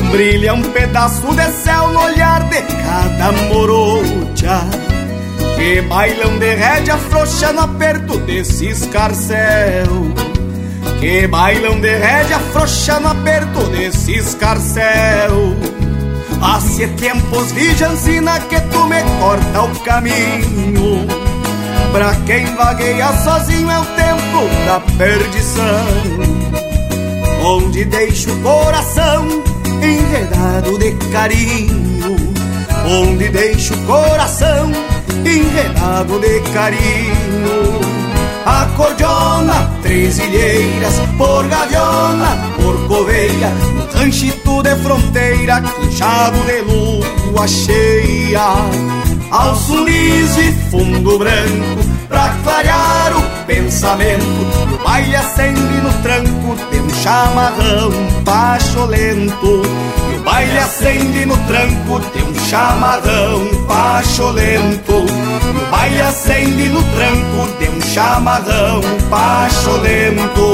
Brilha 0.09 0.53
um 0.53 0.61
pedaço 0.61 1.27
de 1.35 1.51
céu 1.61 1.89
no 1.89 2.03
olhar 2.03 2.41
de 2.43 2.61
cada 2.61 3.33
morocha. 3.49 4.61
Que 5.57 5.81
bailam 5.81 6.39
de 6.39 6.55
rédea 6.55 6.97
frouxa 6.97 7.51
no 7.51 7.61
aperto 7.63 8.17
desse 8.19 8.67
escarcel 8.67 10.13
Que 11.01 11.27
bailam 11.27 11.81
de 11.81 11.97
rédea 11.97 12.39
frouxa 12.53 12.97
no 13.01 13.09
aperto 13.09 13.61
desse 13.71 14.13
escarcel 14.13 15.53
Há 16.41 16.61
tempos 16.97 17.51
vi 17.51 17.75
que 18.49 18.61
tu 18.71 18.87
me 18.87 19.01
corta 19.19 19.63
o 19.63 19.79
caminho 19.81 21.22
Pra 21.93 22.15
quem 22.25 22.43
vagueia 22.55 23.13
sozinho 23.23 23.69
é 23.69 23.79
o 23.79 23.85
tempo 23.85 24.65
da 24.65 24.79
perdição. 24.97 25.63
Onde 27.45 27.85
deixo 27.85 28.31
o 28.31 28.41
coração 28.41 29.27
enredado 29.79 30.79
de 30.79 30.91
carinho. 31.11 32.15
Onde 32.99 33.29
deixo 33.29 33.75
o 33.75 33.85
coração 33.85 34.71
enredado 35.23 36.19
de 36.19 36.39
carinho. 36.51 37.79
Acordeona, 38.43 39.71
três 39.83 40.17
ilheiras, 40.17 40.99
por 41.15 41.47
gaviona, 41.47 42.37
por 42.55 42.87
coveia 42.87 43.49
Um 43.75 43.99
ranchito 43.99 44.63
de 44.63 44.75
fronteira, 44.77 45.61
quinchado 45.61 46.39
de 46.39 46.61
lua 46.61 47.47
cheia 47.47 48.92
Alço 49.33 49.83
liso 49.83 50.39
e 50.41 50.51
fundo 50.69 51.17
branco 51.17 51.81
Pra 52.07 52.29
clarear 52.43 53.17
o 53.17 53.45
pensamento 53.47 54.23
E 54.69 54.73
o 54.75 54.77
baile 54.83 55.15
acende 55.15 55.81
no 55.81 55.91
tranco 56.03 56.55
De 56.69 56.79
um 56.79 56.89
chamarrão 57.01 57.91
pacholento. 58.23 59.63
E 60.13 60.17
o 60.17 60.21
baile 60.21 60.59
acende 60.59 61.25
no 61.25 61.35
tranco 61.47 61.99
De 62.15 62.23
um 62.23 62.35
chamarrão 62.47 63.47
pacholento. 63.67 64.91
E 64.91 65.65
o 65.65 65.71
baile 65.71 66.01
acende 66.01 66.69
no 66.69 66.83
tranco 66.83 67.57
De 67.57 67.69
um 67.69 67.81
chamarrão 67.81 68.81
pacholento 69.09 70.53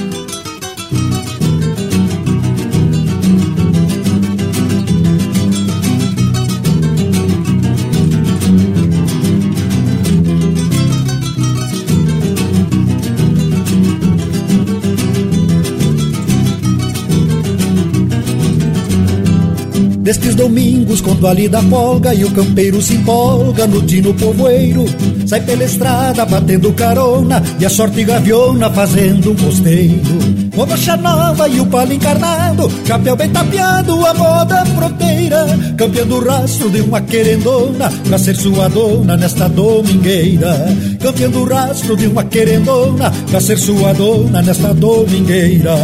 Destes 20.31 20.35
domingos, 20.35 21.01
quando 21.01 21.27
ali 21.27 21.47
da 21.47 21.61
folga 21.61 22.13
e 22.13 22.23
o 22.23 22.31
campeiro 22.31 22.81
se 22.81 22.95
empolga 22.95 23.67
no 23.67 23.81
tino 23.81 24.13
povoeiro, 24.13 24.85
sai 25.25 25.41
pela 25.41 25.63
estrada 25.63 26.25
batendo 26.25 26.71
carona 26.73 27.41
e 27.59 27.65
a 27.65 27.69
sorte 27.69 28.03
gaviona 28.03 28.69
fazendo 28.69 29.31
um 29.31 29.35
costeiro. 29.35 30.51
Bocha 30.55 30.95
nova 30.97 31.47
e 31.47 31.59
o 31.59 31.65
palo 31.65 31.93
encarnado, 31.93 32.71
chapéu 32.85 33.15
bem 33.15 33.29
tapeado, 33.29 34.05
a 34.05 34.13
moda 34.13 34.65
fronteira, 34.65 35.45
campeando 35.77 36.17
o 36.17 36.25
rastro 36.25 36.69
de 36.69 36.81
uma 36.81 37.01
querendona 37.01 37.91
pra 38.07 38.17
ser 38.17 38.35
sua 38.35 38.67
dona 38.69 39.17
nesta 39.17 39.49
domingueira. 39.49 40.67
Campeando 41.01 41.39
o 41.39 41.45
rastro 41.45 41.97
de 41.97 42.07
uma 42.07 42.23
querendona 42.23 43.11
pra 43.29 43.41
ser 43.41 43.57
sua 43.57 43.93
dona 43.93 44.41
nesta 44.41 44.73
domingueira. 44.73 45.75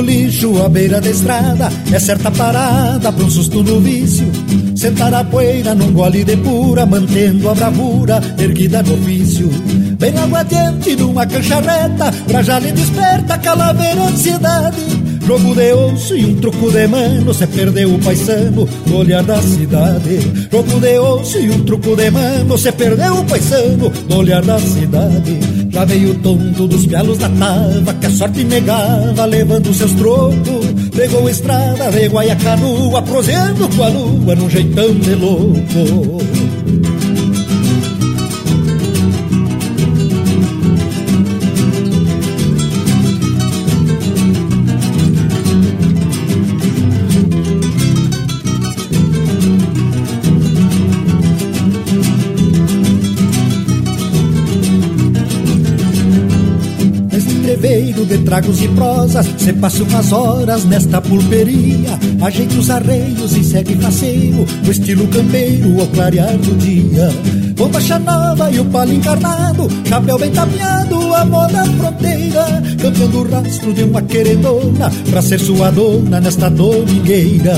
Bolicho 0.00 0.62
à 0.64 0.68
beira 0.68 1.00
da 1.00 1.10
estrada. 1.10 1.70
É 1.92 1.98
certa 1.98 2.30
parada 2.30 3.12
pra 3.12 3.24
um 3.24 3.30
susto 3.30 3.62
no 3.62 3.80
vício. 3.80 4.26
Sentar 4.74 5.12
a 5.12 5.22
poeira 5.22 5.74
num 5.74 5.92
gole 5.92 6.24
de 6.24 6.36
pura 6.38 6.86
Mantendo 6.86 7.50
a 7.50 7.54
bravura 7.54 8.20
erguida 8.38 8.82
no 8.82 8.94
ofício. 8.94 9.48
Bem 9.98 10.12
logo 10.12 10.34
adiante 10.36 10.96
numa 10.96 11.26
cancha 11.26 11.60
reta 11.60 12.10
Pra 12.26 12.42
já 12.42 12.58
lhe 12.58 12.72
desperta 12.72 13.36
calaveira 13.36 14.02
ansiedade 14.02 14.80
Jogo 15.26 15.54
de 15.54 15.72
osso 15.74 16.16
e 16.16 16.24
um 16.24 16.36
truco 16.36 16.70
de 16.72 16.86
mano 16.86 17.34
Cê 17.34 17.46
perdeu 17.46 17.94
o 17.94 17.98
paisano 17.98 18.66
no 18.86 18.96
olhar 18.96 19.22
da 19.22 19.42
cidade. 19.42 20.48
Jogo 20.50 20.80
de 20.80 20.98
osso 20.98 21.38
e 21.38 21.50
um 21.50 21.64
truco 21.64 21.94
de 21.94 22.10
mano 22.10 22.56
Cê 22.56 22.72
perdeu 22.72 23.18
o 23.18 23.24
paisano 23.26 23.92
no 24.08 24.16
olhar 24.16 24.42
da 24.42 24.58
cidade 24.58 25.59
Já 25.70 25.84
veio 25.84 26.14
tonto 26.16 26.66
dos 26.66 26.86
pialos 26.86 27.18
da 27.18 27.28
tava 27.28 27.94
Que 27.94 28.06
a 28.06 28.10
sorte 28.10 28.44
negava 28.44 29.24
levando 29.24 29.72
seus 29.72 29.92
trocos. 29.92 30.66
Pegou 30.94 31.28
estrada 31.28 31.90
de 31.90 32.08
Guaiacanu 32.08 33.02
Proseando 33.02 33.68
com 33.68 33.82
a 33.82 33.88
lua 33.88 34.34
num 34.34 34.50
jeitão 34.50 34.94
de 34.94 35.14
louco 35.14 36.49
de 58.40 58.50
tragos 58.50 58.62
e 58.62 58.68
prosas, 58.68 59.26
se 59.38 59.52
passa 59.52 59.82
umas 59.82 60.12
horas 60.12 60.64
nesta 60.64 61.00
pulperia. 61.00 61.98
Ajeita 62.22 62.54
os 62.54 62.70
arreios 62.70 63.36
e 63.36 63.44
segue 63.44 63.76
passeio, 63.76 64.46
no 64.64 64.70
estilo 64.70 65.06
campeiro 65.08 65.80
ao 65.80 65.86
clarear 65.88 66.36
do 66.38 66.56
dia. 66.56 67.39
Bombacha 67.60 67.98
nova 67.98 68.50
e 68.50 68.58
o 68.58 68.64
palo 68.64 68.90
encarnado, 68.90 69.68
chapéu 69.86 70.18
bem 70.18 70.30
tapeado, 70.30 71.14
a 71.14 71.24
moda 71.26 71.62
fronteira. 71.66 72.62
Campeando 72.80 73.20
o 73.20 73.30
rastro 73.30 73.74
de 73.74 73.82
uma 73.82 74.00
querendona, 74.00 74.90
pra 75.10 75.20
ser 75.20 75.38
sua 75.38 75.70
dona 75.70 76.20
nesta 76.22 76.48
domingueira. 76.48 77.52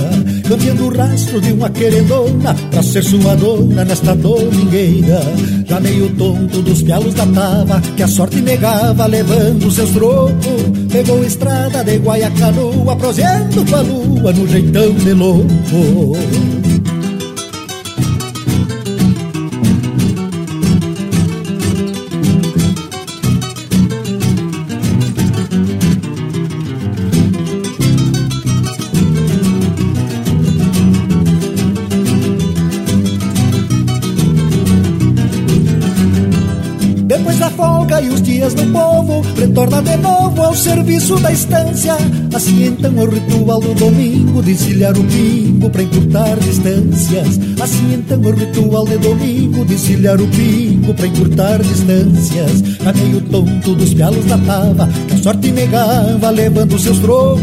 Campeando 0.48 0.86
o 0.86 0.96
rastro 0.98 1.40
de 1.40 1.52
uma 1.52 1.70
querendona, 1.70 2.52
pra 2.72 2.82
ser 2.82 3.04
sua 3.04 3.36
dona 3.36 3.84
nesta 3.84 4.16
domingueira. 4.16 5.20
Já 5.68 5.78
meio 5.78 6.10
tonto 6.16 6.62
dos 6.62 6.82
pialos 6.82 7.14
da 7.14 7.26
tava, 7.26 7.80
que 7.96 8.02
a 8.02 8.08
sorte 8.08 8.40
negava, 8.40 9.06
levando 9.06 9.70
seus 9.70 9.90
trocos. 9.90 10.62
Pegou 10.90 11.22
estrada 11.22 11.84
de 11.84 11.98
Guaiacanoa, 11.98 12.96
prosendo 12.96 13.70
com 13.70 13.76
a 13.76 13.80
lua 13.82 14.32
no 14.32 14.48
jeitão 14.48 14.92
de 14.94 15.12
louco. 15.12 16.61
Retorna 39.52 39.82
de 39.82 39.96
novo 39.98 40.40
ao 40.40 40.54
serviço 40.54 41.16
da 41.16 41.30
estância. 41.30 41.94
Assim 42.34 42.68
então 42.68 42.90
é 42.98 43.04
o 43.04 43.10
ritual 43.10 43.60
do 43.60 43.74
domingo 43.74 44.42
de 44.42 44.52
o 44.52 45.04
pingo 45.04 45.68
para 45.68 45.82
encurtar 45.82 46.36
distâncias. 46.38 47.38
Assim 47.60 47.92
então 47.92 48.18
é 48.24 48.28
o 48.28 48.34
ritual 48.34 48.86
de 48.86 48.96
domingo 48.96 49.64
de 49.66 49.74
o 49.74 50.28
pingo 50.28 50.94
para 50.94 51.06
encurtar 51.06 51.62
distâncias. 51.62 52.62
Meio 52.94 53.20
tonto 53.22 53.74
dos 53.74 53.92
pialos 53.92 54.24
da 54.24 54.38
tava, 54.38 54.88
que 55.06 55.14
a 55.14 55.18
sorte 55.18 55.50
negava 55.50 56.30
levando 56.30 56.78
seus 56.78 56.98
trocos. 56.98 57.42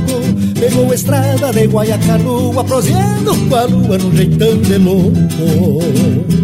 Pegou 0.60 0.92
estrada 0.92 1.54
de 1.54 1.68
Guaiacanoa, 1.68 2.64
prosendo 2.64 3.50
com 3.50 3.56
a 3.56 3.64
lua 3.66 3.98
no 4.00 4.16
jeitão 4.16 4.58
de 4.58 4.78
louco. 4.80 6.39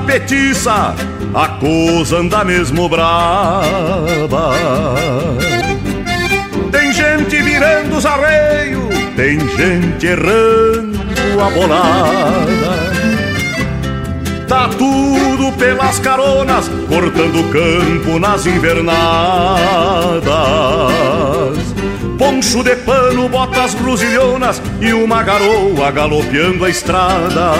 Petiça, 0.00 0.94
a 1.34 1.48
coisa 1.48 2.18
anda 2.18 2.44
mesmo 2.44 2.88
brava. 2.88 3.60
Tem 6.72 6.92
gente 6.92 7.42
virando 7.42 7.96
os 7.96 8.06
arreios, 8.06 8.88
tem 9.14 9.38
gente 9.40 10.06
errando 10.06 10.98
a 11.44 11.50
bolada. 11.50 12.96
Tá 14.48 14.68
tudo 14.68 15.52
pelas 15.58 15.98
caronas, 15.98 16.70
cortando 16.88 17.40
o 17.40 17.50
campo 17.50 18.18
nas 18.18 18.46
invernadas. 18.46 18.96
Poncho 22.18 22.62
de 22.62 22.74
pano, 22.76 23.28
botas 23.28 23.74
brusilhonas 23.74 24.62
e 24.80 24.92
uma 24.92 25.22
garoa 25.22 25.90
galopeando 25.90 26.64
a 26.64 26.70
estrada. 26.70 27.52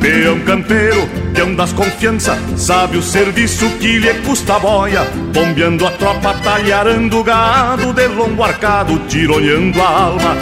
Peão 0.00 0.40
campeiro, 0.40 1.08
peão 1.32 1.54
das 1.54 1.72
confiança, 1.72 2.36
sabe 2.56 2.98
o 2.98 3.02
serviço 3.02 3.68
que 3.78 3.98
lhe 3.98 4.12
custa 4.26 4.56
a 4.56 4.58
boia, 4.58 5.02
bombeando 5.32 5.86
a 5.86 5.90
tropa, 5.92 6.34
talharando 6.42 7.20
o 7.20 7.24
gado, 7.24 7.92
de 7.94 8.06
lombo 8.08 8.42
arcado, 8.42 8.98
tironeando 9.08 9.80
a 9.80 9.88
alma. 9.88 10.36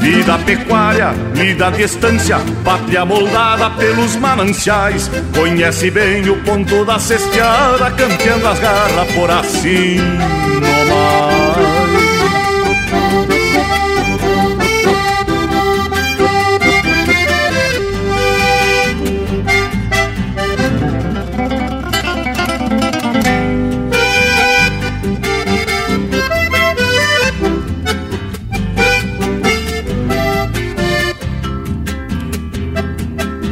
Vida 0.00 0.38
pecuária, 0.38 1.14
lida 1.34 1.68
à 1.68 1.70
distância, 1.70 2.38
pátria 2.64 3.04
moldada 3.04 3.70
pelos 3.70 4.16
mananciais, 4.16 5.10
conhece 5.34 5.90
bem 5.90 6.28
o 6.30 6.42
ponto 6.42 6.84
da 6.84 6.98
cesteada, 6.98 7.90
campeando 7.90 8.48
as 8.48 8.58
garras 8.58 9.12
por 9.12 9.30
assim. 9.30 9.98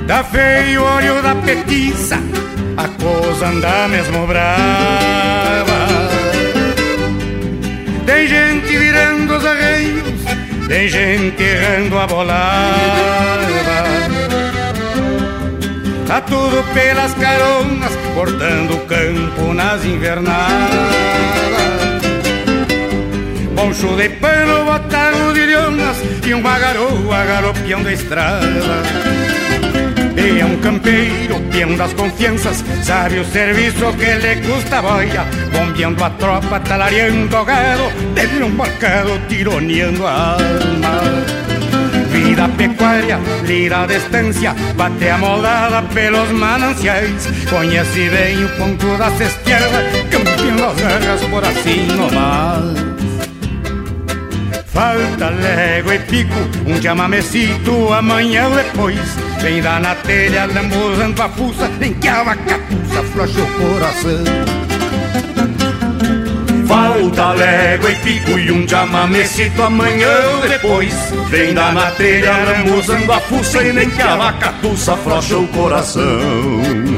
Tá 0.06 0.22
feio 0.24 0.80
o 0.80 0.96
olho 0.96 1.20
da 1.20 1.34
petiça, 1.34 2.16
a 2.76 2.88
coisa 2.88 3.48
anda 3.48 3.88
mesmo 3.88 4.26
brava. 4.26 5.25
Tem 8.06 8.28
gente 8.28 8.78
virando 8.78 9.36
os 9.36 9.44
arreios, 9.44 10.22
tem 10.68 10.88
gente 10.88 11.42
errando 11.42 11.98
a 11.98 12.06
bolada. 12.06 13.46
Tá 16.06 16.20
tudo 16.20 16.62
pelas 16.72 17.12
caronas, 17.14 17.92
cortando 18.14 18.74
o 18.74 18.86
campo 18.86 19.52
nas 19.52 19.84
invernadas. 19.84 20.46
Poncho 23.56 23.96
de 23.96 24.08
pano, 24.10 24.64
botado 24.64 25.34
de 25.34 25.46
lhonas 25.46 25.96
e 26.24 26.32
uma 26.32 26.58
garoa 26.60 27.24
galopeando 27.24 27.88
a 27.88 27.92
estrada. 27.92 29.25
É 30.26 30.44
um 30.44 30.56
campeiro, 30.56 31.38
peão 31.52 31.76
das 31.76 31.92
confianças, 31.92 32.64
sabe 32.82 33.20
o 33.20 33.24
serviço 33.24 33.92
que 33.92 34.12
lhe 34.12 34.36
custa 34.44 34.80
a 34.80 35.24
bombeando 35.52 36.02
a 36.02 36.10
tropa, 36.10 36.58
talareando 36.58 37.36
o 37.36 37.44
gado, 37.44 37.92
dentro 38.12 38.46
um 38.46 38.48
marcado, 38.48 39.20
tironeando 39.28 40.04
a 40.04 40.32
alma. 40.32 41.00
Vida 42.10 42.48
pecuária, 42.48 43.20
lira 43.44 43.84
a 43.84 43.86
distância, 43.86 44.52
bate 44.74 45.08
a 45.08 45.16
moldada 45.16 45.82
pelos 45.94 46.32
mananciais, 46.32 47.28
conhece 47.48 48.10
bem 48.10 48.44
o 48.44 48.48
ponto 48.56 48.98
da 48.98 49.12
cesteada, 49.12 49.84
campeando 50.10 50.64
as 50.64 50.76
garras 50.80 51.20
por 51.30 51.44
assim 51.44 51.86
nomás. 51.86 52.84
Falta 54.66 55.30
légua 55.30 55.94
e 55.94 55.98
pico, 56.00 56.34
um 56.66 56.82
chamamecito 56.82 57.92
amanhã 57.92 58.50
depois. 58.50 59.25
Vem 59.40 59.62
dar 59.62 59.80
na 59.80 59.94
telha, 59.94 60.46
lambuzando 60.46 61.22
a 61.22 61.28
fuça, 61.28 61.68
nem 61.78 61.94
que 61.94 62.08
a 62.08 62.22
vacapuça 62.22 63.02
floche 63.12 63.40
o 63.40 63.46
coração. 63.46 64.24
Falta 66.66 67.32
légua 67.34 67.90
e 67.90 67.94
pico 67.96 68.38
e 68.38 68.50
um 68.50 68.66
chamamecito 68.66 69.62
amanhã 69.62 70.08
ou 70.34 70.48
depois. 70.48 70.94
Vem 71.30 71.54
dar 71.54 71.72
na 71.72 71.90
telha, 71.92 72.32
lambuzando 72.44 73.12
a 73.12 73.20
fuça 73.20 73.62
e 73.62 73.72
nem 73.72 73.88
que 73.88 74.02
a 74.02 74.16
vacapuça 74.16 74.96
floche 74.96 75.34
o 75.34 75.46
coração. 75.48 76.95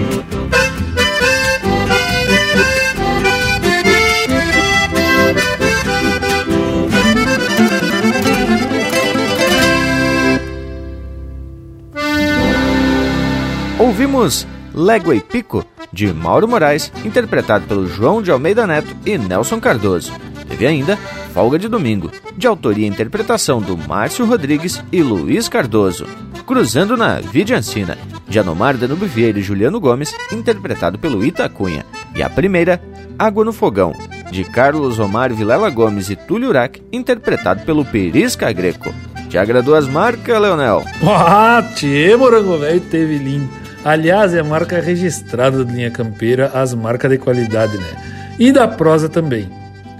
Ouvimos 14.08 14.46
Légua 14.74 15.14
e 15.14 15.20
Pico, 15.20 15.62
de 15.92 16.10
Mauro 16.14 16.48
Moraes, 16.48 16.90
interpretado 17.04 17.66
pelo 17.66 17.86
João 17.86 18.22
de 18.22 18.30
Almeida 18.30 18.66
Neto 18.66 18.96
e 19.04 19.18
Nelson 19.18 19.60
Cardoso. 19.60 20.14
Teve 20.48 20.66
ainda 20.66 20.96
Folga 21.34 21.58
de 21.58 21.68
Domingo, 21.68 22.10
de 22.34 22.46
autoria 22.46 22.86
e 22.86 22.88
interpretação 22.88 23.60
do 23.60 23.76
Márcio 23.76 24.24
Rodrigues 24.24 24.82
e 24.90 25.02
Luiz 25.02 25.46
Cardoso. 25.46 26.06
Cruzando 26.46 26.96
na 26.96 27.20
Vidiancina, 27.20 27.98
de 28.26 28.38
Anomar 28.38 28.78
Danube 28.78 29.04
Vieira 29.04 29.38
e 29.40 29.42
Juliano 29.42 29.78
Gomes, 29.78 30.14
interpretado 30.32 30.98
pelo 30.98 31.22
Ita 31.22 31.46
Cunha. 31.50 31.84
E 32.16 32.22
a 32.22 32.30
primeira, 32.30 32.80
Água 33.18 33.44
no 33.44 33.52
Fogão, 33.52 33.92
de 34.30 34.42
Carlos 34.42 34.98
Omar 34.98 35.34
Vilela 35.34 35.68
Gomes 35.68 36.08
e 36.08 36.16
Túlio 36.16 36.48
Urac, 36.48 36.82
interpretado 36.90 37.62
pelo 37.66 37.84
Perisca 37.84 38.50
Greco. 38.52 38.90
Te 39.28 39.36
agradou 39.36 39.74
as 39.74 39.86
marcas, 39.86 40.40
Leonel? 40.40 40.82
Ah, 41.06 41.62
tchê, 41.74 42.16
morango 42.16 42.56
velho, 42.56 42.80
teve 42.80 43.18
lindo. 43.18 43.67
Aliás, 43.84 44.34
é 44.34 44.40
a 44.40 44.44
marca 44.44 44.80
registrada 44.80 45.64
da 45.64 45.72
linha 45.72 45.90
campeira, 45.90 46.50
as 46.54 46.74
marcas 46.74 47.10
de 47.10 47.18
qualidade, 47.18 47.76
né? 47.78 48.34
E 48.38 48.52
da 48.52 48.66
prosa 48.68 49.08
também. 49.08 49.48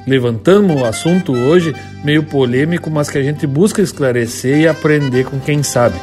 Levantamos 0.07 0.81
o 0.81 0.85
assunto 0.85 1.33
hoje, 1.33 1.75
meio 2.03 2.23
polêmico, 2.23 2.91
mas 2.91 3.11
que 3.11 3.19
a 3.19 3.23
gente 3.23 3.47
busca 3.47 3.83
esclarecer 3.83 4.59
e 4.59 4.69
aprender 4.69 5.25
com 5.25 5.39
quem 5.39 5.63
sabe. 5.63 5.97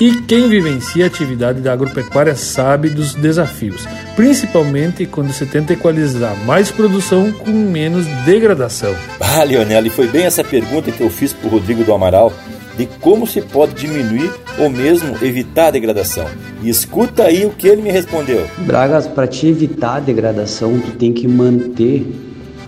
E 0.00 0.12
quem 0.22 0.48
vivencia 0.48 1.04
a 1.04 1.06
atividade 1.06 1.60
da 1.60 1.72
agropecuária 1.72 2.34
sabe 2.34 2.90
dos 2.90 3.14
desafios, 3.14 3.86
principalmente 4.16 5.06
quando 5.06 5.32
se 5.32 5.46
tenta 5.46 5.72
equalizar 5.72 6.36
mais 6.44 6.68
produção 6.68 7.30
com 7.30 7.52
menos 7.52 8.04
degradação. 8.24 8.92
Ah, 9.20 9.44
Leonel, 9.44 9.86
e 9.86 9.90
foi 9.90 10.08
bem 10.08 10.24
essa 10.24 10.42
pergunta 10.42 10.90
que 10.90 11.00
eu 11.00 11.08
fiz 11.08 11.32
para 11.32 11.46
o 11.46 11.50
Rodrigo 11.50 11.84
do 11.84 11.94
Amaral, 11.94 12.32
de 12.76 12.86
como 13.00 13.26
se 13.26 13.40
pode 13.40 13.74
diminuir 13.74 14.32
ou 14.58 14.68
mesmo 14.68 15.16
evitar 15.22 15.68
a 15.68 15.70
degradação. 15.70 16.26
E 16.62 16.68
escuta 16.68 17.24
aí 17.24 17.44
o 17.46 17.50
que 17.50 17.68
ele 17.68 17.82
me 17.82 17.90
respondeu. 17.90 18.46
Bragas, 18.66 19.06
para 19.06 19.26
te 19.26 19.46
evitar 19.46 19.96
a 19.96 20.00
degradação, 20.00 20.78
tu 20.80 20.92
tem 20.92 21.12
que 21.12 21.28
manter 21.28 22.06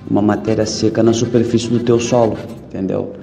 uma 0.08 0.22
matéria 0.22 0.66
seca 0.66 1.02
na 1.02 1.12
superfície 1.12 1.68
do 1.68 1.80
teu 1.80 1.98
solo, 1.98 2.36
entendeu? 2.68 3.14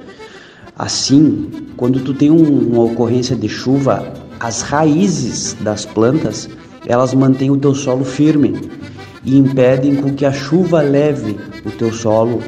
Assim, 0.78 1.50
quando 1.78 2.00
tu 2.00 2.14
tem 2.14 2.30
um, 2.32 2.72
uma 2.72 2.84
ocorrência 2.84 3.36
de 3.36 3.48
chuva, 3.48 4.14
as 4.40 4.62
raízes 4.62 5.56
das 5.62 5.86
plantas 5.86 6.50
elas 6.86 7.14
mantêm 7.14 7.50
o 7.50 7.58
teu 7.58 7.74
solo 7.74 8.04
firme 8.04 8.60
e 9.24 9.38
impedem 9.38 9.96
com 9.96 10.14
que 10.14 10.26
a 10.26 10.34
chuva 10.34 10.82
leve 10.82 11.38
o 11.66 11.72
teu 11.72 11.94
solo 11.94 12.42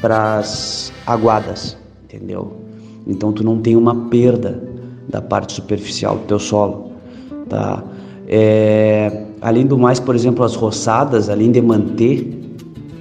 para 0.00 0.38
as 0.38 0.92
aguadas, 1.06 1.76
entendeu? 2.04 2.61
Então 3.06 3.32
tu 3.32 3.44
não 3.44 3.58
tem 3.60 3.76
uma 3.76 4.08
perda 4.08 4.62
da 5.08 5.20
parte 5.20 5.52
superficial 5.52 6.16
do 6.16 6.24
teu 6.24 6.38
solo, 6.38 6.92
tá? 7.48 7.82
É, 8.26 9.24
além 9.40 9.66
do 9.66 9.76
mais, 9.76 10.00
por 10.00 10.14
exemplo, 10.14 10.44
as 10.44 10.54
roçadas, 10.54 11.28
além 11.28 11.50
de 11.50 11.60
manter 11.60 12.40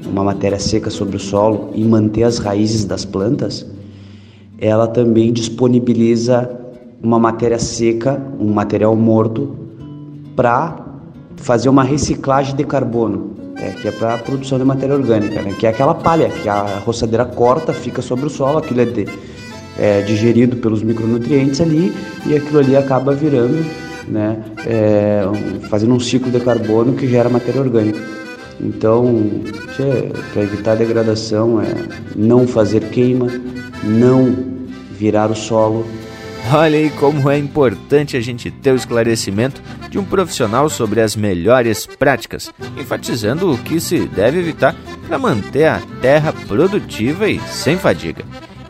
uma 0.06 0.24
matéria 0.24 0.60
seca 0.60 0.90
sobre 0.90 1.16
o 1.16 1.20
solo 1.20 1.70
e 1.74 1.84
manter 1.84 2.24
as 2.24 2.38
raízes 2.38 2.84
das 2.84 3.06
plantas, 3.06 3.66
ela 4.58 4.88
também 4.88 5.32
disponibiliza 5.32 6.50
uma 7.02 7.18
matéria 7.18 7.58
seca, 7.58 8.22
um 8.40 8.52
material 8.52 8.96
morto, 8.96 9.56
para 10.36 10.86
fazer 11.38 11.70
uma 11.70 11.84
reciclagem 11.84 12.56
de 12.56 12.64
carbono, 12.64 13.32
é, 13.56 13.72
que 13.72 13.88
é 13.88 13.92
para 13.92 14.16
a 14.16 14.18
produção 14.18 14.58
de 14.58 14.66
matéria 14.66 14.96
orgânica, 14.96 15.42
né? 15.42 15.54
que 15.54 15.66
é 15.66 15.70
aquela 15.70 15.96
palha 15.96 16.30
que 16.30 16.48
a 16.48 16.80
roçadeira 16.80 17.26
corta, 17.26 17.74
fica 17.74 18.02
sobre 18.02 18.26
o 18.26 18.30
solo, 18.30 18.60
aquilo 18.60 18.82
é, 18.82 18.86
de, 18.86 19.06
é 19.78 20.02
digerido 20.02 20.58
pelos 20.58 20.84
micronutrientes 20.84 21.62
ali 21.62 21.94
e 22.26 22.36
aquilo 22.36 22.60
ali 22.60 22.76
acaba 22.76 23.14
virando, 23.14 23.66
né, 24.08 24.38
é, 24.66 25.24
fazendo 25.70 25.94
um 25.94 26.00
ciclo 26.00 26.32
de 26.32 26.40
carbono 26.40 26.94
que 26.94 27.08
gera 27.08 27.30
matéria 27.30 27.62
orgânica. 27.62 28.00
Então, 28.60 29.42
para 30.34 30.44
evitar 30.44 30.74
a 30.74 30.76
degradação, 30.76 31.60
é 31.60 31.74
não 32.16 32.48
fazer 32.48 32.90
queima, 32.90 33.28
não 33.84 34.36
virar 34.92 35.32
o 35.32 35.36
solo. 35.36 35.86
Olha 36.54 36.78
aí 36.78 36.90
como 36.92 37.30
é 37.30 37.38
importante 37.38 38.18
a 38.18 38.22
gente 38.22 38.52
ter 38.52 38.72
o 38.72 38.76
esclarecimento 38.76 39.62
de 39.90 39.98
um 39.98 40.04
profissional 40.04 40.70
sobre 40.70 41.02
as 41.02 41.16
melhores 41.16 41.86
práticas, 41.86 42.52
enfatizando 42.78 43.52
o 43.52 43.58
que 43.58 43.80
se 43.80 44.08
deve 44.08 44.40
evitar 44.40 44.76
para 45.08 45.18
manter 45.18 45.66
a 45.66 45.82
terra 46.02 46.34
produtiva 46.48 47.30
e 47.30 47.40
sem 47.42 47.78
fadiga. 47.78 48.24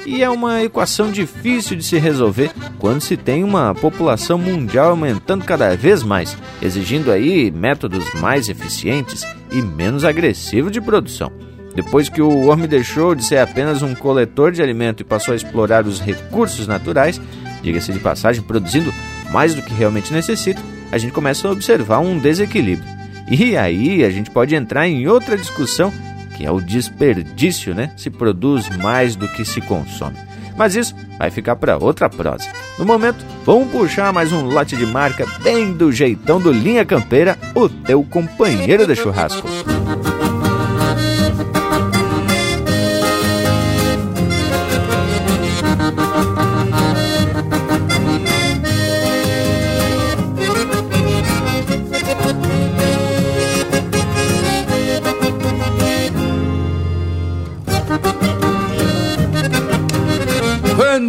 E 0.05 0.23
é 0.23 0.29
uma 0.29 0.63
equação 0.63 1.11
difícil 1.11 1.77
de 1.77 1.83
se 1.83 1.97
resolver 1.97 2.51
quando 2.79 3.01
se 3.01 3.15
tem 3.15 3.43
uma 3.43 3.75
população 3.75 4.37
mundial 4.37 4.89
aumentando 4.89 5.45
cada 5.45 5.75
vez 5.75 6.01
mais, 6.01 6.35
exigindo 6.61 7.11
aí 7.11 7.51
métodos 7.51 8.11
mais 8.15 8.49
eficientes 8.49 9.25
e 9.51 9.61
menos 9.61 10.03
agressivos 10.03 10.71
de 10.71 10.81
produção. 10.81 11.31
Depois 11.75 12.09
que 12.09 12.21
o 12.21 12.47
homem 12.47 12.67
deixou 12.67 13.15
de 13.15 13.23
ser 13.23 13.37
apenas 13.37 13.81
um 13.81 13.95
coletor 13.95 14.51
de 14.51 14.61
alimento 14.61 15.01
e 15.01 15.05
passou 15.05 15.33
a 15.33 15.35
explorar 15.35 15.85
os 15.85 16.01
recursos 16.01 16.67
naturais, 16.67 17.21
diga-se 17.61 17.93
de 17.93 17.99
passagem, 17.99 18.41
produzindo 18.41 18.93
mais 19.31 19.53
do 19.53 19.61
que 19.61 19.73
realmente 19.73 20.11
necessita, 20.11 20.61
a 20.91 20.97
gente 20.97 21.13
começa 21.13 21.47
a 21.47 21.51
observar 21.51 21.99
um 21.99 22.17
desequilíbrio. 22.17 22.89
E 23.29 23.55
aí 23.55 24.03
a 24.03 24.09
gente 24.09 24.29
pode 24.29 24.53
entrar 24.55 24.87
em 24.87 25.07
outra 25.07 25.37
discussão, 25.37 25.93
que 26.41 26.47
é 26.47 26.51
o 26.51 26.59
desperdício, 26.59 27.75
né? 27.75 27.91
Se 27.95 28.09
produz 28.09 28.67
mais 28.77 29.15
do 29.15 29.27
que 29.27 29.45
se 29.45 29.61
consome. 29.61 30.17
Mas 30.57 30.75
isso 30.75 30.95
vai 31.19 31.29
ficar 31.29 31.55
para 31.55 31.77
outra 31.77 32.09
prosa. 32.09 32.51
No 32.79 32.85
momento, 32.85 33.23
vamos 33.45 33.71
puxar 33.71 34.11
mais 34.11 34.31
um 34.31 34.45
lote 34.45 34.75
de 34.75 34.87
marca 34.87 35.25
bem 35.43 35.71
do 35.71 35.91
jeitão 35.91 36.41
do 36.41 36.51
Linha 36.51 36.83
Campeira, 36.83 37.37
o 37.53 37.69
teu 37.69 38.03
companheiro 38.03 38.87
de 38.87 38.95
churrasco. 38.95 39.47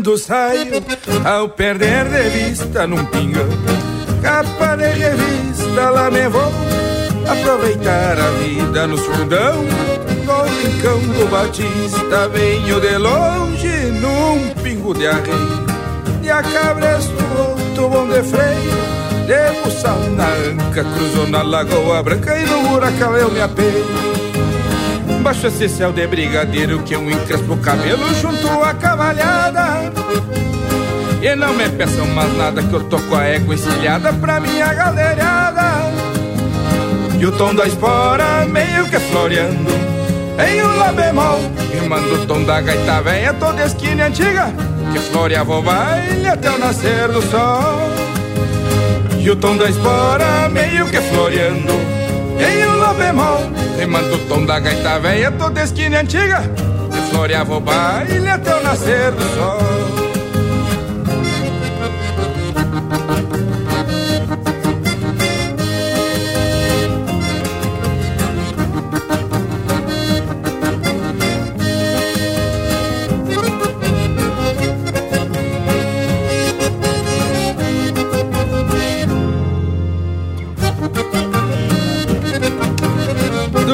Quando 0.03 0.19
saio 0.19 0.83
ao 1.25 1.49
perder 1.49 2.07
de 2.07 2.31
vista 2.31 2.89
num 2.89 3.05
pingão. 3.05 3.47
Capa 4.21 4.75
de 4.75 4.89
revista, 4.89 5.91
lá 5.91 6.11
me 6.11 6.29
vou 6.29 6.53
aproveitar 7.29 8.19
a 8.19 8.31
vida 8.33 8.89
nos 8.89 9.01
fundão. 9.01 9.63
No 10.25 10.43
rincão 10.43 10.99
do 10.99 11.31
Batista, 11.31 12.29
venho 12.31 12.81
de 12.81 12.99
longe 12.99 13.93
num 14.01 14.51
pingo 14.61 14.93
de 14.93 15.07
arreio. 15.07 15.67
E 16.21 16.29
a 16.29 16.43
cabresto 16.43 17.13
outro 17.39 17.89
bom 17.89 18.09
de 18.09 18.23
freio, 18.25 18.73
de 19.27 19.63
buçal 19.63 20.01
na 20.17 20.27
anca, 20.27 20.83
cruzou 20.83 21.29
na 21.29 21.43
Lagoa 21.43 22.03
Branca 22.03 22.37
e 22.37 22.45
no 22.45 22.69
buracão 22.69 23.17
eu 23.17 23.31
me 23.31 23.41
apeio. 23.41 24.12
Baixo 25.23 25.47
esse 25.47 25.69
céu 25.69 25.93
de 25.93 26.05
brigadeiro 26.05 26.83
que 26.83 26.95
eu 26.95 27.09
encrespo 27.09 27.53
o 27.53 27.57
cabelo 27.59 28.13
junto 28.21 28.49
à 28.61 28.75
cavalhada. 28.75 29.93
E 31.23 31.37
não 31.37 31.55
me 31.55 31.69
peçam 31.69 32.05
mais 32.09 32.37
nada 32.37 32.61
que 32.61 32.73
eu 32.73 32.83
tô 32.83 32.99
com 32.99 33.15
a 33.15 33.25
égua 33.25 33.55
encilhada 33.55 34.13
pra 34.13 34.41
minha 34.41 34.75
galerada 34.75 35.63
E 37.17 37.25
o 37.25 37.31
tom 37.31 37.55
da 37.55 37.65
espora 37.65 38.45
meio 38.47 38.85
que 38.89 38.99
floreando 38.99 39.71
Em 40.45 40.61
um 40.65 40.77
lá 40.77 40.93
bemol. 40.93 41.39
Rimando 41.73 42.15
o 42.15 42.27
tom 42.27 42.43
da 42.43 42.61
gaita 42.61 43.01
velha 43.03 43.33
toda 43.35 43.65
esquina 43.65 44.07
antiga 44.07 44.53
Que 44.93 44.99
floreava 44.99 45.59
o 45.59 45.63
baile 45.63 46.27
até 46.27 46.51
o 46.51 46.59
nascer 46.59 47.07
do 47.07 47.23
sol. 47.23 47.89
E 49.21 49.31
o 49.31 49.37
tom 49.37 49.57
da 49.57 49.71
espora 49.71 50.49
meio 50.49 50.87
que 50.87 51.01
floreando 51.01 52.02
Em 52.39 52.67
um 52.67 52.77
lá 52.79 52.95
bemol 52.95 53.51
Remando 53.79 54.15
o 54.15 54.19
tom 54.29 54.45
da 54.45 54.59
gaita 54.59 54.99
velha 54.99 55.31
toda 55.33 55.63
esquina 55.63 56.01
antiga 56.01 56.43
Que 56.93 57.11
floreava 57.11 57.57
o 57.57 57.61
baile 57.61 58.29
até 58.29 58.55
o 58.55 58.63
nascer 58.63 59.13
do 59.13 59.23
sol 59.35 60.02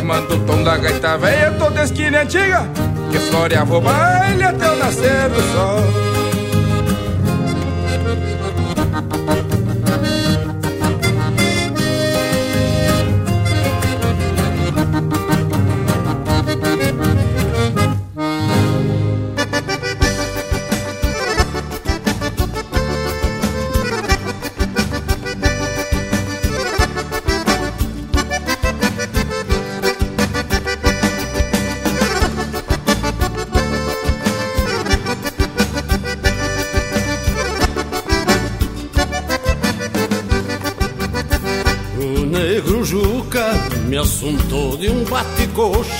Rimando 0.00 0.34
o 0.34 0.40
tom 0.46 0.62
da 0.62 0.78
gaita 0.78 1.18
velha 1.18 1.50
toda 1.58 1.82
esquina 1.82 2.22
antiga 2.22 2.66
Que 3.12 3.18
floreava 3.18 3.76
o 3.76 3.80
baile 3.82 4.44
até 4.44 4.70
o 4.70 4.76
nascer 4.76 5.28
do 5.28 5.42
sol 5.52 6.09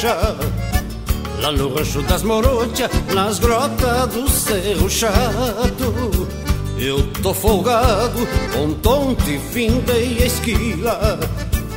Lá 0.02 1.52
no 1.52 1.74
rancho 1.74 2.00
das 2.04 2.22
Morontias, 2.22 2.90
nas 3.14 3.38
grotas 3.38 4.06
do 4.08 4.30
Cerro 4.30 4.88
Chato 4.88 6.26
Eu 6.78 7.06
tô 7.22 7.34
folgado, 7.34 8.26
com 8.54 8.72
tonte 8.74 9.38
findei 9.52 10.22
a 10.22 10.26
esquila. 10.26 11.20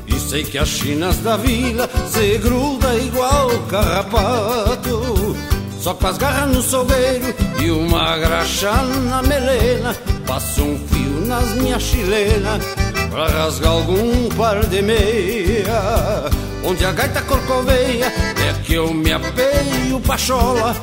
E 0.08 0.18
sei 0.18 0.46
que 0.46 0.58
as 0.58 0.70
chinas 0.70 1.18
da 1.18 1.36
vila 1.36 1.90
se 2.08 2.38
gruda 2.38 2.96
igual 2.96 3.50
carrapato 3.70 5.36
Só 5.82 5.94
com 5.94 6.08
as 6.08 6.18
garras 6.18 6.50
no 6.56 6.62
sogueiro 6.62 7.36
e 7.62 7.72
uma 7.72 8.18
graxa 8.20 8.72
na 9.10 9.22
melena. 9.22 9.94
Passo 10.26 10.64
um 10.64 10.80
fio 10.88 11.26
nas 11.26 11.56
minhas 11.56 11.84
chilenas 11.84 12.64
Pra 13.12 13.28
rasgar 13.28 13.74
algum 13.74 14.30
par 14.30 14.66
de 14.66 14.82
meia 14.82 16.32
Onde 16.66 16.86
a 16.86 16.92
gaita 16.92 17.22
corcoveia 17.24 18.06
É 18.06 18.54
que 18.64 18.74
eu 18.74 18.94
me 18.94 19.12
apeio 19.12 20.00
pachola 20.02 20.74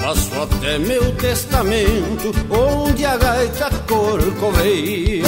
Faço 0.00 0.30
até 0.42 0.78
meu 0.78 1.14
testamento 1.16 2.32
Onde 2.50 3.04
a 3.04 3.16
gaita 3.16 3.70
corcoveia. 3.88 5.24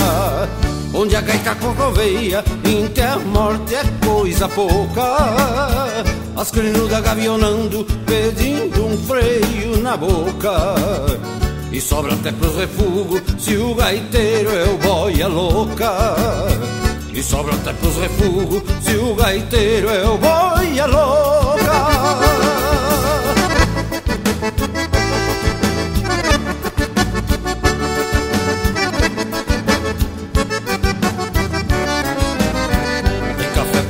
Onde 0.94 1.16
a 1.16 1.20
gaita 1.20 1.54
corcoveia 1.54 2.44
Inter 2.64 3.18
morte 3.20 3.74
é 3.74 3.82
coisa 4.04 4.48
pouca. 4.48 5.02
As 6.36 6.50
crinudas 6.50 7.00
gavionando 7.00 7.86
Pedindo 8.06 8.86
um 8.86 8.98
freio 8.98 9.78
na 9.82 9.96
boca. 9.96 10.74
E 11.72 11.80
sobra 11.80 12.12
até 12.12 12.30
pros 12.32 12.54
refugos 12.56 13.22
se 13.38 13.56
o 13.56 13.74
gaiteiro 13.74 14.50
é 14.50 14.64
o 14.64 14.76
boia 14.76 15.26
louca. 15.26 15.90
E 17.14 17.22
sobra 17.22 17.54
até 17.54 17.72
pros 17.74 17.96
refugos 17.96 18.62
se 18.82 18.96
o 18.96 19.14
gaiteiro 19.14 19.90
é 19.90 20.04
o 20.08 20.16
boia 20.16 20.86
louca. 20.86 22.22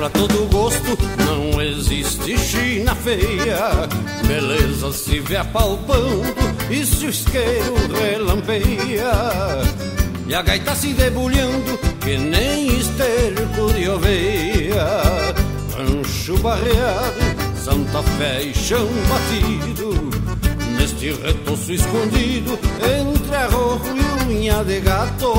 pra 0.03 0.11
todo 0.11 0.49
gosto, 0.49 0.99
não 1.25 1.63
existe 1.63 2.37
China 2.37 2.93
feia. 2.97 3.89
Beleza 4.27 4.93
se 4.93 5.21
vê 5.21 5.37
apalpando 5.37 6.25
e 6.69 6.85
se 6.85 7.07
o 7.07 7.11
isqueiro 7.11 7.75
relampeia 8.01 9.13
E 10.27 10.35
a 10.35 10.43
gaita 10.43 10.75
se 10.75 10.93
debulhando 10.93 11.92
que 12.13 12.19
nem 12.19 12.67
esterco 12.67 13.73
de 13.73 13.89
oveia 13.89 14.87
Rancho 15.75 16.37
barreado, 16.43 17.15
Santa 17.57 18.03
Fé 18.19 18.43
e 18.43 18.55
chão 18.55 18.87
batido 19.09 20.11
Neste 20.77 21.13
retoço 21.13 21.73
escondido 21.73 22.59
entre 22.85 23.35
arrojo 23.35 23.97
e 23.97 24.31
unha 24.31 24.63
de 24.63 24.81
gato. 24.81 25.33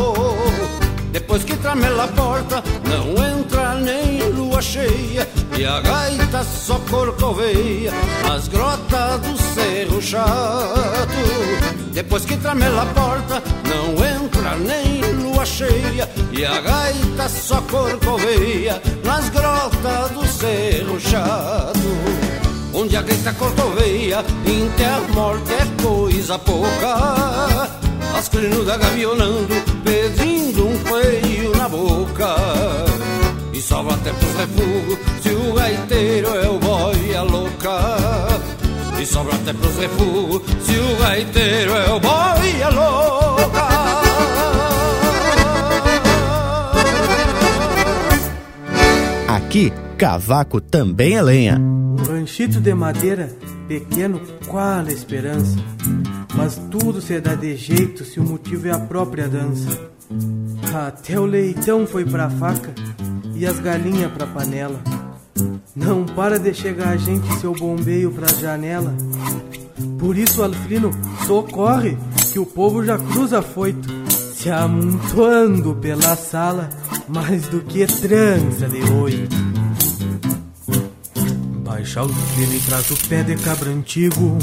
Depois 1.12 1.44
que 1.44 1.56
tramela 1.58 2.06
a 2.06 2.08
porta, 2.08 2.64
não 2.90 3.10
entra 3.24 3.76
nem 3.76 4.32
lua 4.32 4.60
cheia 4.60 5.28
E 5.56 5.64
a 5.64 5.80
gaita 5.80 6.44
só 6.44 6.80
corcoveia 6.90 7.92
nas 8.28 8.48
grotas 8.48 9.20
do 9.22 9.38
Cerro 9.54 10.02
Chato. 10.02 11.14
Depois 11.92 12.26
que 12.26 12.36
tramela 12.38 12.82
a 12.82 12.86
porta, 12.88 13.44
não 13.70 13.92
entra 14.04 14.13
nem 14.56 15.02
lua 15.14 15.46
cheia 15.46 16.10
E 16.32 16.46
a 16.46 16.62
gaita 16.62 17.30
só 17.30 17.62
corcoveia 17.62 18.82
nas 19.04 19.30
grotas 19.30 20.12
do 20.12 20.28
Cerro 20.28 21.00
Chato 21.00 21.80
Onde 22.74 22.98
a 22.98 23.02
gaita 23.02 23.32
corcoveia, 23.34 24.26
inter 24.46 25.14
morte 25.14 25.54
é 25.54 25.84
coisa 25.84 26.40
pouca 26.40 27.70
as 28.16 28.30
crinudas 28.30 28.78
gavionando, 28.78 29.54
pedindo 29.84 30.68
um 30.68 30.78
feio 30.80 31.56
na 31.58 31.68
boca. 31.68 32.36
E 33.52 33.62
sobra 33.62 33.96
até 33.96 34.12
pros 34.12 34.34
refugos, 34.36 35.00
se 35.22 35.30
o 35.30 35.54
gaiteiro 35.54 36.28
é 36.36 36.50
o 36.50 36.60
boia 36.60 37.22
louca. 37.24 37.98
E 39.00 39.06
sobra 39.06 39.36
até 39.36 39.52
pros 39.52 39.76
refugos, 39.78 40.42
se 40.64 40.78
o 40.78 40.96
gaiteiro 40.98 41.74
é 41.74 41.90
o 41.90 42.00
boia 42.00 42.70
louca. 42.70 43.33
Aqui, 49.54 49.72
cavaco 50.00 50.60
também 50.60 51.14
é 51.14 51.22
lenha. 51.22 51.60
Um 51.60 51.96
ranchito 51.96 52.60
de 52.60 52.74
madeira, 52.74 53.30
pequeno, 53.68 54.20
qual 54.48 54.80
a 54.80 54.92
esperança? 54.92 55.56
Mas 56.36 56.60
tudo 56.72 57.00
se 57.00 57.22
dá 57.22 57.36
de 57.36 57.56
jeito 57.56 58.04
se 58.04 58.20
o 58.20 58.24
motivo 58.24 58.68
é 58.68 58.72
a 58.72 58.80
própria 58.80 59.28
dança. 59.28 59.70
Até 60.74 61.20
o 61.20 61.26
leitão 61.28 61.86
foi 61.86 62.04
pra 62.04 62.32
faca 62.32 62.74
e 63.36 63.46
as 63.46 63.60
galinhas 63.60 64.12
pra 64.14 64.26
panela. 64.26 64.82
Não 65.76 66.04
para 66.04 66.40
de 66.40 66.52
chegar 66.52 66.90
a 66.90 66.98
gente, 66.98 67.32
seu 67.40 67.54
bombeio 67.54 68.12
pra 68.12 68.26
janela. 68.30 68.92
Por 70.00 70.18
isso, 70.18 70.42
Alfrino, 70.42 70.90
socorre, 71.28 71.96
que 72.32 72.40
o 72.40 72.46
povo 72.48 72.84
já 72.84 72.98
cruza 72.98 73.40
foito, 73.44 73.88
se 74.44 74.52
amontoando 74.52 75.74
pela 75.76 76.18
sala, 76.18 76.70
mais 77.08 77.48
do 77.48 77.62
que 77.62 77.86
trança 77.86 78.68
de 78.68 78.84
oito. 78.92 79.38
Baixa 81.64 82.04
o 82.04 82.10
fino 82.10 82.54
e 82.54 82.60
traz 82.60 82.92
o 82.92 83.08
pé 83.08 83.24
de 83.24 83.38
cabra 83.38 83.70
antigo 83.70 84.38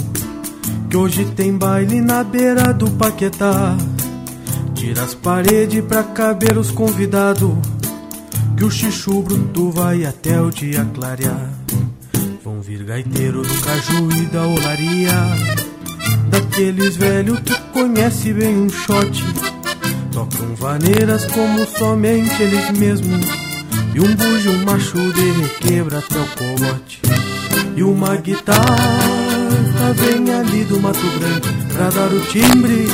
que 0.89 0.97
hoje 0.97 1.27
tem 1.37 1.55
baile 1.55 2.01
na 2.01 2.25
beira 2.25 2.73
do 2.73 2.91
Paquetá. 2.93 3.77
Tira 4.75 5.03
as 5.03 5.15
paredes 5.15 5.85
pra 5.85 6.03
caber 6.03 6.57
os 6.57 6.71
convidados, 6.71 7.53
que 8.57 8.65
o 8.65 8.71
chichu 8.71 9.21
bruto 9.21 9.71
vai 9.71 10.07
até 10.07 10.41
o 10.41 10.51
dia 10.51 10.83
clarear. 10.95 11.51
Vão 12.43 12.63
vir 12.63 12.85
gaiteiro 12.85 13.43
do 13.43 13.55
caju 13.61 14.11
e 14.17 14.25
da 14.29 14.47
olaria, 14.47 15.13
daqueles 16.31 16.97
velhos 16.97 17.39
que 17.41 17.55
conhece 17.75 18.33
bem 18.33 18.57
um 18.57 18.71
shot. 18.71 19.50
Tocam 20.13 20.55
vaneiras 20.57 21.25
como 21.27 21.65
somente 21.67 22.43
eles 22.43 22.71
mesmos, 22.79 23.27
e 23.95 24.01
um 24.01 24.15
bujo 24.15 24.51
um 24.51 24.65
macho 24.65 25.13
de 25.13 25.31
requebra 25.31 25.99
até 25.99 26.19
o 26.19 26.27
colote. 26.37 27.01
E 27.77 27.83
uma 27.83 28.17
guitarra 28.17 28.67
vem 29.95 30.35
ali 30.35 30.65
do 30.65 30.81
Mato 30.81 30.99
Grande 31.19 31.49
pra 31.73 31.91
dar 31.91 32.13
o 32.13 32.21
timbre. 32.27 32.87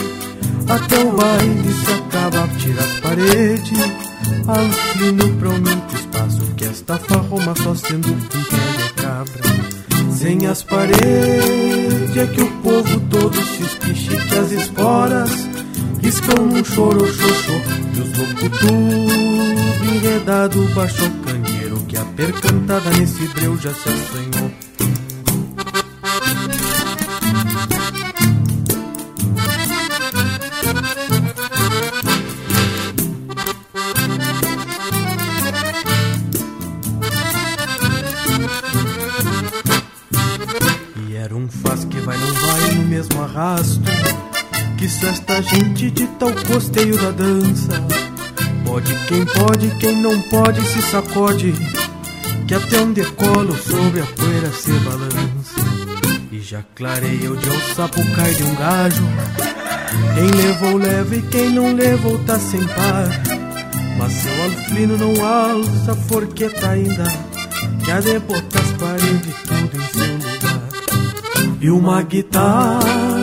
Até 0.69 0.99
o 0.99 1.13
baile 1.13 1.73
se 1.73 1.93
acaba, 1.93 2.49
tira 2.59 2.83
as 2.83 3.01
paredes. 3.01 4.07
Alfino 4.47 5.37
pra 5.39 5.51
aumenta 5.51 5.97
espaço 5.97 6.55
que 6.57 6.65
esta 6.65 6.99
farroma 6.99 7.55
só 7.63 7.75
sendo 7.75 8.13
um 8.13 8.21
pé 8.21 8.39
de 8.39 8.93
cabra. 9.03 10.17
Sem 10.17 10.47
as 10.47 10.63
paredes 10.63 12.17
é 12.17 12.27
que 12.27 12.43
o 12.43 12.51
povo 12.63 13.01
todo 13.11 13.35
se 13.35 13.63
espiche 13.63 14.17
que 14.17 14.35
as 14.35 14.53
esporas 14.53 15.56
riscam 16.03 16.47
num 16.47 16.65
choro 16.65 17.07
xoxô 17.07 17.53
E 17.95 18.01
os 18.01 18.11
tudo 18.61 19.95
enredado 19.95 20.63
baixo 20.75 21.11
canheiro 21.25 21.77
Que 21.89 21.97
a 21.97 22.05
percantada 22.05 22.91
nesse 22.91 23.27
breu 23.29 23.57
já 23.59 23.73
se 23.73 23.89
assanhou. 23.89 24.51
Que 43.87 44.26
esta 44.87 45.43
gente 45.43 45.91
de 45.91 46.07
tal 46.07 46.33
costeio 46.33 46.97
da 46.97 47.11
dança. 47.11 47.73
Pode 48.65 48.95
quem 49.09 49.25
pode, 49.25 49.69
quem 49.81 50.01
não 50.01 50.21
pode 50.23 50.61
se 50.67 50.81
sacode 50.83 51.53
Que 52.47 52.55
até 52.55 52.81
um 52.83 52.93
decolo 52.93 53.57
sobre 53.57 54.01
a 54.01 54.07
poeira 54.07 54.53
se 54.53 54.71
balança. 54.71 55.67
E 56.31 56.41
já 56.41 56.63
clareia 56.77 57.33
o 57.33 57.37
dia 57.37 57.53
o 57.53 57.75
sapo 57.75 58.01
cai 58.15 58.33
de 58.35 58.45
um 58.45 58.55
gajo. 58.55 59.03
Quem 60.15 60.43
levou 60.43 60.77
leva 60.77 61.17
e 61.17 61.23
quem 61.23 61.51
não 61.51 61.75
levou 61.75 62.19
tá 62.21 62.39
sem 62.39 62.65
par. 62.65 63.09
Mas 63.99 64.13
seu 64.13 64.43
alflino 64.45 64.97
não 64.97 65.27
alça 65.27 65.93
a 65.93 65.97
forqueta 65.97 66.69
ainda 66.69 67.05
Que 67.83 67.91
a 67.91 68.01
de 68.01 68.59
as 68.59 68.73
paredes 68.73 69.35
tudo 69.49 69.77
em 69.77 69.89
seu 69.93 70.13
lugar. 70.15 71.57
E 71.61 71.71
uma 71.71 72.03
guitarra 72.03 73.16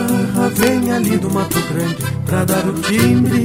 vem 0.54 0.92
ali 0.92 1.18
do 1.18 1.30
Mato 1.30 1.60
Grande 1.72 1.96
pra 2.26 2.44
dar 2.44 2.66
o 2.66 2.72
timbre. 2.74 3.44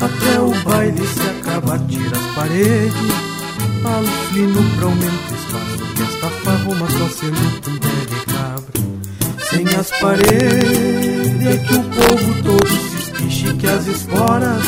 Até 0.00 0.40
o 0.40 0.50
baile 0.64 1.06
se 1.06 1.20
acaba, 1.20 1.78
tira 1.88 2.16
as 2.16 2.34
paredes. 2.34 3.32
Alfino 3.84 4.62
pra 4.76 4.86
aumento 4.86 5.34
espaço, 5.34 5.94
que 5.94 6.02
esta 6.02 6.28
farruma 6.44 6.88
só 6.90 7.08
com 7.62 7.78
pé 7.78 7.96
de 8.08 8.18
cabra. 8.26 8.72
Sem 9.50 9.66
as 9.74 9.90
paredes 10.00 11.46
é 11.46 11.56
que 11.58 11.74
o 11.74 11.82
povo 11.82 12.42
todo 12.42 12.68
se 12.68 12.96
espiche, 12.98 13.54
que 13.54 13.66
as 13.66 13.86
esporas 13.86 14.64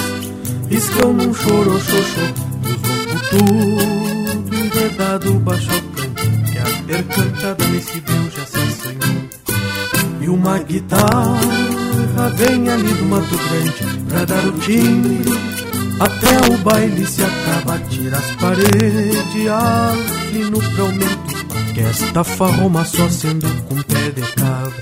riscam 0.69 1.13
num 1.13 1.33
choro 1.33 1.81
xoxô. 1.81 2.21
E 2.65 2.71
os 2.71 2.83
loucos 2.83 3.29
tudo 3.31 4.55
enredado 4.57 5.35
baixo 5.41 5.71
que 6.51 6.59
a 6.59 6.65
percantada 6.87 7.65
nesse 7.69 8.01
breu 8.01 8.31
já 8.37 8.47
se. 8.47 8.54
E 10.25 10.29
uma 10.31 10.59
guitarra 10.59 11.39
vem 12.35 12.67
ali 12.71 12.95
do 12.95 13.05
Mato 13.05 13.37
Grande 13.37 14.05
pra 14.09 14.25
dar 14.25 14.43
o 14.47 14.53
timbre 14.53 15.23
Até 16.01 16.51
o 16.51 16.57
baile 16.65 17.07
se 17.07 17.23
acaba, 17.23 17.79
tira 17.91 18.17
as 18.17 18.31
paredes 18.37 19.49
Alfino 19.51 20.59
pra 20.73 20.83
aumento 20.83 21.75
Que 21.75 21.81
esta 21.83 22.25
farroma 22.25 22.87
só 22.87 23.07
sendo 23.11 23.47
com 23.65 23.83
pé 23.83 24.13
de 24.13 24.23
cabra. 24.33 24.73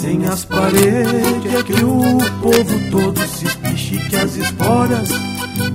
Sem 0.00 0.26
as 0.26 0.44
paredes 0.44 1.54
é 1.54 1.62
que 1.62 1.84
o 1.84 2.18
povo 2.42 2.90
todo 2.90 3.20
se 3.24 3.46
espiche 3.46 3.98
Que 4.08 4.16
as 4.16 4.36
esporas 4.36 5.10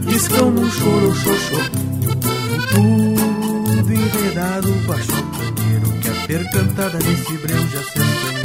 riscam 0.06 0.52
num 0.52 0.70
choro 0.70 1.16
xoxô. 1.16 1.62
E 2.02 2.08
o 2.08 2.18
povo 2.18 2.68
tudo 2.74 3.94
enredado 3.94 4.70
baixo 4.86 5.12
o 5.14 6.00
Que 6.02 6.10
a 6.10 6.28
percantada 6.28 7.00
nesse 7.00 7.38
breu 7.38 7.68
já 7.70 7.84
se 7.84 8.41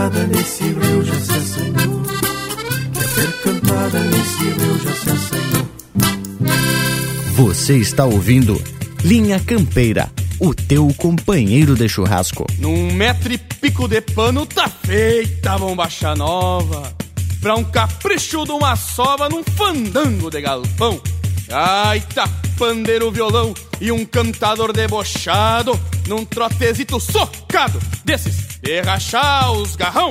cantada 0.00 0.26
nesse 0.28 0.64
rio 0.64 1.04
já 1.04 1.20
se 1.20 1.32
assanhou. 1.32 2.02
Quer 2.94 3.08
ser 3.08 3.32
cantada 3.42 4.00
nesse 4.00 4.44
rio 4.44 4.80
já 4.82 4.94
se 4.94 5.10
assanhou. 5.10 5.68
Você 7.34 7.76
está 7.76 8.06
ouvindo 8.06 8.62
Linha 9.04 9.38
Campeira, 9.40 10.10
o 10.38 10.54
teu 10.54 10.88
companheiro 10.96 11.74
de 11.74 11.86
churrasco. 11.86 12.46
Num 12.58 12.90
metro 12.94 13.30
e 13.30 13.36
pico 13.36 13.86
de 13.86 14.00
pano 14.00 14.46
tá 14.46 14.68
feita 14.68 15.52
a 15.52 15.58
bombacha 15.58 16.14
nova. 16.14 16.94
Pra 17.38 17.56
um 17.56 17.64
capricho 17.64 18.46
de 18.46 18.52
uma 18.52 18.76
sova 18.76 19.28
num 19.28 19.44
fandango 19.44 20.30
de 20.30 20.40
galpão. 20.40 20.98
Gaita, 21.46 22.24
pandeiro, 22.60 23.10
violão 23.10 23.54
e 23.80 23.90
um 23.90 24.04
cantador 24.04 24.70
debochado 24.70 25.72
num 26.06 26.26
trotezito 26.26 27.00
socado 27.00 27.80
desses 28.04 28.60
de 28.60 28.82
rachar 28.82 29.50
os 29.52 29.74
garrão. 29.76 30.10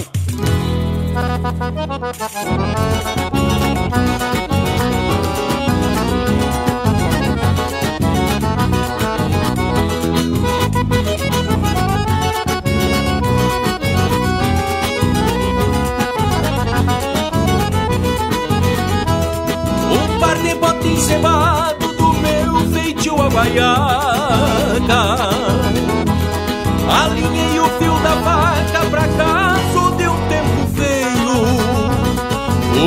Um 19.92 20.20
par 20.20 20.36
de 20.42 20.56
do 20.56 21.79
meu 21.79 21.79
havaiana 23.30 25.02
Alinhei 26.90 27.60
o 27.60 27.70
fio 27.78 27.94
da 28.00 28.16
vaca 28.16 28.86
pra 28.90 29.08
caso 29.08 29.96
de 29.96 30.08
um 30.08 30.28
tempo 30.28 30.68
feio. 30.76 31.36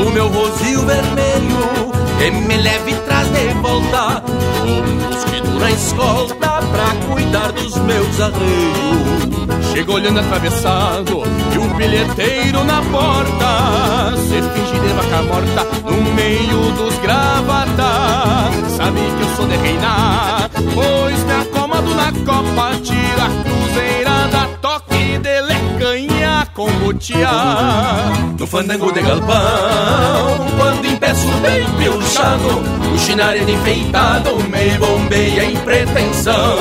O 0.04 0.10
meu 0.10 0.28
rosil 0.28 0.80
vermelho 0.84 1.92
que 2.18 2.30
me 2.30 2.56
leve 2.56 2.94
traz 3.06 3.28
de 3.28 3.48
volta 3.60 4.22
Um 4.64 4.82
mosquito 5.08 5.31
na 5.62 5.70
escolta 5.70 6.60
pra 6.72 7.06
cuidar 7.08 7.52
dos 7.52 7.76
meus 7.76 8.20
arreios. 8.20 9.70
Chego 9.72 9.92
olhando 9.92 10.18
atravessado 10.18 11.22
e 11.54 11.58
um 11.58 11.68
bilheteiro 11.76 12.64
na 12.64 12.82
porta. 12.82 14.16
Se 14.16 14.42
finge 14.42 14.80
de 14.80 14.92
vaca 14.92 15.22
morta 15.22 15.66
no 15.84 16.14
meio 16.14 16.72
dos 16.72 16.98
gravatas. 16.98 18.72
Sabe 18.76 19.00
que 19.00 19.22
eu 19.22 19.36
sou 19.36 19.46
de 19.46 19.56
reinar, 19.56 20.50
pois 20.74 21.24
me 21.24 21.32
acomodo 21.32 21.94
na 21.94 22.12
copa 22.26 22.72
Tira 22.82 23.26
a 23.26 23.30
cruzeirada, 23.44 24.58
toque 24.88 25.18
de 25.18 25.40
lecanha 25.40 26.46
com 26.54 26.70
botear 26.78 28.12
No 28.38 28.46
fandango 28.46 28.92
de 28.92 29.02
galpão, 29.02 30.46
quando 30.56 30.86
impeço 30.86 31.28
bem 31.42 31.64
pilchado 31.78 32.62
O 32.94 32.98
chinaré 32.98 33.40
enfeitado 33.40 34.36
me 34.36 34.78
bombeia 34.78 35.44
em 35.44 35.56
pretensão. 35.58 36.56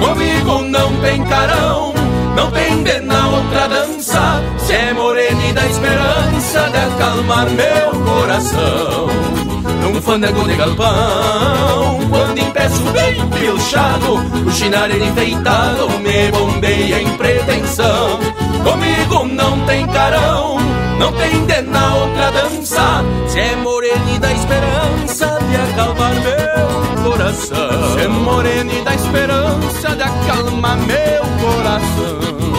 Comigo 0.00 0.62
não 0.62 0.94
tem 1.00 1.24
carão 1.24 1.90
não 2.36 2.48
tem 2.52 2.84
de 2.84 3.00
na 3.00 3.28
outra 3.28 3.68
dança 3.68 4.40
Se 4.58 4.72
é 4.72 4.92
morena 4.94 5.52
dá 5.52 5.66
esperança 5.66 6.70
De 6.70 6.78
acalmar 6.78 7.50
meu 7.50 8.04
coração 8.04 9.39
Num 9.82 10.00
fandango 10.00 10.46
de 10.46 10.56
galpão 10.56 12.00
Quando 12.08 12.38
impeço 12.38 12.82
bem 12.92 13.28
pilchado 13.28 14.14
O 14.46 14.50
chinaré 14.50 14.96
enfeitado 14.96 15.88
Me 16.00 16.30
bombeia 16.30 17.02
em 17.02 17.16
pretensão. 17.16 18.18
Comigo 18.64 19.24
não 19.26 19.64
tem 19.66 19.86
carão 19.86 20.58
Não 20.98 21.12
tem 21.12 21.46
de 21.46 21.62
na 21.62 21.94
outra 21.94 22.30
dança 22.30 23.04
Se 23.26 23.40
é 23.40 23.56
morena 23.56 24.10
e 24.14 24.18
dá 24.18 24.32
esperança 24.32 25.38
De 25.48 25.56
acalmar 25.56 26.14
meu 26.14 27.10
coração. 27.10 27.94
Se 27.94 28.00
é 28.00 28.08
morena 28.08 28.72
e 28.72 28.82
dá 28.82 28.94
esperança 28.94 29.96
De 29.96 30.02
acalmar 30.02 30.76
meu 30.78 31.22
coração 31.40 32.49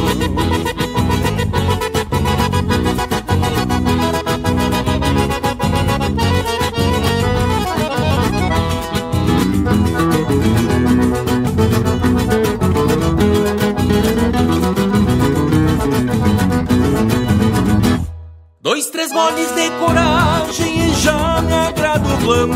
Dois, 18.82 18.90
três 18.90 19.12
moles 19.12 19.52
de 19.52 19.70
coragem 19.72 20.90
e 20.90 20.94
já 20.96 21.40
me 21.44 21.54
agrada 21.54 22.18
plantel 22.18 22.48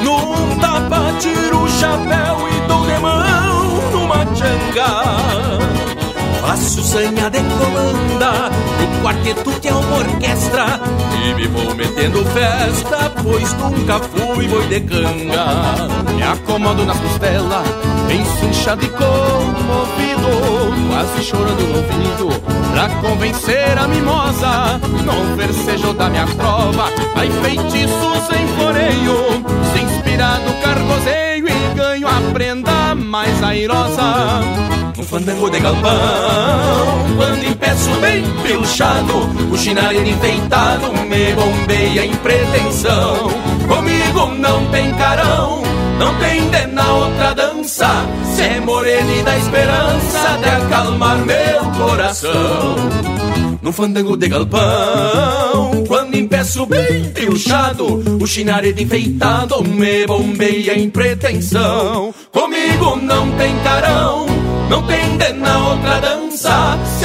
Num 0.00 0.58
tapa 0.60 1.12
tiro 1.18 1.58
o 1.60 1.68
chapéu 1.68 2.48
e 2.48 2.68
dou 2.68 2.86
de 2.86 2.98
mão 3.00 3.90
numa 3.90 4.24
tchanga 4.26 5.64
faço 6.40 6.84
sanha 6.84 7.28
de 7.30 7.38
comanda 7.38 8.50
O 8.80 9.02
quarteto 9.02 9.50
que 9.60 9.68
é 9.68 9.72
uma 9.72 9.96
orquestra 9.96 10.80
E 11.24 11.34
me 11.34 11.48
vou 11.48 11.74
metendo 11.74 12.24
festa 12.26 13.10
Pois 13.24 13.52
nunca 13.54 13.98
fui 13.98 14.46
boi 14.46 14.66
de 14.68 14.80
canga 14.82 16.03
Me 16.24 16.30
acomodo 16.30 16.86
nas 16.86 16.98
costelas 16.98 17.68
Encinchado 18.10 18.82
e 18.82 18.88
comovido 18.88 20.24
Quase 20.88 21.22
chorando 21.22 21.60
no 21.60 21.76
ouvido 21.76 22.40
Pra 22.72 22.88
convencer 23.02 23.76
a 23.76 23.86
mimosa 23.86 24.80
No 25.04 25.36
versejo 25.36 25.92
da 25.92 26.08
minha 26.08 26.26
trova 26.26 26.90
Vai 27.14 27.28
feitiços 27.42 28.30
em 28.40 28.46
floreio 28.56 29.16
Se 29.74 29.84
no 30.46 30.62
cargozeiro 30.62 31.46
E 31.46 31.74
ganho 31.74 32.08
a 32.08 32.32
prenda 32.32 32.94
mais 32.94 33.42
airosa. 33.42 34.40
Um 34.96 35.02
fandango 35.02 35.50
de 35.50 35.60
galpão 35.60 35.90
Quando 37.16 37.44
empeço 37.44 37.90
bem 38.00 38.24
pilchado 38.42 39.28
O 39.52 39.58
chinareiro 39.58 40.08
enfeitado 40.08 40.90
Me 41.06 41.34
bombeia 41.34 42.06
em 42.06 42.16
pretensão. 42.16 43.28
Comigo 43.68 44.34
não 44.38 44.64
tem 44.70 44.90
carão 44.94 45.63
não 45.98 46.18
tem 46.18 46.48
de 46.50 46.66
na 46.66 46.92
outra 46.92 47.34
dança 47.34 47.86
é 48.44 48.60
morena 48.60 49.12
e 49.12 49.22
dá 49.22 49.38
esperança 49.38 50.38
De 50.42 50.48
acalmar 50.48 51.18
meu 51.18 51.64
coração. 51.78 52.76
Num 53.62 53.72
fandango 53.72 54.16
de 54.16 54.28
galpão 54.28 55.84
Quando 55.88 56.16
empeço 56.16 56.66
bem 56.66 57.04
pilchado 57.14 58.20
O 58.20 58.26
chinaredo 58.26 58.82
enfeitado 58.82 59.64
Me 59.64 60.06
bombeia 60.06 60.78
em 60.78 60.90
pretensão. 60.90 62.14
Comigo 62.30 62.96
não 62.96 63.30
tem 63.32 63.58
carão 63.60 64.26
não 64.68 64.82
tem 64.86 65.18
de 65.18 65.32
na 65.34 65.68
outra 65.68 66.00
dança 66.00 66.23
Se 66.36 66.48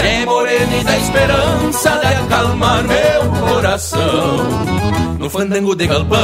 é 0.01 0.25
morena 0.25 0.75
e 0.75 0.83
dá 0.83 0.97
esperança 0.97 1.91
De 1.99 2.07
acalmar 2.07 2.83
meu 2.83 3.47
coração. 3.47 4.37
No 5.19 5.29
fandango 5.29 5.75
de 5.75 5.85
galpão 5.85 6.17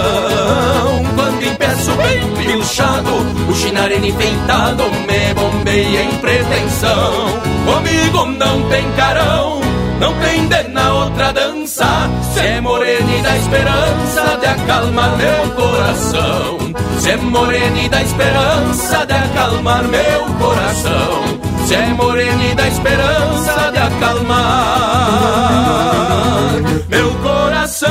Quando 1.15 1.43
empeço 1.43 1.91
bem 1.97 2.45
pilchado 2.45 3.11
O 3.47 3.53
chinarene 3.53 4.09
enfeitado 4.09 4.85
Me 5.05 5.33
bombeia 5.35 6.01
em 6.01 6.17
pretensão. 6.17 7.13
Comigo 7.65 8.25
não 8.25 8.69
tem 8.69 8.91
carão 8.93 9.61
não 9.97 10.13
tem 10.19 10.45
na 10.73 10.93
outra 10.93 11.31
dança 11.31 11.85
Se 12.33 12.41
é 12.41 12.59
morena 12.59 13.15
e 13.17 13.21
dá 13.21 13.37
esperança 13.37 14.37
De 14.41 14.45
acalmar 14.45 15.15
meu 15.15 15.55
coração. 15.55 16.57
Se 16.99 17.11
é 17.11 17.17
morena 17.17 17.79
e 17.79 17.87
dá 17.87 18.01
esperança 18.01 19.05
De 19.05 19.13
acalmar 19.13 19.83
meu 19.83 20.25
coração 20.37 21.44
Se 21.65 21.73
é 21.73 21.93
morena 21.93 22.43
e 22.43 22.53
dá 22.53 22.67
esperança 22.67 23.71
De 23.71 23.79
acalmar 23.79 25.15
meu 26.87 27.11
coração 27.15 27.89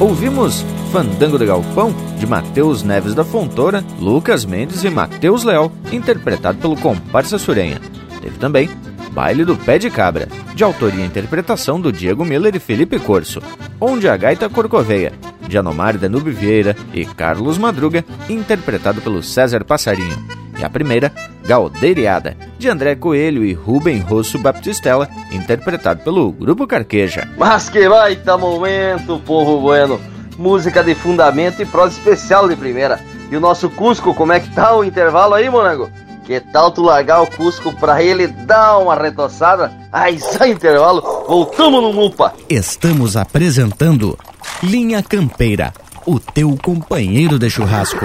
Ouvimos 0.00 0.64
Fandango 0.92 1.38
de 1.38 1.46
Galpão, 1.46 1.94
de 2.18 2.26
Matheus 2.26 2.82
Neves 2.82 3.14
da 3.14 3.24
Fontoura, 3.24 3.84
Lucas 4.00 4.44
Mendes 4.44 4.84
e 4.84 4.90
Matheus 4.90 5.42
Leal, 5.42 5.72
interpretado 5.92 6.58
pelo 6.58 6.76
Comparsa 6.76 7.38
Surenha. 7.38 7.80
Teve 8.20 8.38
também 8.38 8.68
Baile 9.16 9.46
do 9.46 9.56
Pé 9.56 9.78
de 9.78 9.88
Cabra, 9.88 10.28
de 10.54 10.62
autoria 10.62 11.02
e 11.02 11.06
interpretação 11.06 11.80
do 11.80 11.90
Diego 11.90 12.22
Miller 12.22 12.54
e 12.54 12.58
Felipe 12.58 12.98
Corso, 12.98 13.40
onde 13.80 14.06
a 14.06 14.14
gaita 14.14 14.46
corcoveia, 14.46 15.10
de 15.48 15.56
Anomar 15.56 15.96
Danube 15.96 16.30
Vieira 16.30 16.76
e 16.92 17.06
Carlos 17.06 17.56
Madruga, 17.56 18.04
interpretado 18.28 19.00
pelo 19.00 19.22
César 19.22 19.64
Passarinho. 19.64 20.22
E 20.58 20.62
a 20.62 20.68
primeira, 20.68 21.10
Galdeiriada, 21.46 22.36
de 22.58 22.68
André 22.68 22.94
Coelho 22.94 23.42
e 23.42 23.54
Rubem 23.54 24.00
Rosso 24.00 24.38
Baptistella, 24.38 25.08
interpretado 25.32 26.02
pelo 26.02 26.30
Grupo 26.30 26.66
Carqueja. 26.66 27.26
Mas 27.38 27.70
que 27.70 27.88
baita 27.88 28.36
momento, 28.36 29.18
povo 29.20 29.62
bueno! 29.62 29.98
música 30.38 30.84
de 30.84 30.94
fundamento 30.94 31.62
e 31.62 31.64
prosa 31.64 31.98
especial 31.98 32.46
de 32.46 32.54
primeira. 32.54 33.00
E 33.30 33.36
o 33.36 33.40
nosso 33.40 33.70
Cusco, 33.70 34.14
como 34.14 34.32
é 34.32 34.40
que 34.40 34.54
tá 34.54 34.76
o 34.76 34.84
intervalo 34.84 35.32
aí, 35.32 35.48
Monango? 35.48 35.90
Que 36.26 36.40
tal 36.40 36.72
tu 36.72 36.82
largar 36.82 37.22
o 37.22 37.26
Cusco 37.28 37.72
pra 37.72 38.02
ele 38.02 38.26
dar 38.26 38.78
uma 38.78 38.96
retoçada? 38.96 39.72
Ai, 39.92 40.18
só 40.18 40.44
intervalo, 40.44 41.00
voltamos 41.28 41.80
no 41.80 41.92
Mupa! 41.92 42.34
Estamos 42.48 43.16
apresentando 43.16 44.18
Linha 44.60 45.04
Campeira, 45.04 45.72
o 46.04 46.18
teu 46.18 46.58
companheiro 46.60 47.38
de 47.38 47.48
churrasco. 47.48 48.04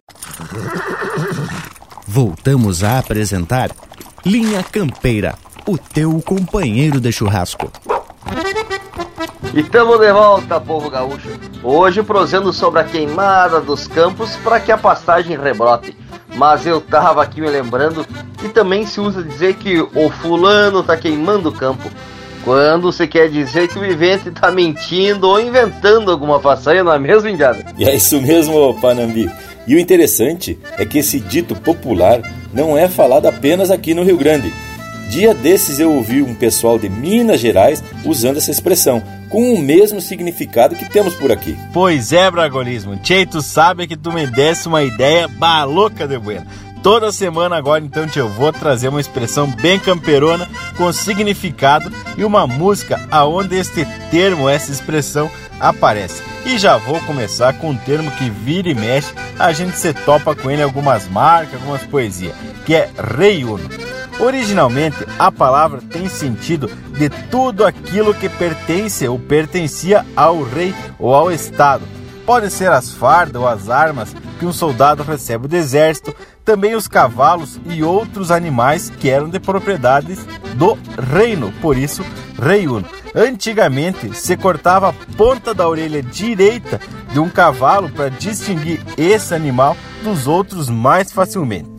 Voltamos 2.07 2.83
a 2.83 2.99
apresentar 2.99 3.71
Linha 4.25 4.63
Campeira, 4.63 5.35
o 5.67 5.77
teu 5.77 6.21
companheiro 6.21 6.99
de 6.99 7.11
churrasco. 7.11 7.71
E 9.53 9.59
estamos 9.61 9.99
de 9.99 10.11
volta, 10.11 10.59
povo 10.59 10.89
gaúcho. 10.89 11.29
Hoje 11.63 12.03
prosendo 12.03 12.51
sobre 12.53 12.79
a 12.79 12.83
queimada 12.83 13.59
dos 13.59 13.87
campos 13.87 14.35
para 14.37 14.59
que 14.59 14.71
a 14.71 14.77
pastagem 14.77 15.37
rebrote. 15.37 15.95
Mas 16.35 16.65
eu 16.65 16.79
tava 16.79 17.21
aqui 17.21 17.41
me 17.41 17.49
lembrando 17.49 18.05
que 18.37 18.49
também 18.49 18.85
se 18.85 18.99
usa 18.99 19.21
dizer 19.21 19.55
que 19.55 19.81
o 19.81 20.09
fulano 20.09 20.81
tá 20.83 20.95
queimando 20.95 21.49
o 21.49 21.53
campo. 21.53 21.89
Quando 22.43 22.91
você 22.91 23.05
quer 23.05 23.29
dizer 23.29 23.67
que 23.67 23.77
o 23.77 23.81
vivente 23.81 24.31
tá 24.31 24.49
mentindo 24.49 25.27
ou 25.27 25.39
inventando 25.39 26.09
alguma 26.09 26.39
façanha, 26.39 26.83
não 26.83 26.91
é 26.91 26.97
mesmo, 26.97 27.29
Indiada? 27.29 27.63
E 27.77 27.85
é 27.85 27.95
isso 27.95 28.19
mesmo, 28.21 28.73
Panambi. 28.81 29.29
E 29.71 29.75
o 29.75 29.79
interessante 29.79 30.59
é 30.77 30.85
que 30.85 30.97
esse 30.97 31.17
dito 31.17 31.55
popular 31.55 32.19
não 32.53 32.77
é 32.77 32.89
falado 32.89 33.25
apenas 33.25 33.71
aqui 33.71 33.93
no 33.93 34.03
Rio 34.03 34.17
Grande. 34.17 34.51
Dia 35.09 35.33
desses 35.33 35.79
eu 35.79 35.93
ouvi 35.93 36.21
um 36.21 36.35
pessoal 36.35 36.77
de 36.77 36.89
Minas 36.89 37.39
Gerais 37.39 37.81
usando 38.03 38.35
essa 38.35 38.51
expressão, 38.51 39.01
com 39.29 39.53
o 39.53 39.57
mesmo 39.57 40.01
significado 40.01 40.75
que 40.75 40.89
temos 40.89 41.13
por 41.13 41.31
aqui. 41.31 41.57
Pois 41.71 42.11
é, 42.11 42.29
Bragolismo. 42.29 42.97
Tchê, 42.97 43.25
tu 43.25 43.41
sabe 43.41 43.87
que 43.87 43.95
tu 43.95 44.11
me 44.11 44.27
desse 44.27 44.67
uma 44.67 44.83
ideia 44.83 45.25
balouca 45.29 46.05
de 46.05 46.19
buena. 46.19 46.45
Toda 46.83 47.11
semana 47.11 47.57
agora, 47.57 47.83
então, 47.83 48.07
eu 48.15 48.27
vou 48.27 48.51
trazer 48.51 48.87
uma 48.87 48.99
expressão 48.99 49.45
bem 49.47 49.77
camperona, 49.77 50.49
com 50.75 50.91
significado 50.91 51.91
e 52.17 52.25
uma 52.25 52.47
música 52.47 52.99
aonde 53.11 53.55
este 53.55 53.85
termo, 54.09 54.49
essa 54.49 54.71
expressão, 54.71 55.29
aparece. 55.59 56.23
E 56.43 56.57
já 56.57 56.77
vou 56.77 56.99
começar 57.01 57.53
com 57.53 57.69
um 57.69 57.77
termo 57.77 58.09
que 58.11 58.31
vira 58.31 58.67
e 58.67 58.73
mexe, 58.73 59.13
a 59.37 59.53
gente 59.53 59.77
se 59.77 59.93
topa 59.93 60.35
com 60.35 60.49
ele 60.49 60.63
algumas 60.63 61.07
marcas, 61.07 61.53
algumas 61.53 61.83
poesias, 61.83 62.33
que 62.65 62.73
é 62.73 62.89
reiuno. 63.15 63.69
Originalmente, 64.19 64.97
a 65.19 65.31
palavra 65.31 65.81
tem 65.81 66.09
sentido 66.09 66.67
de 66.97 67.09
tudo 67.29 67.63
aquilo 67.63 68.13
que 68.13 68.27
pertence 68.27 69.07
ou 69.07 69.19
pertencia 69.19 70.03
ao 70.15 70.41
rei 70.41 70.73
ou 70.97 71.13
ao 71.13 71.31
Estado. 71.31 72.00
Pode 72.25 72.49
ser 72.49 72.71
as 72.71 72.91
fardas 72.91 73.41
ou 73.41 73.47
as 73.47 73.69
armas 73.69 74.15
que 74.39 74.45
um 74.45 74.53
soldado 74.53 75.03
recebe 75.03 75.47
do 75.47 75.55
exército, 75.55 76.15
também 76.43 76.75
os 76.75 76.87
cavalos 76.87 77.59
e 77.65 77.83
outros 77.83 78.31
animais 78.31 78.89
que 78.89 79.09
eram 79.09 79.29
de 79.29 79.39
propriedades 79.39 80.19
do 80.55 80.77
reino, 81.13 81.53
por 81.61 81.77
isso, 81.77 82.03
rei 82.41 82.67
uno. 82.67 82.85
Antigamente 83.15 84.15
se 84.15 84.37
cortava 84.37 84.89
a 84.89 84.93
ponta 85.15 85.53
da 85.53 85.67
orelha 85.67 86.01
direita 86.01 86.79
de 87.11 87.19
um 87.19 87.29
cavalo 87.29 87.89
para 87.89 88.09
distinguir 88.09 88.81
esse 88.97 89.33
animal 89.33 89.75
dos 90.03 90.27
outros 90.27 90.69
mais 90.69 91.11
facilmente. 91.11 91.70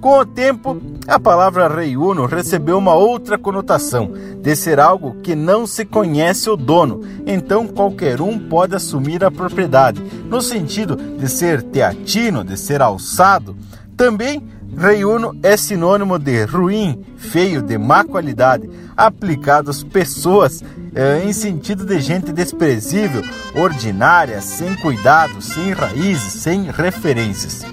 Com 0.00 0.18
o 0.18 0.24
tempo, 0.24 0.80
a 1.06 1.20
palavra 1.20 1.68
rei 1.68 1.94
uno 1.94 2.24
recebeu 2.24 2.78
uma 2.78 2.94
outra 2.94 3.36
conotação, 3.36 4.10
de 4.40 4.56
ser 4.56 4.80
algo 4.80 5.16
que 5.22 5.34
não 5.34 5.66
se 5.66 5.84
conhece 5.84 6.48
o 6.48 6.56
dono, 6.56 7.02
então 7.26 7.66
qualquer 7.66 8.22
um 8.22 8.38
pode 8.38 8.74
assumir 8.74 9.22
a 9.22 9.30
propriedade, 9.30 10.02
no 10.24 10.40
sentido 10.40 10.96
de 10.96 11.28
ser 11.28 11.62
teatino, 11.62 12.42
de 12.42 12.56
ser 12.56 12.80
alçado. 12.80 13.54
Também 13.94 14.42
Rei 14.74 15.04
Uno 15.04 15.36
é 15.42 15.54
sinônimo 15.54 16.18
de 16.18 16.44
ruim, 16.44 17.04
feio, 17.18 17.60
de 17.60 17.76
má 17.76 18.02
qualidade, 18.02 18.70
aplicado 18.96 19.70
às 19.70 19.82
pessoas 19.82 20.62
é, 20.94 21.22
em 21.24 21.32
sentido 21.34 21.84
de 21.84 22.00
gente 22.00 22.32
desprezível, 22.32 23.22
ordinária, 23.54 24.40
sem 24.40 24.74
cuidado, 24.76 25.42
sem 25.42 25.72
raízes, 25.72 26.32
sem 26.40 26.70
referências. 26.70 27.66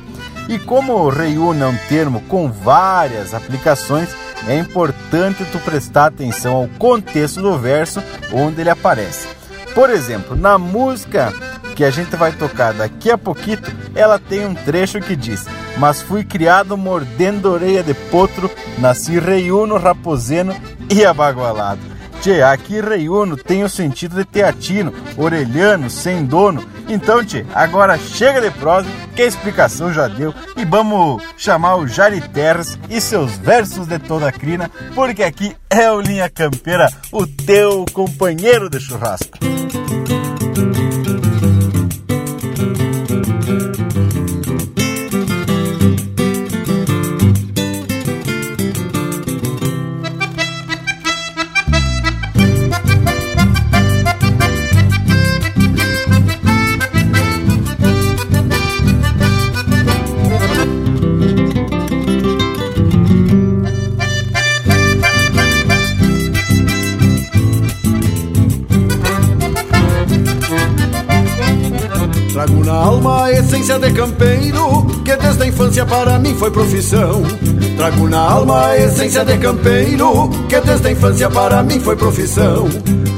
E 0.47 0.57
como 0.57 1.09
reúne 1.09 1.61
é 1.61 1.65
um 1.65 1.77
termo 1.89 2.21
com 2.21 2.49
várias 2.49 3.33
aplicações, 3.33 4.09
é 4.47 4.57
importante 4.57 5.43
tu 5.51 5.59
prestar 5.59 6.05
atenção 6.05 6.55
ao 6.55 6.67
contexto 6.79 7.41
do 7.41 7.57
verso 7.57 8.01
onde 8.31 8.61
ele 8.61 8.69
aparece. 8.69 9.27
Por 9.75 9.89
exemplo, 9.89 10.35
na 10.35 10.57
música 10.57 11.33
que 11.75 11.83
a 11.83 11.91
gente 11.91 12.15
vai 12.15 12.31
tocar 12.31 12.73
daqui 12.73 13.11
a 13.11 13.17
pouquinho, 13.17 13.59
ela 13.93 14.17
tem 14.17 14.45
um 14.45 14.55
trecho 14.55 14.99
que 14.99 15.15
diz: 15.15 15.45
Mas 15.77 16.01
fui 16.01 16.23
criado 16.23 16.77
mordendo 16.77 17.51
orelha 17.51 17.83
de 17.83 17.93
potro, 17.93 18.49
nasci 18.79 19.19
reiuno, 19.19 19.77
raposeno 19.77 20.55
e 20.89 21.05
abagualado. 21.05 21.81
Tchê, 22.21 22.41
aqui 22.41 22.81
reiuno 22.81 23.37
tem 23.37 23.63
o 23.63 23.69
sentido 23.69 24.15
de 24.15 24.25
teatino, 24.25 24.93
orelhano, 25.17 25.89
sem 25.89 26.25
dono. 26.25 26.65
Então, 26.89 27.23
tchê, 27.23 27.45
agora 27.53 27.97
chega 27.97 28.41
de 28.41 28.51
prosa, 28.51 28.87
que 29.15 29.21
a 29.21 29.25
explicação 29.25 29.91
já 29.91 30.07
deu, 30.07 30.33
e 30.55 30.63
vamos 30.63 31.21
chamar 31.35 31.75
o 31.75 31.87
Jari 31.87 32.21
Terres 32.21 32.79
e 32.89 33.01
seus 33.01 33.35
versos 33.37 33.87
de 33.87 33.99
toda 33.99 34.27
a 34.27 34.31
crina, 34.31 34.71
porque 34.95 35.23
aqui 35.23 35.55
é 35.69 35.91
o 35.91 35.99
Linha 35.99 36.29
Campeira, 36.29 36.89
o 37.11 37.25
teu 37.27 37.85
companheiro 37.93 38.69
de 38.69 38.79
churrasco. 38.79 39.37
Essência 73.67 73.79
de 73.79 73.91
campeiro 73.91 74.85
que 75.03 75.15
desde 75.17 75.43
a 75.43 75.47
infância 75.47 75.85
para 75.85 76.17
mim 76.19 76.33
foi 76.35 76.49
profissão. 76.49 77.21
Trago 77.75 78.07
na 78.07 78.19
alma 78.19 78.67
a 78.67 78.77
essência 78.77 79.25
de 79.25 79.37
campeiro 79.37 80.29
que 80.47 80.61
desde 80.61 80.87
a 80.87 80.91
infância 80.91 81.29
para 81.29 81.61
mim 81.63 81.77
foi 81.81 81.97
profissão. 81.97 82.69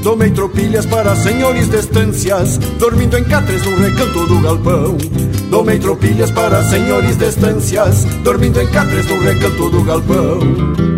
Tomei 0.02 0.32
tropilhas 0.32 0.88
para 0.88 1.16
senhores 1.16 1.70
de 1.70 1.78
estâncias, 1.78 2.58
dormindo 2.80 3.16
em 3.20 3.24
catres 3.26 3.64
no 3.64 3.78
recanto 3.78 4.26
do 4.26 4.42
galpão. 4.42 4.98
Tomei 5.52 5.78
tropilhas 5.78 6.32
para 6.32 6.64
senhores 6.64 7.16
de 7.16 7.26
estâncias, 7.26 8.06
dormindo 8.24 8.60
em 8.60 8.68
catres 8.68 9.06
no 9.06 9.20
recanto 9.20 9.70
do 9.70 9.84
galpão. 9.84 10.89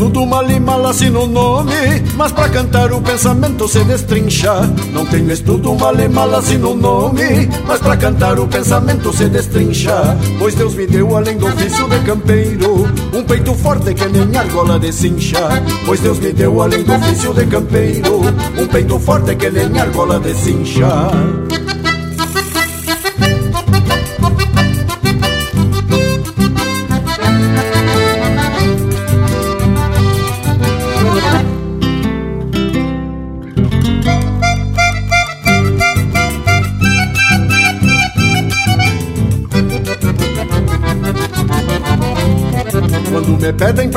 Tudo 0.00 0.24
mal 0.24 0.50
e 0.50 0.58
mal 0.58 0.86
assim 0.86 1.10
no 1.10 1.26
nome, 1.26 1.74
mas 2.16 2.32
pra 2.32 2.48
cantar 2.48 2.90
o 2.90 3.02
pensamento 3.02 3.68
se 3.68 3.84
destrincha. 3.84 4.62
Não 4.94 5.04
tenho 5.04 5.30
estudo 5.30 5.74
mal 5.74 5.94
e 6.00 6.08
mal 6.08 6.34
assim 6.36 6.56
no 6.56 6.74
nome, 6.74 7.46
mas 7.66 7.80
pra 7.80 7.98
cantar 7.98 8.38
o 8.38 8.48
pensamento 8.48 9.12
se 9.12 9.28
destrincha. 9.28 10.16
Pois 10.38 10.54
Deus 10.54 10.74
me 10.74 10.86
deu 10.86 11.14
além 11.14 11.36
do 11.36 11.46
ofício 11.46 11.86
de 11.86 11.98
campeiro, 11.98 12.88
um 13.12 13.22
peito 13.24 13.52
forte 13.52 13.92
que 13.92 14.06
nem 14.06 14.34
argola 14.38 14.78
de 14.78 14.90
cincha. 14.90 15.62
Pois 15.84 16.00
Deus 16.00 16.18
me 16.18 16.32
deu 16.32 16.62
além 16.62 16.82
do 16.82 16.94
ofício 16.94 17.34
de 17.34 17.44
campeiro, 17.44 18.20
um 18.58 18.66
peito 18.68 18.98
forte 18.98 19.36
que 19.36 19.50
nem 19.50 19.78
argola 19.78 20.18
de 20.18 20.34
cincha. 20.34 21.10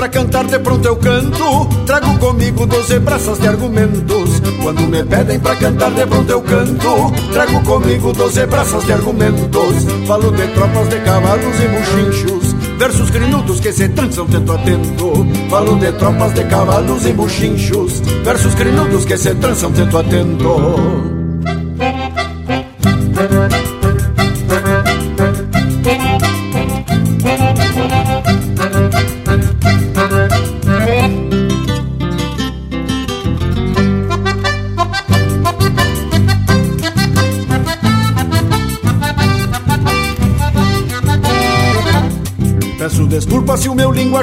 Pra 0.03 0.09
cantar, 0.09 0.45
de 0.45 0.59
pronto 0.59 0.85
eu 0.85 0.95
canto. 0.97 1.65
Trago 1.85 2.19
comigo 2.19 2.65
doze 2.65 2.99
braças 2.99 3.39
de 3.39 3.47
argumentos. 3.47 4.41
Quando 4.61 4.81
me 4.81 5.01
pedem 5.03 5.39
pra 5.39 5.55
cantar, 5.55 5.91
de 5.91 6.05
pronto 6.05 6.29
eu 6.29 6.41
canto. 6.41 7.11
Trago 7.31 7.63
comigo 7.63 8.11
doze 8.11 8.45
braças 8.45 8.83
de 8.85 8.91
argumentos. 8.91 9.85
Falo 10.05 10.31
de 10.31 10.47
tropas 10.47 10.89
de 10.89 10.99
cavalos 10.99 11.55
e 11.57 11.67
buchinchos. 11.67 12.53
Versos 12.77 13.09
crinudos 13.11 13.59
que 13.61 13.71
se 13.71 13.87
trançam 13.89 14.27
tento 14.27 14.51
a 14.51 14.57
tento. 14.57 15.25
Falo 15.49 15.77
de 15.77 15.91
tropas 15.93 16.33
de 16.33 16.43
cavalos 16.45 17.05
e 17.05 17.13
buchinchos. 17.13 17.99
Versos 18.25 18.55
crinudos 18.55 19.05
que 19.05 19.17
se 19.17 19.33
trançam 19.35 19.71
tento 19.71 19.97
a. 19.97 21.22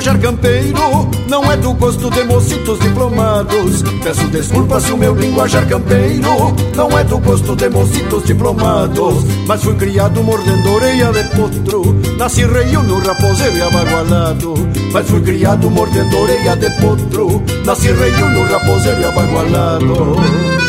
linguajar 0.01 0.19
campeiro 0.19 1.11
não 1.29 1.53
é 1.53 1.57
do 1.59 1.75
gosto 1.75 2.11
de 2.11 2.25
mocitos 2.25 2.79
diplomados. 2.81 3.83
Peço 4.03 4.27
desculpa 4.29 4.81
se 4.81 4.93
o 4.93 4.97
meu 4.97 5.15
linguajar 5.15 5.69
campeiro 5.69 6.55
não 6.75 6.99
é 6.99 7.05
do 7.05 7.19
gosto 7.19 7.55
de 7.55 7.69
mocitos 7.69 8.25
diplomados. 8.25 9.25
Mas 9.47 9.63
fui 9.63 9.75
criado 9.75 10.23
mordendo 10.23 10.73
orelha 10.73 11.13
de 11.13 11.25
potro, 11.37 12.01
nasci 12.17 12.47
reio 12.47 12.83
no 12.83 12.99
raposeiro 12.99 13.59
e 13.59 13.61
abagualado. 13.61 14.55
Mas 14.91 15.07
fui 15.07 15.21
criado 15.21 15.71
mordendo 15.71 16.17
orelha 16.17 16.57
de 16.57 16.71
potro, 16.81 17.43
nasci 17.67 17.93
reio 17.93 18.31
no 18.31 18.45
raposeiro 18.51 19.03
e 19.03 19.05
abagualado. 19.05 20.60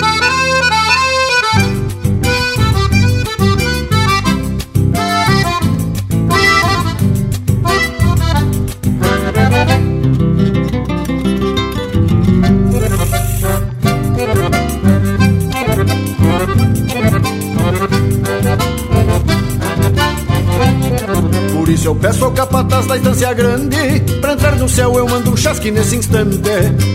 Peço 22.02 22.26
ao 22.26 22.32
capataz 22.32 22.88
da 22.88 22.98
estância 22.98 23.34
grande 23.34 24.02
Pra 24.20 24.34
entrar 24.34 24.56
no 24.56 24.68
céu 24.68 24.94
eu 24.98 25.08
mando 25.08 25.32
um 25.32 25.38
chasque 25.38 25.72
nesse 25.72 25.96
instante. 25.96 26.40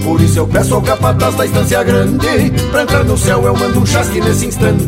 Por 0.02 0.20
isso 0.20 0.38
eu 0.40 0.46
peço 0.46 0.74
ao 0.74 0.82
capataz 0.82 1.34
da 1.36 1.46
estância 1.46 1.82
grande 1.82 2.50
Pra 2.70 2.82
entrar 2.82 3.04
no 3.04 3.16
céu 3.16 3.42
eu 3.44 3.56
mando 3.56 3.80
um 3.80 3.86
chasque 3.86 4.20
nesse 4.20 4.46
instante. 4.46 4.86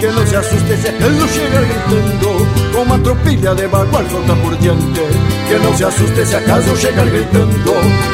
Que 0.00 0.06
não 0.08 0.26
se 0.26 0.36
assuste 0.36 0.76
se 0.76 0.88
acaso 0.88 1.28
chegar 1.28 1.62
gritando 1.62 2.72
Com 2.72 2.82
uma 2.82 2.98
tropilha 2.98 3.54
de 3.54 3.68
bagual 3.68 4.04
solta 4.10 4.36
por 4.36 4.56
diante. 4.56 5.00
Que 5.48 5.58
não 5.58 5.76
se 5.76 5.84
assuste 5.84 6.26
se 6.26 6.36
acaso 6.36 6.76
chegar 6.76 7.06
gritando 7.06 7.64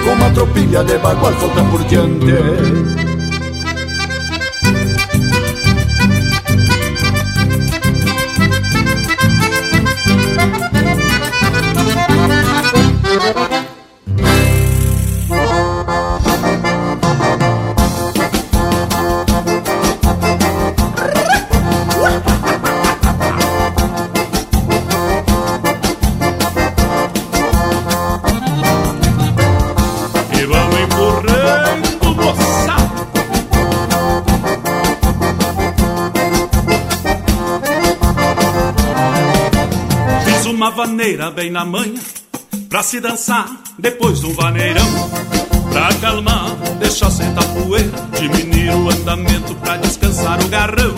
Com 0.05 0.12
uma 0.12 0.31
tropilha 0.31 0.85
de 0.85 0.98
bagual 0.98 1.32
solta 1.40 1.62
por 1.64 1.85
diante 1.85 3.05
vaneira 41.06 41.30
bem 41.30 41.52
na 41.52 41.64
manhã, 41.64 42.00
pra 42.68 42.82
se 42.82 42.98
dançar 42.98 43.46
depois 43.78 44.18
do 44.18 44.32
vaneirão. 44.32 44.84
Pra 45.70 45.86
acalmar, 45.86 46.50
deixar 46.80 47.10
sentar 47.12 47.44
poeira, 47.44 47.92
diminuir 48.18 48.70
o 48.70 48.90
andamento 48.90 49.54
pra 49.56 49.76
descansar 49.76 50.42
o 50.44 50.48
garrão. 50.48 50.94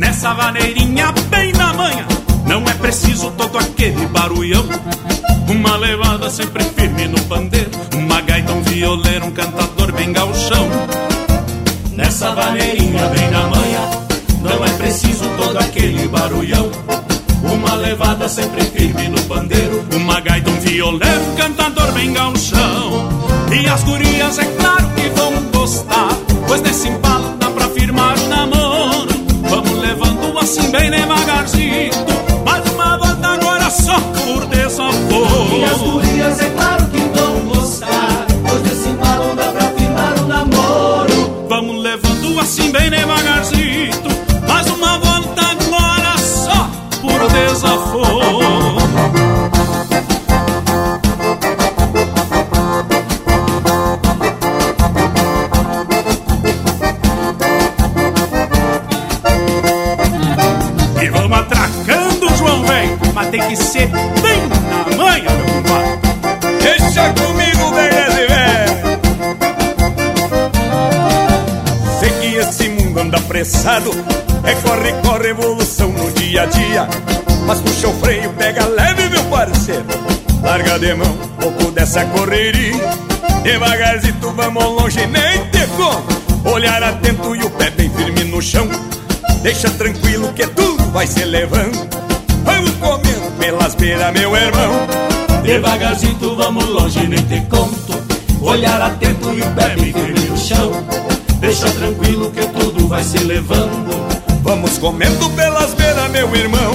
Nessa 0.00 0.34
vaneirinha 0.34 1.12
bem 1.30 1.52
na 1.52 1.72
manhã, 1.74 2.04
não 2.44 2.64
é 2.64 2.74
preciso 2.74 3.30
todo 3.32 3.56
aquele 3.56 4.04
barulhão. 4.06 4.64
Uma 5.48 5.76
levada 5.76 6.28
sempre 6.28 6.64
firme 6.64 7.06
no 7.06 7.22
pandeiro, 7.26 7.70
uma 7.94 8.20
gaita, 8.20 8.52
um 8.52 8.62
violeiro, 8.62 9.26
um 9.26 9.30
cantador 9.30 9.92
bem 9.92 10.12
galchão. 10.12 10.68
Nessa 11.92 12.34
vaneirinha 12.34 13.06
bem 13.06 13.30
na 13.30 13.46
manhã, 13.46 13.90
não 14.40 14.64
é 14.64 14.70
preciso 14.70 15.24
todo 15.36 15.56
aquele 15.58 16.08
barulhão. 16.08 16.68
Uma 17.42 17.74
levada 17.74 18.28
sempre 18.28 18.62
firme 18.64 19.08
no 19.08 19.20
pandeiro, 19.22 19.84
uma 19.94 20.20
gaita, 20.20 20.50
um 20.50 20.60
violeiro, 20.60 21.22
um 21.30 21.36
cantador 21.36 21.92
bem 21.92 22.12
galchão. 22.12 23.08
E 23.52 23.68
as 23.68 23.82
gurias, 23.84 24.38
é 24.38 24.44
claro 24.44 24.88
que 24.94 25.08
vão 25.10 25.32
gostar, 25.52 26.08
pois 26.46 26.62
nesse 26.62 26.88
embalo 26.88 27.21
dia 76.86 76.98
a 76.98 77.06
dia. 77.06 77.22
Mas 77.46 77.60
puxa 77.60 77.88
o 77.88 77.92
freio, 77.94 78.30
pega 78.30 78.66
leve, 78.66 79.08
meu 79.08 79.24
parceiro. 79.24 79.84
Larga 80.42 80.78
de 80.78 80.94
mão, 80.94 81.16
pouco 81.40 81.70
dessa 81.70 82.04
correria. 82.06 82.90
Devagarzinho, 83.42 84.32
vamos 84.34 84.64
longe, 84.64 85.06
nem 85.06 85.44
te 85.50 85.66
conto. 85.76 86.22
Olhar 86.44 86.82
atento 86.82 87.34
e 87.36 87.42
o 87.42 87.50
pé 87.50 87.70
bem 87.70 87.90
firme 87.90 88.24
no 88.24 88.40
chão. 88.40 88.68
Deixa 89.42 89.70
tranquilo 89.70 90.32
que 90.32 90.46
tudo 90.48 90.84
vai 90.92 91.06
se 91.06 91.24
levando. 91.24 91.88
Vamos 92.44 92.70
comendo 92.72 93.30
pelas 93.38 93.74
beiras, 93.74 94.12
meu 94.12 94.34
irmão. 94.36 94.86
Devagarzinho 95.42 96.36
vamos 96.36 96.68
longe, 96.68 97.06
nem 97.06 97.22
te 97.24 97.40
conto. 97.48 98.02
Olhar 98.40 98.80
atento 98.80 99.32
e 99.32 99.40
o 99.40 99.50
pé 99.52 99.74
bem 99.76 99.92
firme 99.92 100.28
no 100.28 100.36
chão. 100.36 100.72
Deixa 101.40 101.68
tranquilo 101.70 102.30
que 102.30 102.46
tudo 102.46 102.88
vai 102.88 103.02
se 103.02 103.18
levando. 103.18 104.11
Vamos 104.42 104.76
comendo 104.78 105.30
pelas 105.30 105.72
beiras, 105.74 106.10
meu 106.10 106.34
irmão. 106.34 106.74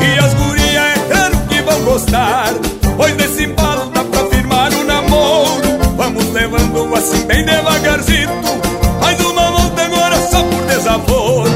E 0.00 0.18
as 0.18 0.34
gurias 0.34 0.82
é 0.82 0.98
claro 1.10 1.36
que 1.48 1.60
vão 1.62 1.80
gostar. 1.84 2.54
Pois 2.96 3.16
nesse 3.16 3.44
embalo 3.44 3.90
dá 3.90 4.02
pra 4.04 4.26
firmar 4.26 4.72
o 4.72 4.84
namoro. 4.84 5.62
Vamos 5.96 6.32
levando 6.32 6.94
assim 6.94 7.26
bem 7.26 7.44
devagarzinho. 7.44 8.30
Mais 9.00 9.20
uma 9.20 9.50
volta 9.50 9.82
agora 9.82 10.16
só 10.28 10.42
por 10.42 10.62
desaforo. 10.66 11.50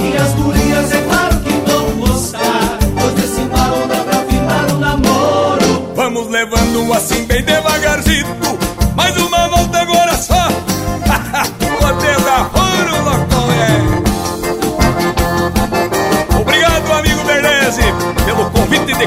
E 0.00 0.16
as 0.16 0.32
gurias, 0.34 0.92
é 0.92 1.02
claro 1.02 1.40
que 1.40 1.70
vão 1.70 1.90
gostar, 1.96 2.78
pois 2.98 3.14
nesse 3.14 3.40
embalo 3.40 3.86
dá 3.88 3.96
pra 3.96 4.20
firmar 4.20 4.72
o 4.72 4.78
namoro. 4.78 5.92
Vamos 5.94 6.28
levando 6.30 6.92
assim 6.94 7.24
bem 7.24 7.42
devagarzinho. 7.42 8.33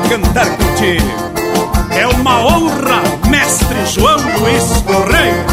Cantar 0.10 0.48
contigo. 0.58 1.06
É 1.92 2.08
uma 2.08 2.40
honra, 2.46 3.02
mestre 3.30 3.86
João 3.88 4.18
Luiz 4.40 4.64
Correia. 4.84 5.46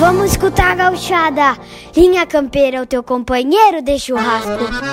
Vamos 0.00 0.32
escutar 0.32 0.72
a 0.72 0.74
gauchada. 0.74 1.56
Linha 1.96 2.26
Campeira 2.26 2.82
o 2.82 2.86
teu 2.86 3.02
companheiro 3.02 3.82
de 3.82 3.98
churrasco. 3.98 4.89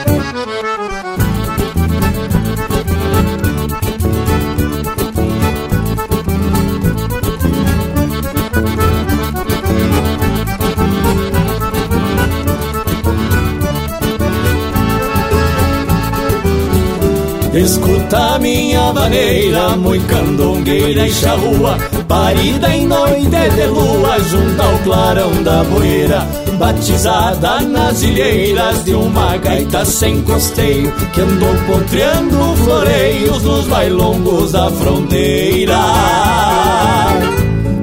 Escuta 17.57 18.37
minha 18.37 18.93
maneira, 18.93 19.69
muito 19.69 20.05
candongueira 20.05 21.07
e 21.07 21.11
charrua 21.11 21.75
Parida 22.07 22.69
em 22.69 22.85
noite 22.85 23.25
de 23.25 23.65
lua, 23.65 24.19
junto 24.19 24.61
ao 24.61 24.77
clarão 24.79 25.41
da 25.41 25.65
poeira 25.65 26.19
Batizada 26.59 27.61
nas 27.61 28.03
ilheiras 28.03 28.85
de 28.85 28.93
uma 28.93 29.37
gaita 29.37 29.83
sem 29.85 30.21
costeio 30.21 30.91
Que 31.11 31.21
andou 31.21 31.55
potreando 31.65 32.55
floreios 32.63 33.41
nos 33.41 33.65
bailongos 33.65 34.51
da 34.51 34.69
fronteira. 34.69 35.79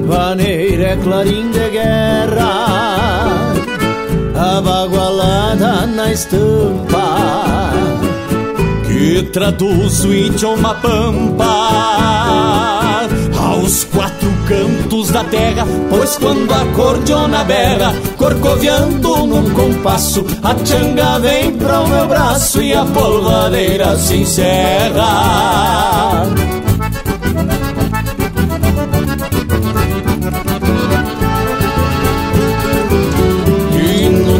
Vaneira 0.07 0.85
é 0.85 0.97
clarim 1.03 1.51
de 1.51 1.71
guerra 1.71 3.53
Abagualada 4.37 5.87
na 5.87 6.13
estampa 6.13 7.74
que 9.05 9.23
traduz 9.25 10.03
o 10.03 10.15
idioma 10.15 10.75
pampa 10.77 11.45
aos 13.39 13.85
quatro 13.85 14.33
cantos 14.49 15.11
da 15.11 15.23
terra, 15.25 15.67
pois 15.91 16.17
quando 16.17 16.51
a 16.51 16.65
cordiona 16.75 17.45
berra, 17.45 17.95
corcoviando 18.17 19.27
num 19.27 19.51
compasso, 19.51 20.25
a 20.43 20.55
changa 20.65 21.19
vem 21.19 21.53
para 21.53 21.81
o 21.81 21.89
meu 21.89 22.07
braço 22.07 22.63
e 22.63 22.73
a 22.73 22.87
polvadeira 22.87 23.95
se 23.99 24.17
encerra. 24.17 25.75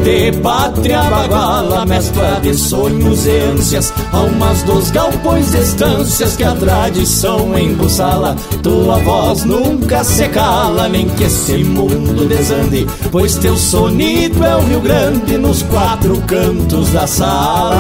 De 0.05 0.33
pátria 0.33 1.03
baguala, 1.05 1.87
mescla 1.87 2.39
de 2.43 2.55
sonhos 2.55 3.25
e 3.27 3.39
ânsias, 3.39 3.91
almas 4.15 4.63
dos 4.63 4.91
galpões 4.91 5.51
de 5.51 5.59
estâncias 5.59 6.37
que 6.37 6.45
a 6.45 6.55
tradição 6.55 7.59
embussala. 7.59 8.37
Tua 8.63 8.99
voz 8.99 9.45
nunca 9.45 10.05
se 10.05 10.29
cala, 10.29 10.89
nem 10.89 11.09
que 11.09 11.25
esse 11.25 11.65
mundo 11.65 12.27
desande, 12.29 12.87
pois 13.11 13.37
teu 13.37 13.57
sonido 13.57 14.45
é 14.45 14.57
o 14.57 14.61
Rio 14.61 14.81
Grande 14.81 15.37
nos 15.37 15.63
quatro 15.65 16.17
cantos 16.23 16.91
da 16.91 17.07
sala. 17.07 17.75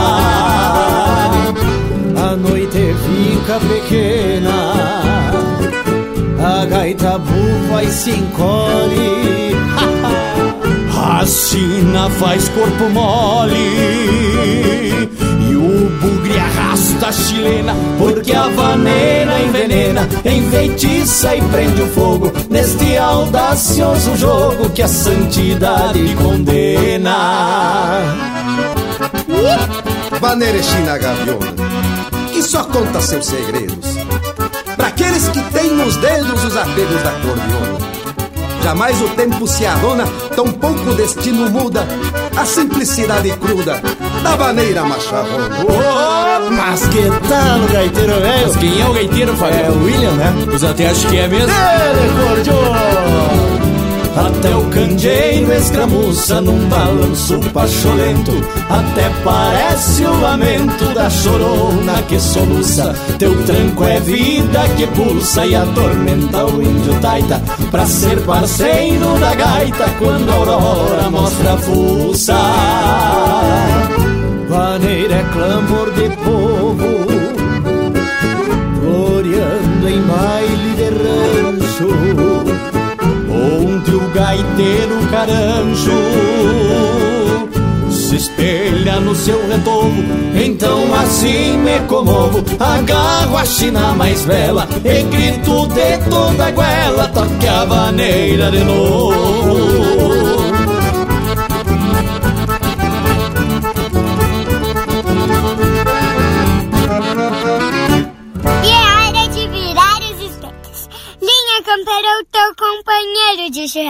A 2.16 2.36
noite 2.36 2.94
fica 3.04 3.60
pequena, 3.60 4.72
a 6.42 6.64
gaita 6.64 7.18
bufa 7.18 7.82
e 7.84 7.90
se 7.90 8.10
encolhe. 8.10 9.54
A 11.06 11.26
sina 11.26 12.08
faz 12.08 12.48
corpo 12.48 12.88
mole 12.88 13.54
E 13.54 15.23
arrasta 16.94 17.08
a 17.08 17.12
chilena 17.12 17.74
Porque 17.98 18.32
a 18.32 18.48
vaneira 18.48 19.40
envenena 19.40 20.08
Enfeitiça 20.24 21.34
e 21.34 21.42
prende 21.42 21.82
o 21.82 21.86
fogo. 21.88 22.32
Neste 22.50 22.96
audacioso 22.96 24.16
jogo 24.16 24.70
Que 24.70 24.82
a 24.82 24.88
santidade 24.88 26.14
condena. 26.14 27.16
Vaneira 30.20 30.58
é 30.58 30.62
China 30.62 30.98
Gaviona 30.98 31.54
Que 32.32 32.42
só 32.42 32.64
conta 32.64 33.00
seus 33.00 33.26
segredos. 33.26 33.94
Pra 34.76 34.86
daqueles 34.88 35.28
que 35.28 35.42
têm 35.52 35.70
nos 35.70 35.96
dedos 35.96 36.44
os 36.44 36.56
apegos 36.56 37.02
da 37.02 37.12
cordiona. 37.12 37.83
Jamais 38.64 38.98
o 39.02 39.08
tempo 39.10 39.46
se 39.46 39.62
tão 40.34 40.46
pouco 40.46 40.88
o 40.88 40.94
destino 40.94 41.50
muda 41.50 41.86
a 42.34 42.46
simplicidade 42.46 43.30
cruda 43.32 43.78
da 44.22 44.36
maneira 44.38 44.82
macharrona. 44.82 45.50
Oh, 45.68 46.50
mas 46.50 46.80
que 46.88 47.02
tal 47.28 47.58
o 47.58 47.70
gaiteiro 47.70 48.20
velho? 48.20 48.46
Mas 48.46 48.56
quem 48.56 48.80
é 48.80 48.86
o 48.86 48.92
gaiteiro, 48.94 49.36
Fábio? 49.36 49.60
É 49.60 49.70
o 49.70 49.84
William, 49.84 50.12
né? 50.12 50.32
Os 50.50 50.64
até 50.64 50.88
acho 50.88 51.06
que 51.08 51.18
é 51.18 51.28
mesmo. 51.28 51.52
Ele, 51.52 52.26
cordiona! 52.26 53.43
Até 54.16 54.54
o 54.54 54.64
candeeiro 54.70 55.52
escramuça 55.52 56.40
num 56.40 56.68
balanço 56.68 57.38
pacholento 57.52 58.30
Até 58.70 59.10
parece 59.24 60.04
o 60.04 60.20
lamento 60.20 60.94
da 60.94 61.10
chorona 61.10 62.00
que 62.08 62.20
soluça. 62.20 62.94
Teu 63.18 63.34
tranco 63.44 63.84
é 63.84 63.98
vida 64.00 64.68
que 64.76 64.86
pulsa 64.88 65.44
e 65.44 65.56
atormenta 65.56 66.44
o 66.44 66.62
índio 66.62 66.94
taita. 67.00 67.42
Pra 67.70 67.84
ser 67.86 68.20
parceiro 68.24 69.18
da 69.18 69.34
gaita 69.34 69.90
quando 69.98 70.30
a 70.30 70.34
aurora 70.34 71.10
mostra 71.10 71.54
a 71.54 71.58
fuça. 71.58 72.36
Vaneira 74.48 75.14
é 75.16 75.24
clamor 75.32 75.90
de 75.92 76.08
povo 76.22 76.76
Gloriando 78.80 79.88
em 79.88 80.00
baile 80.02 80.74
de 80.76 80.84
rancho 80.84 82.33
gaiteiro 84.14 84.96
caranjo 85.10 86.00
se 87.90 88.16
espelha 88.16 89.00
no 89.00 89.14
seu 89.14 89.46
retorno. 89.48 90.04
Então 90.34 90.94
assim 90.94 91.58
me 91.58 91.80
comovo, 91.88 92.44
agarro 92.60 93.36
a 93.36 93.44
china 93.44 93.92
mais 93.94 94.24
bela 94.24 94.68
e 94.84 95.02
grito 95.02 95.66
de 95.68 95.98
toda 96.08 96.46
a 96.46 96.50
goela, 96.52 97.08
toque 97.08 97.46
a 97.46 97.64
vaneira 97.64 98.50
de 98.50 98.60
novo. 98.60 100.13
De. 113.66 113.80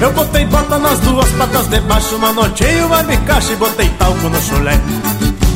Eu 0.00 0.12
botei 0.12 0.44
bota 0.46 0.78
nas 0.78 0.98
duas 1.00 1.30
patas 1.30 1.68
de 1.68 1.80
baixo, 1.80 2.18
manoteio, 2.18 2.88
barbicacho 2.88 3.52
e 3.52 3.56
botei 3.56 3.88
talco 3.90 4.28
no 4.28 4.40
chulé. 4.42 4.80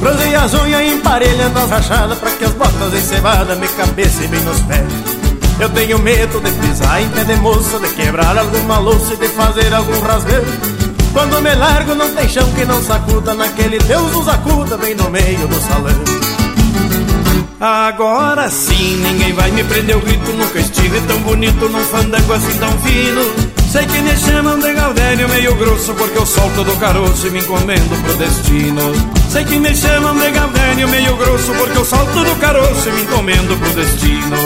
Bronzei 0.07 0.37
as 0.37 0.55
unhas 0.55 0.93
emparelhando 0.93 1.59
as 1.59 1.69
rachadas 1.69 2.17
Pra 2.19 2.31
que 2.31 2.45
as 2.45 2.53
botas 2.53 2.95
encebadas 2.95 3.59
me 3.59 3.67
cabecem 3.67 4.29
bem 4.29 4.41
nos 4.43 4.61
pés. 4.61 4.87
Eu 5.59 5.69
tenho 5.71 5.99
medo 5.99 6.41
de 6.41 6.51
pisar 6.53 7.03
em 7.03 7.09
pé 7.09 7.25
de 7.25 7.35
moça 7.41 7.81
De 7.81 7.89
quebrar 7.89 8.39
alguma 8.39 8.79
louça 8.79 9.15
e 9.15 9.17
de 9.17 9.27
fazer 9.27 9.75
algum 9.75 10.01
rasgueiro. 10.03 10.47
Quando 11.13 11.43
me 11.43 11.53
largo 11.57 11.97
não 11.97 12.15
tem 12.15 12.29
chão 12.29 12.49
que 12.53 12.65
não 12.65 12.81
sacuda 12.85 13.35
Naquele 13.35 13.79
Deus 13.79 14.13
nos 14.13 14.29
acuda 14.29 14.77
bem 14.77 14.95
no 14.95 15.11
meio 15.11 15.49
do 15.49 15.61
salão. 15.61 16.05
Agora 17.59 18.49
sim, 18.49 18.99
ninguém 18.99 19.33
vai 19.33 19.51
me 19.51 19.65
prender 19.65 19.97
o 19.97 20.01
grito 20.01 20.33
Nunca 20.35 20.61
estive 20.61 21.01
tão 21.01 21.19
bonito 21.23 21.69
num 21.69 21.85
fandango 21.85 22.33
assim 22.33 22.57
tão 22.59 22.71
fino 22.79 23.46
Sei 23.77 23.85
que 23.85 24.01
me 24.01 24.17
chamam 24.17 24.59
de 24.59 24.73
Gaudério 24.73 25.29
meio 25.29 25.55
grosso 25.55 25.93
Porque 25.93 26.17
eu 26.17 26.25
solto 26.25 26.65
do 26.65 26.75
caroço 26.77 27.27
e 27.27 27.31
me 27.31 27.41
encomendo 27.41 28.03
pro 28.03 28.17
destino. 28.17 28.81
Sei 29.29 29.45
que 29.45 29.59
me 29.59 29.77
chamam 29.77 30.17
de 30.17 30.31
Gaudério 30.31 30.89
meio 30.89 31.15
grosso 31.19 31.53
Porque 31.53 31.77
eu 31.77 31.85
solto 31.85 32.25
do 32.25 32.37
caroço 32.37 32.89
e 32.89 32.93
me 32.93 33.03
encomendo 33.03 33.55
pro 33.59 33.71
destino. 33.75 34.37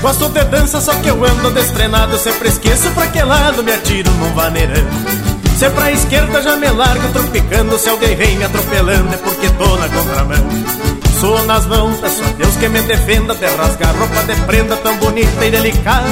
Gosto 0.00 0.28
de 0.28 0.44
dança, 0.44 0.80
só 0.80 0.94
que 0.94 1.08
eu 1.08 1.24
ando 1.24 1.50
destrenado. 1.50 2.16
Sempre 2.18 2.50
esqueço 2.50 2.88
pra 2.92 3.08
que 3.08 3.20
lado 3.20 3.64
me 3.64 3.72
atiro 3.72 4.12
num 4.12 4.32
vaneirão 4.32 5.33
se 5.56 5.64
é 5.64 5.70
pra 5.70 5.92
esquerda 5.92 6.42
já 6.42 6.56
me 6.56 6.68
largo 6.68 7.08
tropicando. 7.12 7.78
Se 7.78 7.88
alguém 7.88 8.16
vem 8.16 8.36
me 8.36 8.44
atropelando 8.44 9.14
é 9.14 9.16
porque 9.18 9.48
tô 9.50 9.76
na 9.76 9.88
contramão. 9.88 10.48
Sou 11.20 11.44
nas 11.46 11.66
mãos, 11.66 11.98
peço 12.00 12.22
a 12.22 12.28
Deus 12.36 12.56
que 12.56 12.68
me 12.68 12.82
defenda. 12.82 13.34
De 13.34 13.46
rasgar 13.46 13.94
roupa 13.96 14.22
de 14.24 14.40
prenda 14.42 14.76
tão 14.76 14.96
bonita 14.98 15.44
e 15.44 15.50
delicada. 15.50 16.08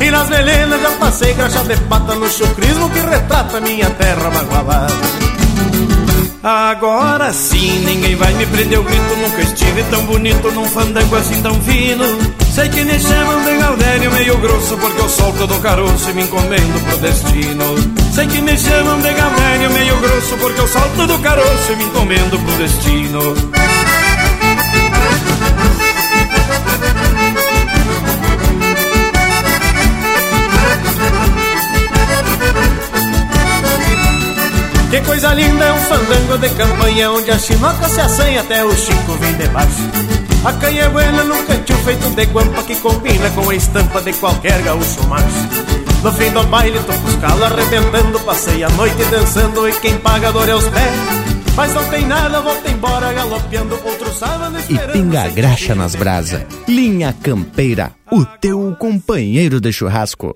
E 0.00 0.10
nas 0.10 0.28
melenas 0.28 0.80
já 0.80 0.90
passei 0.92 1.32
graxa 1.32 1.64
de 1.64 1.76
pata 1.88 2.14
no 2.14 2.28
chucrismo 2.28 2.90
Que 2.90 3.00
retrata 3.00 3.62
minha 3.62 3.88
terra 3.88 4.30
magoalada 4.30 4.92
Agora 6.42 7.32
sim, 7.32 7.82
ninguém 7.82 8.14
vai 8.14 8.30
me 8.34 8.44
prender. 8.44 8.78
O 8.78 8.82
grito 8.82 9.16
Nunca 9.16 9.40
estive 9.40 9.82
tão 9.84 10.04
bonito 10.04 10.52
num 10.52 10.66
fandango 10.66 11.16
assim 11.16 11.40
tão 11.40 11.54
fino 11.62 12.04
Sei 12.56 12.70
que 12.70 12.82
me 12.86 12.98
chamam 12.98 13.44
de 13.44 13.54
Gaudério 13.58 14.10
meio 14.12 14.38
grosso 14.38 14.78
Porque 14.78 14.98
eu 14.98 15.08
solto 15.10 15.46
do 15.46 15.60
caroço 15.60 16.08
e 16.08 16.14
me 16.14 16.22
encomendo 16.22 16.86
pro 16.86 16.96
destino. 16.96 17.64
Sei 18.14 18.26
que 18.26 18.40
me 18.40 18.56
chamam 18.56 18.98
de 18.98 19.12
Gaudério 19.12 19.70
meio 19.72 20.00
grosso 20.00 20.38
Porque 20.38 20.60
eu 20.62 20.66
solto 20.66 21.06
do 21.06 21.18
caroço 21.18 21.72
e 21.72 21.76
me 21.76 21.84
encomendo 21.84 22.38
pro 22.38 22.56
destino. 22.56 23.20
Que 34.90 35.00
coisa 35.02 35.34
linda 35.34 35.62
é 35.62 35.72
um 35.74 35.80
fandango 35.80 36.38
de 36.38 36.48
campanha 36.54 37.10
Onde 37.10 37.30
a 37.30 37.38
chinoca 37.38 37.86
se 37.86 38.00
assanha 38.00 38.40
até 38.40 38.64
o 38.64 38.74
chico 38.74 39.12
vem 39.20 39.34
debaixo 39.34 40.15
A 40.46 40.52
canha 40.52 40.84
é 40.84 40.88
buena 40.88 41.24
num 41.24 41.44
cantil 41.44 41.76
feito 41.78 42.08
de 42.10 42.24
guampa 42.26 42.62
Que 42.62 42.76
combina 42.76 43.28
com 43.30 43.50
a 43.50 43.54
estampa 43.56 44.00
de 44.00 44.12
qualquer 44.12 44.62
gaúcho 44.62 45.04
macho 45.08 45.26
No 46.04 46.12
fim 46.12 46.30
do 46.30 46.44
baile 46.44 46.78
tô 46.86 46.92
com 46.92 47.08
os 47.08 47.16
calos 47.16 47.42
arrebentando 47.42 48.20
Passei 48.20 48.62
a 48.62 48.68
noite 48.68 49.04
dançando 49.10 49.68
e 49.68 49.72
quem 49.80 49.98
paga 49.98 50.30
dor 50.30 50.48
é 50.48 50.54
os 50.54 50.68
pés 50.68 51.26
mas 51.56 51.72
não 51.72 51.88
tem 51.88 52.06
nada, 52.06 52.42
volta 52.42 52.70
embora 52.70 53.14
galopeando 53.14 53.80
outro 53.82 54.12
sábado 54.12 54.58
E 54.68 54.78
pinga 54.92 55.26
graxa 55.28 55.74
nas 55.74 55.94
brasa. 55.94 56.46
Linha 56.68 57.14
Campeira, 57.22 57.92
o 58.12 58.26
teu 58.26 58.76
companheiro 58.78 59.58
de 59.58 59.72
churrasco. 59.72 60.34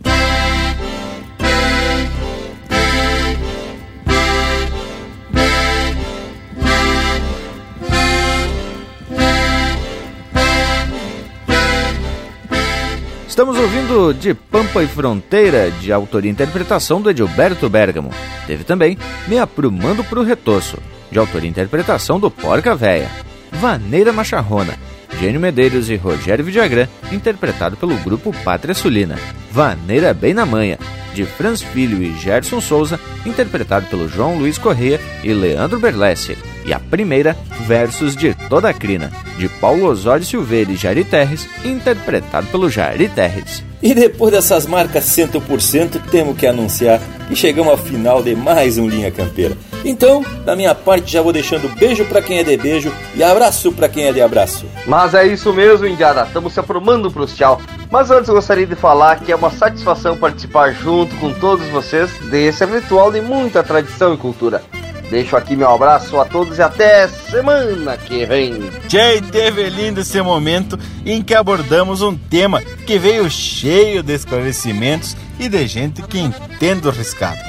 Estamos 13.51 13.69
ouvindo 13.69 14.15
De 14.15 14.33
Pampa 14.33 14.81
e 14.81 14.87
Fronteira, 14.87 15.73
de 15.73 15.93
autoria 15.93 16.31
e 16.31 16.33
interpretação 16.33 17.03
do 17.03 17.11
Edilberto 17.11 17.69
Bergamo. 17.69 18.11
Teve 18.47 18.63
também 18.63 18.97
Me 19.27 19.41
Aprumando 19.41 20.05
pro 20.05 20.23
Retoço, 20.23 20.79
de 21.11 21.19
autoria 21.19 21.49
e 21.49 21.51
interpretação 21.51 22.21
do 22.21 22.31
Porca 22.31 22.77
Véia. 22.77 23.11
Vaneira 23.51 24.13
Macharrona, 24.13 24.79
Gênio 25.19 25.41
Medeiros 25.41 25.91
e 25.91 25.97
Rogério 25.97 26.45
Vidagrã, 26.45 26.87
interpretado 27.11 27.77
pelo 27.77 27.97
grupo 27.97 28.33
Pátria 28.45 28.75
Sulina. 28.75 29.17
Vaneira 29.51 30.15
Bem 30.15 30.33
na 30.33 30.47
Manha, 30.47 30.79
de 31.15 31.25
Franz 31.25 31.63
Filho 31.63 32.03
e 32.03 32.17
Gerson 32.19 32.61
Souza, 32.61 32.99
interpretado 33.27 33.87
pelo 33.87 34.09
João 34.09 34.39
Luiz 34.39 34.59
Correia 34.59 35.01
e 35.23 35.33
Leandro 35.33 35.79
Berlessi. 35.79 36.37
E 36.65 36.73
a 36.73 36.79
primeira, 36.79 37.37
Versos 37.67 38.15
de 38.15 38.35
Toda 38.49 38.69
a 38.69 38.75
Crina, 38.75 39.11
de 39.39 39.49
Paulo 39.49 39.87
Osório 39.87 40.25
Silveira 40.25 40.71
e 40.71 40.77
Jari 40.77 41.05
Terres, 41.05 41.49
interpretado 41.65 42.47
pelo 42.49 42.71
Jari 42.71 43.09
Terres. 43.09 43.65
E 43.83 43.95
depois 43.95 44.33
dessas 44.33 44.67
marcas 44.67 45.05
100%, 45.05 46.01
temos 46.11 46.37
que 46.37 46.47
anunciar 46.47 47.01
que 47.29 47.35
chegamos 47.35 47.71
ao 47.71 47.79
final 47.79 48.23
de 48.23 48.35
mais 48.35 48.77
um 48.77 48.87
Linha 48.87 49.11
Campeira. 49.11 49.57
Então, 49.85 50.25
da 50.45 50.55
minha 50.55 50.75
parte, 50.75 51.13
já 51.13 51.23
vou 51.23 51.33
deixando 51.33 51.69
beijo 51.77 52.05
para 52.05 52.21
quem 52.21 52.39
é 52.39 52.45
de 52.45 52.57
beijo 52.57 52.93
e 53.15 53.23
abraço 53.23 53.73
para 53.73 53.89
quem 53.89 54.05
é 54.05 54.13
de 54.13 54.21
abraço. 54.21 54.67
Mas 54.87 55.15
é 55.15 55.27
isso 55.27 55.53
mesmo, 55.53 55.87
Indiada. 55.87 56.23
Estamos 56.23 56.53
se 56.53 56.61
aprumando 56.61 57.11
pros 57.11 57.35
tchau. 57.35 57.61
Mas 57.91 58.11
antes 58.11 58.29
eu 58.29 58.35
gostaria 58.35 58.67
de 58.67 58.77
falar 58.77 59.21
que 59.21 59.33
é 59.33 59.37
uma 59.37 59.51
satisfação 59.51 60.17
participar 60.17 60.73
junto 60.73 61.15
com 61.17 61.33
todos 61.33 61.67
vocês 61.69 62.11
desse 62.31 62.65
ritual 62.65 63.11
de 63.11 63.21
muita 63.21 63.63
tradição 63.63 64.15
e 64.15 64.17
cultura. 64.17 64.63
Deixo 65.11 65.37
aqui 65.37 65.57
meu 65.57 65.69
abraço 65.69 66.21
a 66.21 66.25
todos 66.25 66.59
e 66.59 66.63
até 66.63 67.09
semana 67.09 67.97
que 67.97 68.25
vem. 68.25 68.71
Jay, 68.89 69.21
teve 69.21 69.69
lindo 69.69 70.01
esse 70.01 70.23
momento 70.23 70.79
em 71.05 71.21
que 71.21 71.35
abordamos 71.35 72.01
um 72.01 72.17
tema 72.17 72.63
que 72.87 72.97
veio 72.97 73.29
cheio 73.29 74.05
de 74.05 74.15
esclarecimentos 74.15 75.17
e 75.41 75.49
de 75.49 75.67
gente 75.67 76.01
que 76.03 76.21
entende 76.21 76.87
o 76.87 76.93
riscado. 76.93 77.41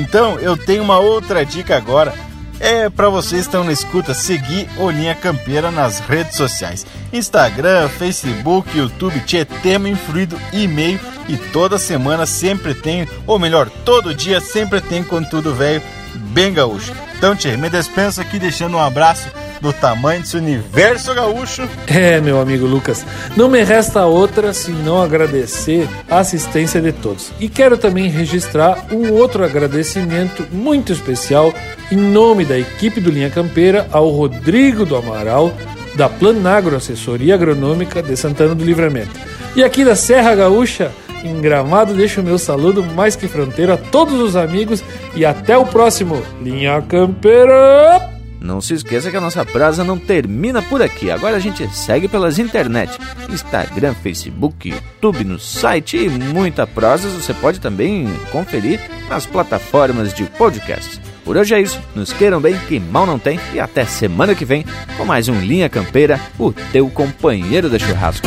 Então 0.00 0.38
eu 0.40 0.56
tenho 0.56 0.82
uma 0.82 0.98
outra 0.98 1.44
dica 1.44 1.76
agora. 1.76 2.12
É 2.58 2.90
para 2.90 3.08
vocês 3.08 3.42
que 3.42 3.48
estão 3.48 3.64
na 3.64 3.72
escuta 3.72 4.12
seguir 4.12 4.68
o 4.76 4.90
Linha 4.90 5.14
Campeira 5.14 5.70
nas 5.70 6.00
redes 6.00 6.36
sociais: 6.36 6.86
Instagram, 7.12 7.88
Facebook, 7.88 8.76
YouTube, 8.76 9.20
tinha 9.20 9.44
tema 9.44 9.88
influído, 9.88 10.38
e-mail. 10.52 10.98
E 11.28 11.36
toda 11.36 11.78
semana 11.78 12.26
sempre 12.26 12.74
tem, 12.74 13.06
ou 13.26 13.38
melhor, 13.38 13.70
todo 13.84 14.14
dia 14.14 14.40
sempre 14.40 14.80
tem 14.80 15.04
conteúdo 15.04 15.54
velho 15.54 15.82
bem 16.32 16.52
gaúcho. 16.52 16.92
Então, 17.20 17.36
Tchê, 17.36 17.54
me 17.54 17.68
despenso 17.68 18.18
aqui 18.18 18.38
deixando 18.38 18.78
um 18.78 18.80
abraço 18.80 19.28
do 19.60 19.74
tamanho 19.74 20.22
desse 20.22 20.38
universo 20.38 21.14
gaúcho. 21.14 21.68
É, 21.86 22.18
meu 22.18 22.40
amigo 22.40 22.64
Lucas, 22.64 23.04
não 23.36 23.46
me 23.46 23.62
resta 23.62 24.06
outra 24.06 24.54
senão 24.54 25.02
agradecer 25.02 25.86
a 26.08 26.20
assistência 26.20 26.80
de 26.80 26.92
todos. 26.92 27.30
E 27.38 27.46
quero 27.46 27.76
também 27.76 28.08
registrar 28.08 28.86
um 28.90 29.12
outro 29.12 29.44
agradecimento 29.44 30.46
muito 30.50 30.94
especial 30.94 31.52
em 31.92 31.96
nome 31.96 32.46
da 32.46 32.58
equipe 32.58 33.02
do 33.02 33.10
Linha 33.10 33.28
Campeira 33.28 33.86
ao 33.92 34.08
Rodrigo 34.08 34.86
do 34.86 34.96
Amaral, 34.96 35.52
da 35.96 36.08
Planagro 36.08 36.74
Assessoria 36.74 37.34
Agronômica 37.34 38.02
de 38.02 38.16
Santana 38.16 38.54
do 38.54 38.64
Livramento. 38.64 39.20
E 39.54 39.64
aqui 39.64 39.84
da 39.84 39.96
Serra 39.96 40.34
Gaúcha, 40.34 40.92
em 41.24 41.40
Gramado, 41.40 41.92
deixo 41.92 42.20
o 42.20 42.24
meu 42.24 42.38
saludo 42.38 42.82
mais 42.82 43.16
que 43.16 43.28
fronteiro 43.28 43.72
a 43.72 43.76
todos 43.76 44.14
os 44.20 44.36
amigos 44.36 44.82
e 45.14 45.24
até 45.24 45.56
o 45.56 45.66
próximo 45.66 46.22
Linha 46.40 46.80
Campeira! 46.82 48.10
Não 48.40 48.58
se 48.60 48.72
esqueça 48.72 49.10
que 49.10 49.16
a 49.16 49.20
nossa 49.20 49.44
prosa 49.44 49.84
não 49.84 49.98
termina 49.98 50.62
por 50.62 50.80
aqui. 50.80 51.10
Agora 51.10 51.36
a 51.36 51.40
gente 51.40 51.68
segue 51.74 52.08
pelas 52.08 52.38
internet, 52.38 52.98
Instagram, 53.28 53.92
Facebook, 54.02 54.70
YouTube, 54.70 55.24
no 55.24 55.38
site 55.38 55.98
e 55.98 56.08
muita 56.08 56.66
prosa 56.66 57.08
você 57.08 57.34
pode 57.34 57.60
também 57.60 58.08
conferir 58.32 58.80
nas 59.10 59.26
plataformas 59.26 60.14
de 60.14 60.24
podcast. 60.24 60.98
Por 61.22 61.36
hoje 61.36 61.54
é 61.54 61.60
isso. 61.60 61.78
Nos 61.94 62.14
queiram 62.14 62.40
bem, 62.40 62.56
que 62.66 62.80
mal 62.80 63.04
não 63.04 63.18
tem. 63.18 63.38
E 63.52 63.60
até 63.60 63.84
semana 63.84 64.34
que 64.34 64.46
vem 64.46 64.64
com 64.96 65.04
mais 65.04 65.28
um 65.28 65.38
Linha 65.38 65.68
Campeira, 65.68 66.18
o 66.38 66.50
teu 66.50 66.88
companheiro 66.88 67.68
de 67.68 67.78
churrasco. 67.78 68.26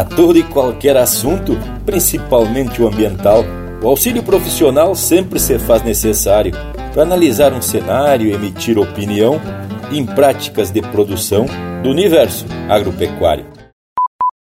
Para 0.00 0.16
todo 0.16 0.38
e 0.38 0.42
qualquer 0.42 0.96
assunto, 0.96 1.58
principalmente 1.84 2.80
o 2.80 2.88
ambiental, 2.88 3.44
o 3.82 3.86
auxílio 3.86 4.22
profissional 4.22 4.94
sempre 4.94 5.38
se 5.38 5.58
faz 5.58 5.84
necessário 5.84 6.52
para 6.94 7.02
analisar 7.02 7.52
um 7.52 7.60
cenário 7.60 8.34
emitir 8.34 8.78
opinião 8.78 9.38
em 9.92 10.06
práticas 10.06 10.70
de 10.70 10.80
produção 10.80 11.44
do 11.82 11.90
universo 11.90 12.46
agropecuário. 12.66 13.59